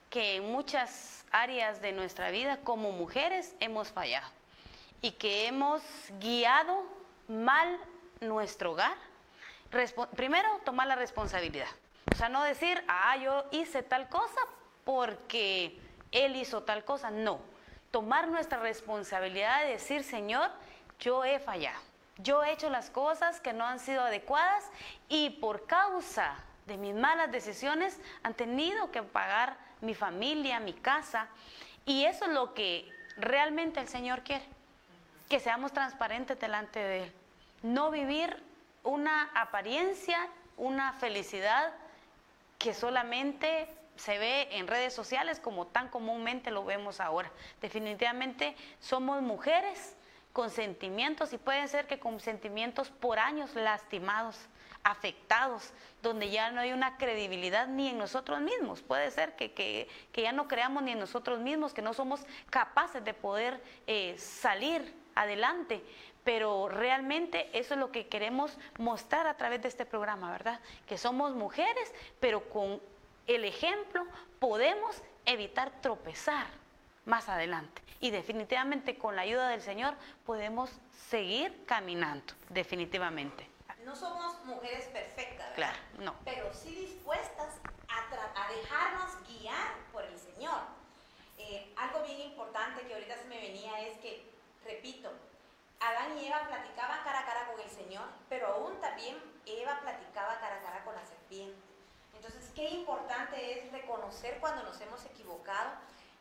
que 0.09 0.37
en 0.37 0.51
muchas 0.51 1.27
áreas 1.31 1.83
de 1.83 1.93
nuestra 1.93 2.31
vida 2.31 2.57
como 2.65 2.91
mujeres 2.91 3.55
hemos 3.61 3.93
fallado 3.93 4.27
y 5.03 5.11
que 5.11 5.47
hemos 5.47 5.83
guiado 6.21 6.87
mal 7.29 7.79
nuestro 8.23 8.73
hogar. 8.73 8.97
Primero, 10.17 10.49
tomar 10.65 10.87
la 10.87 10.97
responsabilidad. 10.97 11.69
O 12.11 12.17
sea, 12.17 12.31
no 12.31 12.43
decir, 12.43 12.83
ah, 12.89 13.15
yo 13.19 13.45
hice 13.51 13.83
tal 13.83 14.09
cosa 14.09 14.41
porque 14.87 15.79
él 16.13 16.35
hizo 16.35 16.63
tal 16.63 16.87
cosa. 16.87 17.11
No. 17.11 17.41
Tomar 17.91 18.29
nuestra 18.29 18.59
responsabilidad 18.59 19.65
de 19.65 19.73
decir, 19.73 20.03
Señor, 20.03 20.51
yo 20.99 21.27
he 21.27 21.39
fallado. 21.41 21.88
Yo 22.19 22.43
he 22.43 22.53
hecho 22.53 22.69
las 22.69 22.91
cosas 22.91 23.41
que 23.41 23.53
no 23.53 23.65
han 23.65 23.79
sido 23.79 24.03
adecuadas 24.03 24.65
y 25.09 25.31
por 25.31 25.67
causa 25.67 26.35
de 26.67 26.77
mis 26.77 26.95
malas 26.95 27.31
decisiones 27.31 27.99
han 28.23 28.35
tenido 28.35 28.91
que 28.91 29.03
pagar 29.03 29.57
mi 29.81 29.95
familia, 29.95 30.61
mi 30.61 30.73
casa. 30.73 31.29
Y 31.87 32.05
eso 32.05 32.27
es 32.27 32.33
lo 32.33 32.55
que 32.55 32.91
realmente 33.17 33.81
el 33.81 33.89
Señor 33.89 34.23
quiere, 34.23 34.45
que 35.29 35.41
seamos 35.41 35.73
transparentes 35.73 36.39
delante 36.39 36.81
de 36.81 37.03
Él. 37.05 37.13
No 37.63 37.91
vivir 37.91 38.43
una 38.83 39.31
apariencia, 39.35 40.29
una 40.57 40.93
felicidad 40.95 41.73
que 42.59 42.75
solamente 42.75 43.69
se 43.97 44.19
ve 44.19 44.49
en 44.53 44.67
redes 44.67 44.93
sociales 44.95 45.41
como 45.41 45.67
tan 45.67 45.89
comúnmente 45.89 46.51
lo 46.51 46.65
vemos 46.65 47.01
ahora. 47.01 47.31
Definitivamente 47.61 48.57
somos 48.81 49.23
mujeres 49.23 49.97
con 50.39 50.51
sentimientos 50.51 51.33
y 51.33 51.37
pueden 51.37 51.67
ser 51.67 51.89
que 51.89 51.99
con 51.99 52.21
sentimientos 52.21 52.91
por 52.91 53.19
años 53.19 53.57
lastimados, 53.57 54.39
afectados, 54.85 55.73
donde 56.01 56.31
ya 56.31 56.53
no 56.53 56.61
hay 56.61 56.73
una 56.73 56.97
credibilidad 56.97 57.67
ni 57.67 57.89
en 57.89 57.99
nosotros 57.99 58.41
mismos. 58.41 58.81
Puede 58.81 59.11
ser 59.11 59.35
que, 59.35 59.51
que, 59.51 60.23
ya 60.23 60.31
no 60.31 60.47
creamos 60.47 60.85
ni 60.85 60.93
en 60.93 61.01
nosotros 61.01 61.41
mismos, 61.41 61.75
que 61.75 61.83
no 61.83 61.93
somos 61.93 62.25
capaces 62.51 63.05
de 63.05 63.15
poder 63.15 63.61
eh, 63.89 64.15
salir 64.17 64.95
adelante. 65.17 65.83
Pero 66.23 66.69
realmente 66.69 67.51
eso 67.53 67.75
es 67.75 67.81
lo 67.81 67.91
que 67.91 68.07
queremos 68.07 68.57
mostrar 68.79 69.27
a 69.27 69.37
través 69.37 69.61
de 69.63 69.67
este 69.67 69.87
programa, 69.87 70.31
¿verdad? 70.31 70.61
Que 70.87 70.99
somos 70.99 71.35
mujeres, 71.35 71.93
pero 72.21 72.49
con 72.49 72.81
el 73.27 73.45
ejemplo 73.45 74.07
podemos 74.39 75.03
evitar 75.27 75.73
tropezar 75.81 76.47
más 77.09 77.29
adelante. 77.29 77.83
Y 78.01 78.11
definitivamente 78.11 78.97
con 78.97 79.17
la 79.17 79.23
ayuda 79.23 79.49
del 79.49 79.63
Señor 79.63 79.95
podemos 80.25 80.71
seguir 81.09 81.65
caminando, 81.67 82.35
definitivamente. 82.51 83.49
No 83.85 83.97
somos 83.97 84.45
mujeres 84.45 84.85
perfectas, 84.87 85.49
¿verdad? 85.51 85.55
Claro, 85.57 85.79
no. 85.99 86.15
Pero 86.25 86.53
sí 86.53 86.75
dispuestas 86.75 87.57
a, 87.89 88.45
a 88.45 88.53
dejarnos 88.53 89.11
guiar 89.27 89.75
por 89.93 90.05
el 90.05 90.19
Señor. 90.19 90.61
Eh, 91.39 91.73
algo 91.77 92.03
bien 92.03 92.21
importante 92.21 92.87
que 92.87 92.93
ahorita 92.95 93.17
se 93.17 93.25
me 93.25 93.41
venía 93.41 93.81
es 93.81 93.99
que, 93.99 94.31
repito, 94.65 95.11
Adán 95.81 96.19
y 96.19 96.27
Eva 96.27 96.47
platicaban 96.47 97.03
cara 97.03 97.21
a 97.21 97.25
cara 97.25 97.47
con 97.47 97.61
el 97.61 97.71
Señor, 97.71 98.05
pero 98.29 98.49
aún 98.49 98.81
también 98.81 99.17
Eva 99.47 99.81
platicaba 99.81 100.39
cara 100.41 100.57
a 100.57 100.63
cara 100.63 100.85
con 100.85 100.95
la 100.95 101.05
serpiente. 101.07 101.57
Entonces, 102.15 102.51
qué 102.55 102.69
importante 102.71 103.59
es 103.59 103.73
reconocer 103.73 104.39
cuando 104.41 104.65
nos 104.65 104.79
hemos 104.81 105.05
equivocado, 105.07 105.71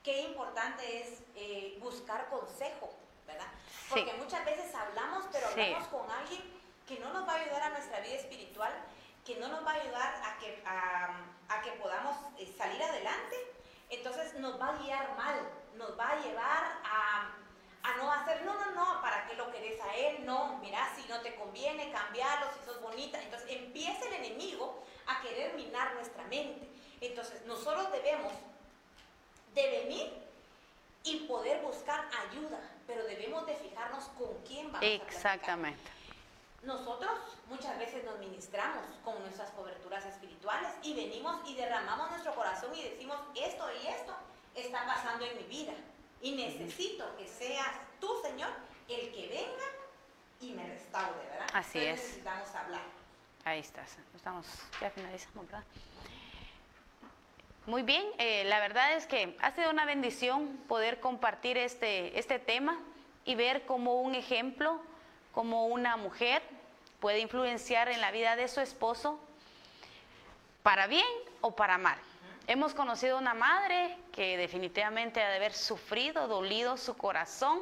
qué 0.08 0.22
importante 0.22 1.02
es 1.02 1.22
eh, 1.36 1.78
buscar 1.82 2.30
consejo, 2.30 2.90
¿verdad? 3.26 3.52
Porque 3.90 4.14
muchas 4.14 4.46
veces 4.46 4.74
hablamos, 4.74 5.26
pero 5.34 5.48
hablamos 5.48 5.86
con 5.90 6.10
alguien 6.10 6.44
que 6.88 6.98
no 7.00 7.12
nos 7.12 7.28
va 7.28 7.34
a 7.34 7.42
ayudar 7.42 7.64
a 7.64 7.70
nuestra 7.72 8.00
vida 8.00 8.14
espiritual, 8.14 8.72
que 9.26 9.36
no 9.36 9.50
nos 9.50 9.66
va 9.66 9.72
a 9.72 9.82
ayudar 9.82 10.16
a 10.24 10.38
que, 10.40 10.64
a, 10.66 11.62
que 11.62 11.72
podamos 11.72 12.16
eh, 12.38 12.56
salir 12.58 12.82
adelante. 12.82 13.36
Entonces 13.90 14.36
nos 14.36 14.58
va 14.62 14.70
a 14.70 14.78
guiar 14.78 15.14
mal, 15.18 15.36
nos 15.76 16.00
va 16.00 16.12
a 16.12 16.22
llevar 16.22 16.80
a, 16.86 17.34
a 17.84 17.98
no 17.98 18.10
hacer, 18.10 18.46
no, 18.46 18.54
no, 18.54 18.72
no, 18.72 19.02
¿para 19.02 19.28
qué 19.28 19.34
lo 19.34 19.52
querés 19.52 19.82
a 19.82 19.94
él? 19.94 20.26
No, 20.26 20.58
mira, 20.62 20.90
si 20.96 21.06
no 21.10 21.20
te 21.20 21.36
conviene, 21.36 21.92
cambiarlo, 21.92 22.48
si 22.54 22.64
sos 22.66 22.82
bonita. 22.82 23.22
Entonces 23.22 23.52
empieza 23.52 24.06
el 24.06 24.14
enemigo 24.24 24.86
a 25.06 25.20
querer 25.20 25.54
minar 25.56 25.96
nuestra 25.96 26.24
mente. 26.28 26.70
Entonces 27.02 27.46
nosotros 27.46 27.92
debemos 27.92 28.32
de 29.58 29.84
venir 29.84 30.14
y 31.04 31.28
poder 31.28 31.62
buscar 31.64 32.08
ayuda, 32.30 32.60
pero 32.86 33.04
debemos 33.06 33.46
de 33.48 33.56
fijarnos 33.56 34.04
con 34.10 34.34
quién 34.46 34.72
vamos 34.72 34.88
Exactamente. 34.88 35.90
nosotros 36.62 37.12
muchas 37.50 37.78
veces 37.80 38.04
nos 38.04 38.20
ministramos 38.20 38.84
con 39.04 39.20
nuestras 39.22 39.50
coberturas 39.52 40.06
espirituales 40.06 40.70
y 40.84 40.94
venimos 40.94 41.40
y 41.50 41.56
derramamos 41.56 42.12
nuestro 42.12 42.36
corazón 42.36 42.76
y 42.76 42.84
decimos 42.84 43.18
esto 43.36 43.66
y 43.82 43.88
esto 43.88 44.14
está 44.54 44.86
pasando 44.86 45.26
en 45.26 45.38
mi 45.38 45.44
vida 45.44 45.74
y 46.22 46.36
necesito 46.36 47.16
que 47.18 47.28
seas 47.28 47.72
tú, 48.00 48.10
Señor, 48.22 48.50
el 48.88 49.12
que 49.12 49.28
venga 49.28 49.66
y 50.40 50.54
me 50.54 50.68
restaure, 50.68 51.20
¿verdad? 51.30 51.48
Así 51.54 51.80
es. 51.80 52.00
Necesitamos 52.00 52.54
hablar. 52.54 52.82
Ahí 53.44 53.60
estás. 53.60 53.98
Estamos, 54.16 54.46
ya 54.82 54.90
finalizamos, 54.92 55.46
¿verdad? 55.46 55.64
Muy 57.68 57.84
bien, 57.84 58.06
eh, 58.18 58.46
la 58.46 58.62
verdad 58.62 58.94
es 58.94 59.08
que 59.08 59.36
ha 59.42 59.52
sido 59.52 59.70
una 59.72 59.84
bendición 59.84 60.56
poder 60.70 61.02
compartir 61.02 61.58
este, 61.58 62.18
este 62.18 62.40
tema 62.40 62.80
y 63.26 63.36
ver 63.36 63.66
cómo 63.66 64.02
un 64.02 64.16
ejemplo, 64.16 64.80
como 65.34 65.68
una 65.68 65.98
mujer 65.98 66.42
puede 67.02 67.20
influenciar 67.20 67.90
en 67.90 68.00
la 68.00 68.12
vida 68.12 68.38
de 68.38 68.48
su 68.48 68.62
esposo 68.62 69.20
para 70.64 70.88
bien 70.88 71.06
o 71.42 71.58
para 71.58 71.78
mal. 71.78 71.98
Hemos 72.48 72.74
conocido 72.74 73.18
una 73.18 73.34
madre 73.34 73.98
que 74.14 74.38
definitivamente 74.38 75.22
ha 75.22 75.30
de 75.30 75.36
haber 75.36 75.54
sufrido, 75.54 76.30
dolido 76.30 76.78
su 76.78 76.96
corazón 76.96 77.60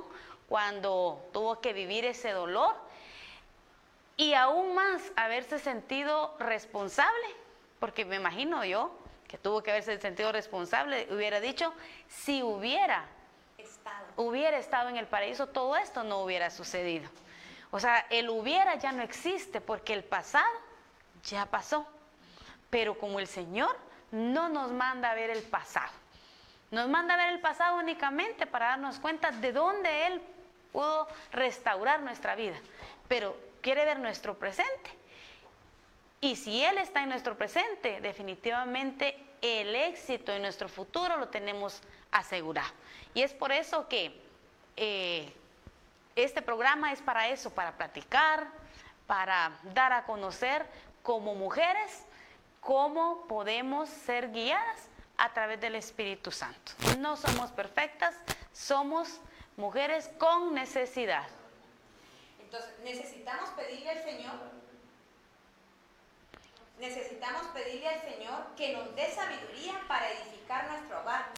cuando 0.48 1.20
tuvo 1.34 1.62
que 1.62 1.74
vivir 1.74 2.06
ese 2.06 2.30
dolor 2.30 2.76
y 4.18 4.36
aún 4.36 4.76
más 4.76 5.02
haberse 5.16 5.58
sentido 5.58 6.36
responsable, 6.38 7.26
porque 7.80 8.06
me 8.06 8.18
imagino 8.18 8.64
yo 8.64 8.92
que 9.28 9.38
tuvo 9.38 9.64
que 9.64 9.72
haberse 9.72 10.00
sentido 10.00 10.32
responsable, 10.32 11.08
hubiera 11.12 11.40
dicho, 11.40 11.74
si 12.08 12.44
hubiera 12.44 13.06
estado. 13.58 14.06
hubiera 14.18 14.58
estado 14.58 14.90
en 14.90 14.98
el 14.98 15.08
paraíso, 15.08 15.48
todo 15.48 15.76
esto 15.76 16.04
no 16.04 16.20
hubiera 16.22 16.50
sucedido. 16.50 17.10
O 17.72 17.80
sea, 17.80 18.06
el 18.10 18.30
hubiera 18.30 18.76
ya 18.76 18.92
no 18.92 19.04
existe 19.04 19.62
porque 19.62 19.94
el 19.94 20.04
pasado 20.04 20.50
ya 21.24 21.46
pasó. 21.46 21.86
Pero 22.70 22.98
como 22.98 23.20
el 23.20 23.28
Señor 23.28 23.76
no 24.12 24.50
nos 24.50 24.72
manda 24.72 25.12
a 25.12 25.16
ver 25.16 25.30
el 25.30 25.44
pasado. 25.44 25.92
Nos 26.72 26.88
manda 26.88 27.14
a 27.14 27.18
ver 27.18 27.30
el 27.34 27.42
pasado 27.42 27.78
únicamente 27.78 28.48
para 28.48 28.68
darnos 28.68 29.00
cuenta 29.00 29.32
de 29.32 29.52
dónde 29.52 30.08
Él 30.08 30.22
pudo 30.72 31.08
restaurar 31.32 32.02
nuestra 32.02 32.36
vida. 32.36 32.56
Pero 33.08 33.36
quiere 33.62 33.86
ver 33.86 34.00
nuestro 34.00 34.38
presente. 34.38 34.92
Y 36.26 36.36
si 36.36 36.64
Él 36.64 36.80
está 36.80 37.04
en 37.04 37.10
nuestro 37.10 37.38
presente, 37.38 38.02
definitivamente 38.02 39.16
el 39.44 39.76
éxito 39.76 40.32
en 40.32 40.42
nuestro 40.42 40.68
futuro 40.68 41.18
lo 41.18 41.28
tenemos 41.28 41.82
asegurado. 42.10 42.74
Y 43.14 43.22
es 43.22 43.32
por 43.32 43.52
eso 43.52 43.88
que 43.88 44.20
eh, 44.76 45.32
este 46.16 46.42
programa 46.42 46.92
es 46.92 47.00
para 47.00 47.30
eso, 47.30 47.54
para 47.54 47.78
platicar, 47.78 48.48
para 49.06 49.52
dar 49.76 49.94
a 49.94 50.06
conocer 50.06 50.66
como 51.04 51.36
mujeres 51.36 52.06
cómo 52.60 53.28
podemos 53.28 53.88
ser 53.88 54.32
guiadas 54.32 54.90
a 55.18 55.32
través 55.32 55.62
del 55.62 55.76
Espíritu 55.76 56.32
Santo. 56.32 56.72
No 56.98 57.18
somos 57.18 57.52
perfectas, 57.52 58.16
somos 58.52 59.22
mujeres 59.58 60.10
con 60.18 60.56
necesidad. 60.56 61.28
Entonces, 62.40 62.74
necesitamos 62.84 63.52
pedirle 63.52 63.92
al 63.92 64.02
Señor, 64.02 64.56
necesitamos 66.78 67.48
pedirle 67.48 67.88
al 67.88 68.02
Señor 68.02 68.56
que 68.56 68.74
nos 68.74 68.96
dé 68.96 69.12
sabiduría 69.12 69.82
para 69.88 70.12
edificar 70.12 70.68
nuestro 70.70 71.02
hogar. 71.02 71.34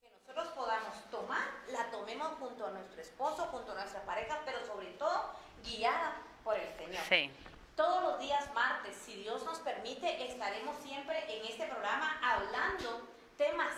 Que 0.00 0.10
nosotros 0.10 0.48
podamos 0.54 0.94
tomar, 1.10 1.42
la 1.68 1.90
tomemos 1.90 2.32
junto 2.38 2.66
a 2.66 2.70
nuestro 2.70 3.00
esposo, 3.00 3.46
junto 3.46 3.72
a 3.72 3.74
nuestra 3.76 4.02
pareja, 4.02 4.40
pero 4.44 4.64
sobre 4.66 4.88
todo 4.92 5.34
guiada 5.64 6.16
por 6.44 6.56
el 6.56 6.76
Señor. 6.76 7.02
Sí. 7.08 7.30
Todos 7.76 8.02
los 8.02 8.18
días 8.20 8.52
martes, 8.52 8.96
si 8.96 9.14
Dios 9.22 9.42
nos 9.44 9.58
permite, 9.60 10.30
estaremos 10.30 10.76
siempre 10.82 11.24
en 11.34 11.46
este 11.46 11.66
programa 11.66 12.18
hablando 12.22 13.08
temas 13.36 13.72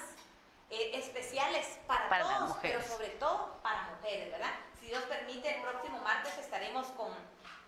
eh, 0.71 0.91
especiales 0.95 1.79
para, 1.87 2.09
todos, 2.09 2.57
pero 2.61 2.83
sobre 2.83 3.11
todo 3.11 3.59
para 3.63 3.91
mujeres, 3.91 4.33
¿verdad? 4.33 4.53
Si 4.81 4.87
Dios 4.87 5.05
permite, 5.05 5.55
el 5.55 5.63
próximo 5.63 5.99
martes 6.01 6.37
estaremos 6.39 6.89
con, 6.89 7.11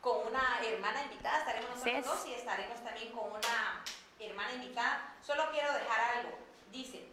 con 0.04 0.26
una 0.26 0.60
hermana 0.62 1.02
invitada, 1.02 1.38
estaremos 1.38 1.70
nosotros 1.70 2.04
dos 2.04 2.26
y 2.26 2.34
estaremos 2.34 2.78
también 2.84 3.10
con 3.10 3.30
una 3.30 3.82
hermana 4.20 4.52
invitada. 4.52 5.14
Solo 5.22 5.44
quiero 5.50 5.72
dejar 5.72 6.18
algo. 6.18 6.38
Dice, 6.70 7.08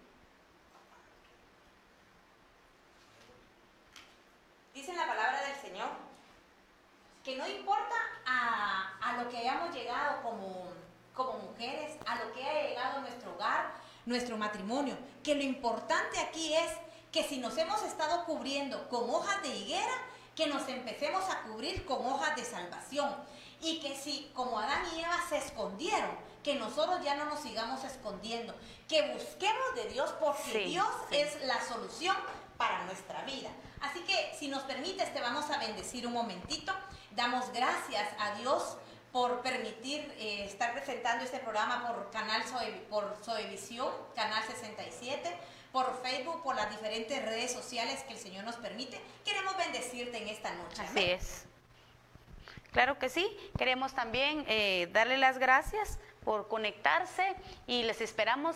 dice 4.73 4.93
la 4.93 5.07
palabra 5.07 5.41
del 5.41 5.55
Señor, 5.55 5.87
que 7.23 7.37
no 7.37 7.47
importa 7.47 7.95
a, 8.25 8.97
a 9.01 9.23
lo 9.23 9.29
que 9.29 9.37
hayamos 9.37 9.73
llegado 9.73 10.21
como, 10.21 10.73
como 11.13 11.37
mujeres, 11.37 11.95
a 12.05 12.15
lo 12.15 12.33
que 12.33 12.43
haya 12.43 12.67
llegado 12.67 12.99
nuestro 12.99 13.33
hogar, 13.35 13.71
nuestro 14.05 14.35
matrimonio, 14.35 14.97
que 15.23 15.35
lo 15.35 15.43
importante 15.43 16.19
aquí 16.19 16.55
es 16.55 16.73
que 17.13 17.23
si 17.23 17.37
nos 17.37 17.57
hemos 17.57 17.83
estado 17.83 18.25
cubriendo 18.25 18.89
con 18.89 19.09
hojas 19.09 19.41
de 19.43 19.49
higuera, 19.55 19.93
que 20.35 20.47
nos 20.47 20.67
empecemos 20.69 21.23
a 21.29 21.41
cubrir 21.43 21.85
con 21.85 22.05
hojas 22.05 22.35
de 22.35 22.45
salvación. 22.45 23.13
Y 23.61 23.79
que 23.79 23.95
si, 23.95 24.31
como 24.33 24.57
Adán 24.59 24.81
y 24.95 25.01
Eva 25.01 25.17
se 25.29 25.37
escondieron, 25.37 26.09
que 26.43 26.55
nosotros 26.55 27.03
ya 27.03 27.13
no 27.15 27.25
nos 27.25 27.41
sigamos 27.41 27.83
escondiendo, 27.83 28.55
que 28.87 29.13
busquemos 29.13 29.75
de 29.75 29.85
Dios 29.89 30.11
porque 30.19 30.51
Dios 30.65 30.87
es 31.11 31.43
la 31.43 31.61
solución 31.63 32.15
para 32.57 32.83
nuestra 32.85 33.21
vida. 33.23 33.49
Así 33.81 33.99
que 34.01 34.33
si 34.37 34.47
nos 34.47 34.63
permites, 34.63 35.13
te 35.13 35.21
vamos 35.21 35.49
a 35.51 35.57
bendecir 35.59 36.07
un 36.07 36.13
momentito. 36.13 36.73
Damos 37.11 37.51
gracias 37.51 38.07
a 38.19 38.33
Dios 38.35 38.77
por 39.11 39.41
permitir 39.41 39.99
eh, 40.17 40.45
estar 40.45 40.73
presentando 40.73 41.23
este 41.25 41.39
programa 41.39 41.85
por 41.87 42.09
canal 42.11 42.41
Soe- 42.45 42.87
por 42.89 43.15
Soevisión, 43.23 43.91
canal 44.15 44.41
67, 44.47 45.37
por 45.71 46.01
Facebook, 46.01 46.43
por 46.43 46.55
las 46.55 46.69
diferentes 46.69 47.23
redes 47.23 47.51
sociales 47.51 48.03
que 48.03 48.13
el 48.13 48.19
Señor 48.19 48.43
nos 48.43 48.55
permite. 48.55 48.99
Queremos 49.23 49.55
bendecirte 49.57 50.17
en 50.17 50.27
esta 50.27 50.53
noche. 50.53 50.81
Así 50.81 51.11
es. 51.11 51.45
Claro 52.71 52.97
que 52.99 53.09
sí. 53.09 53.27
Queremos 53.57 53.93
también 53.93 54.45
eh, 54.47 54.89
darle 54.91 55.17
las 55.17 55.37
gracias 55.37 55.99
por 56.23 56.47
conectarse 56.47 57.35
y 57.67 57.83
les 57.83 58.01
esperamos 58.01 58.55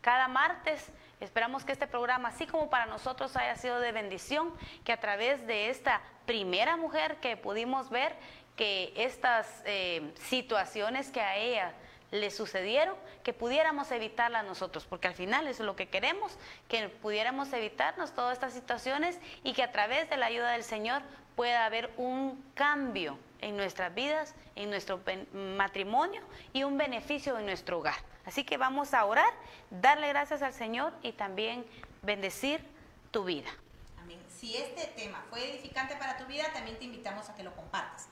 cada 0.00 0.28
martes. 0.28 0.86
Esperamos 1.20 1.64
que 1.64 1.72
este 1.72 1.86
programa, 1.86 2.28
así 2.28 2.46
como 2.46 2.68
para 2.68 2.86
nosotros 2.86 3.36
haya 3.36 3.56
sido 3.56 3.80
de 3.80 3.90
bendición, 3.90 4.52
que 4.84 4.92
a 4.92 5.00
través 5.00 5.46
de 5.46 5.70
esta 5.70 6.00
primera 6.26 6.76
mujer 6.76 7.16
que 7.16 7.36
pudimos 7.36 7.90
ver, 7.90 8.14
que 8.54 8.92
estas 8.96 9.46
eh, 9.64 10.12
situaciones 10.28 11.10
que 11.10 11.20
a 11.20 11.36
ella 11.36 11.72
le 12.10 12.30
sucedieron, 12.30 12.96
que 13.22 13.32
pudiéramos 13.32 13.90
evitarlas 13.90 14.44
nosotros, 14.44 14.86
porque 14.86 15.08
al 15.08 15.14
final 15.14 15.48
es 15.48 15.60
lo 15.60 15.76
que 15.76 15.88
queremos, 15.88 16.38
que 16.68 16.88
pudiéramos 16.88 17.52
evitarnos 17.52 18.14
todas 18.14 18.34
estas 18.34 18.52
situaciones 18.52 19.18
y 19.42 19.52
que 19.52 19.62
a 19.62 19.72
través 19.72 20.08
de 20.08 20.16
la 20.16 20.26
ayuda 20.26 20.52
del 20.52 20.64
Señor 20.64 21.02
pueda 21.34 21.66
haber 21.66 21.90
un 21.96 22.42
cambio 22.54 23.18
en 23.40 23.56
nuestras 23.56 23.94
vidas, 23.94 24.34
en 24.54 24.70
nuestro 24.70 25.00
matrimonio 25.32 26.22
y 26.52 26.64
un 26.64 26.78
beneficio 26.78 27.38
en 27.38 27.46
nuestro 27.46 27.78
hogar. 27.78 27.96
Así 28.24 28.44
que 28.44 28.56
vamos 28.56 28.94
a 28.94 29.04
orar, 29.04 29.32
darle 29.70 30.08
gracias 30.08 30.42
al 30.42 30.52
Señor 30.52 30.92
y 31.02 31.12
también 31.12 31.64
bendecir 32.02 32.60
tu 33.10 33.24
vida. 33.24 33.50
Si 34.28 34.56
este 34.56 34.86
tema 34.88 35.24
fue 35.30 35.50
edificante 35.50 35.96
para 35.96 36.18
tu 36.18 36.26
vida, 36.26 36.44
también 36.52 36.78
te 36.78 36.84
invitamos 36.84 37.28
a 37.28 37.34
que 37.34 37.42
lo 37.42 37.54
compartas. 37.56 38.08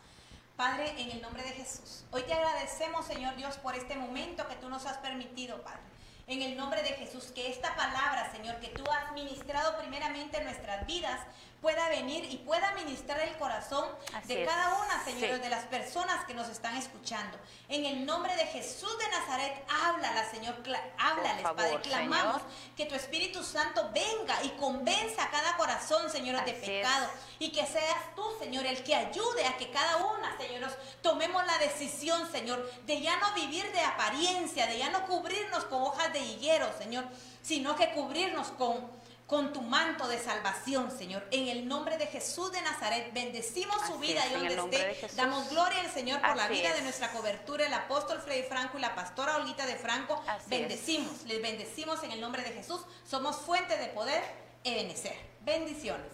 Padre, 0.57 0.94
en 0.98 1.11
el 1.11 1.20
nombre 1.20 1.42
de 1.42 1.50
Jesús, 1.50 2.05
hoy 2.12 2.22
te 2.22 2.32
agradecemos, 2.32 3.05
Señor 3.07 3.34
Dios, 3.34 3.57
por 3.57 3.74
este 3.74 3.96
momento 3.96 4.46
que 4.46 4.55
tú 4.55 4.68
nos 4.68 4.86
has 4.86 4.98
permitido, 4.98 5.61
Padre. 5.62 5.80
En 6.28 6.42
el 6.42 6.57
nombre 6.57 6.80
de 6.84 6.90
Jesús, 6.90 7.32
que 7.34 7.50
esta 7.50 7.74
palabra, 7.74 8.30
Señor, 8.30 8.61
que 8.61 8.68
tú 8.68 8.84
has 8.88 9.12
ministrado 9.14 9.76
primeramente 9.78 10.38
en 10.38 10.44
nuestras 10.44 10.86
vidas, 10.86 11.20
pueda 11.65 11.89
venir 11.89 12.27
y 12.31 12.37
pueda 12.37 12.73
ministrar 12.73 13.19
el 13.21 13.35
corazón 13.39 13.89
Así 14.12 14.35
de 14.35 14.43
es. 14.43 14.49
cada 14.51 14.75
una, 14.85 15.03
Señor, 15.03 15.37
Sí. 15.37 15.41
de 15.41 15.49
las 15.49 15.65
personas 15.65 16.23
que 16.27 16.35
nos 16.35 16.47
están 16.51 16.77
escuchando. 16.77 17.39
En 17.71 17.87
el 17.87 18.05
nombre 18.05 18.37
de 18.37 18.45
Jesús 18.49 18.99
de 18.99 19.09
Nazaret, 19.09 19.65
háblala, 19.67 20.31
Señor, 20.31 20.57
háblales, 20.99 21.41
favor, 21.43 21.57
Padre, 21.57 21.81
clamamos 21.81 22.43
Señor. 22.43 22.57
que 22.77 22.85
tu 22.85 22.95
Espíritu 22.95 23.43
Santo 23.43 23.91
venga 23.95 24.43
y 24.43 24.51
convenza 24.61 25.25
a 25.25 25.31
cada 25.31 25.57
corazón, 25.57 26.11
Señor, 26.11 26.45
de 26.45 26.51
es. 26.51 26.59
pecado. 26.59 27.09
Y 27.39 27.51
que 27.51 27.65
seas 27.65 28.15
tú, 28.15 28.23
Señor, 28.39 28.67
el 28.67 28.85
que 28.85 28.95
ayude 28.95 29.47
a 29.47 29.57
que 29.57 29.71
cada 29.71 29.97
una, 30.05 30.37
Señor, 30.37 30.71
tomemos 31.01 31.47
la 31.47 31.57
decisión, 31.57 32.31
Señor, 32.31 32.71
de 32.85 33.01
ya 33.01 33.17
no 33.17 33.33
vivir 33.33 33.73
de 33.73 33.81
apariencia, 33.81 34.67
de 34.67 34.77
ya 34.81 34.91
no 34.91 35.07
cubrirnos 35.07 35.65
con 35.65 35.81
hojas 35.83 36.12
de 36.12 36.21
higuero, 36.21 36.69
Señor, 36.77 37.07
sino 37.43 37.75
que 37.75 37.91
cubrirnos 37.93 38.49
con, 38.49 39.03
con 39.27 39.53
tu 39.53 39.62
manto 39.62 40.07
de 40.07 40.18
salvación, 40.18 40.91
Señor. 40.97 41.27
En 41.31 41.49
el 41.49 41.66
nombre 41.66 41.97
de 41.97 42.07
Jesús 42.07 42.53
de 42.53 42.61
Nazaret, 42.61 43.12
bendecimos 43.14 43.77
su 43.87 43.95
Así 43.95 44.01
vida 44.01 44.25
es, 44.27 44.53
y 44.53 44.55
donde 44.55 44.91
esté. 44.93 45.16
Damos 45.16 45.49
gloria 45.51 45.81
al 45.81 45.91
Señor 45.91 46.20
por 46.20 46.37
la 46.37 46.49
vida 46.49 46.70
de 46.72 46.79
es. 46.79 46.85
nuestra 46.85 47.11
cobertura, 47.12 47.66
el 47.66 47.75
apóstol 47.75 48.20
Freddy 48.20 48.43
Franco 48.43 48.79
y 48.79 48.81
la 48.83 48.95
pastora 48.95 49.37
Olguita 49.37 49.66
de 49.66 49.77
Franco. 49.77 50.22
Así 50.27 50.43
es. 50.43 50.49
Bendecimos, 50.51 51.22
les 51.25 51.41
bendecimos 51.41 52.03
en 52.03 52.12
el 52.12 52.20
nombre 52.20 52.43
de 52.43 52.51
Jesús. 52.51 52.83
Somos 53.09 53.37
fuente 53.37 53.77
de 53.79 53.87
poder 53.89 54.22
y 54.62 54.75
benecer. 54.75 55.16
Bendiciones. 55.41 56.12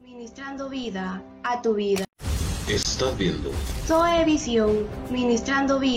Ministrando 0.00 0.68
vida 0.68 1.22
a 1.42 1.60
tu 1.62 1.74
vida. 1.74 2.04
Estás 2.68 3.16
viendo 3.16 3.52
Zoe 3.86 4.24
Visión, 4.24 4.88
ministrando 5.08 5.78
vida. 5.78 5.94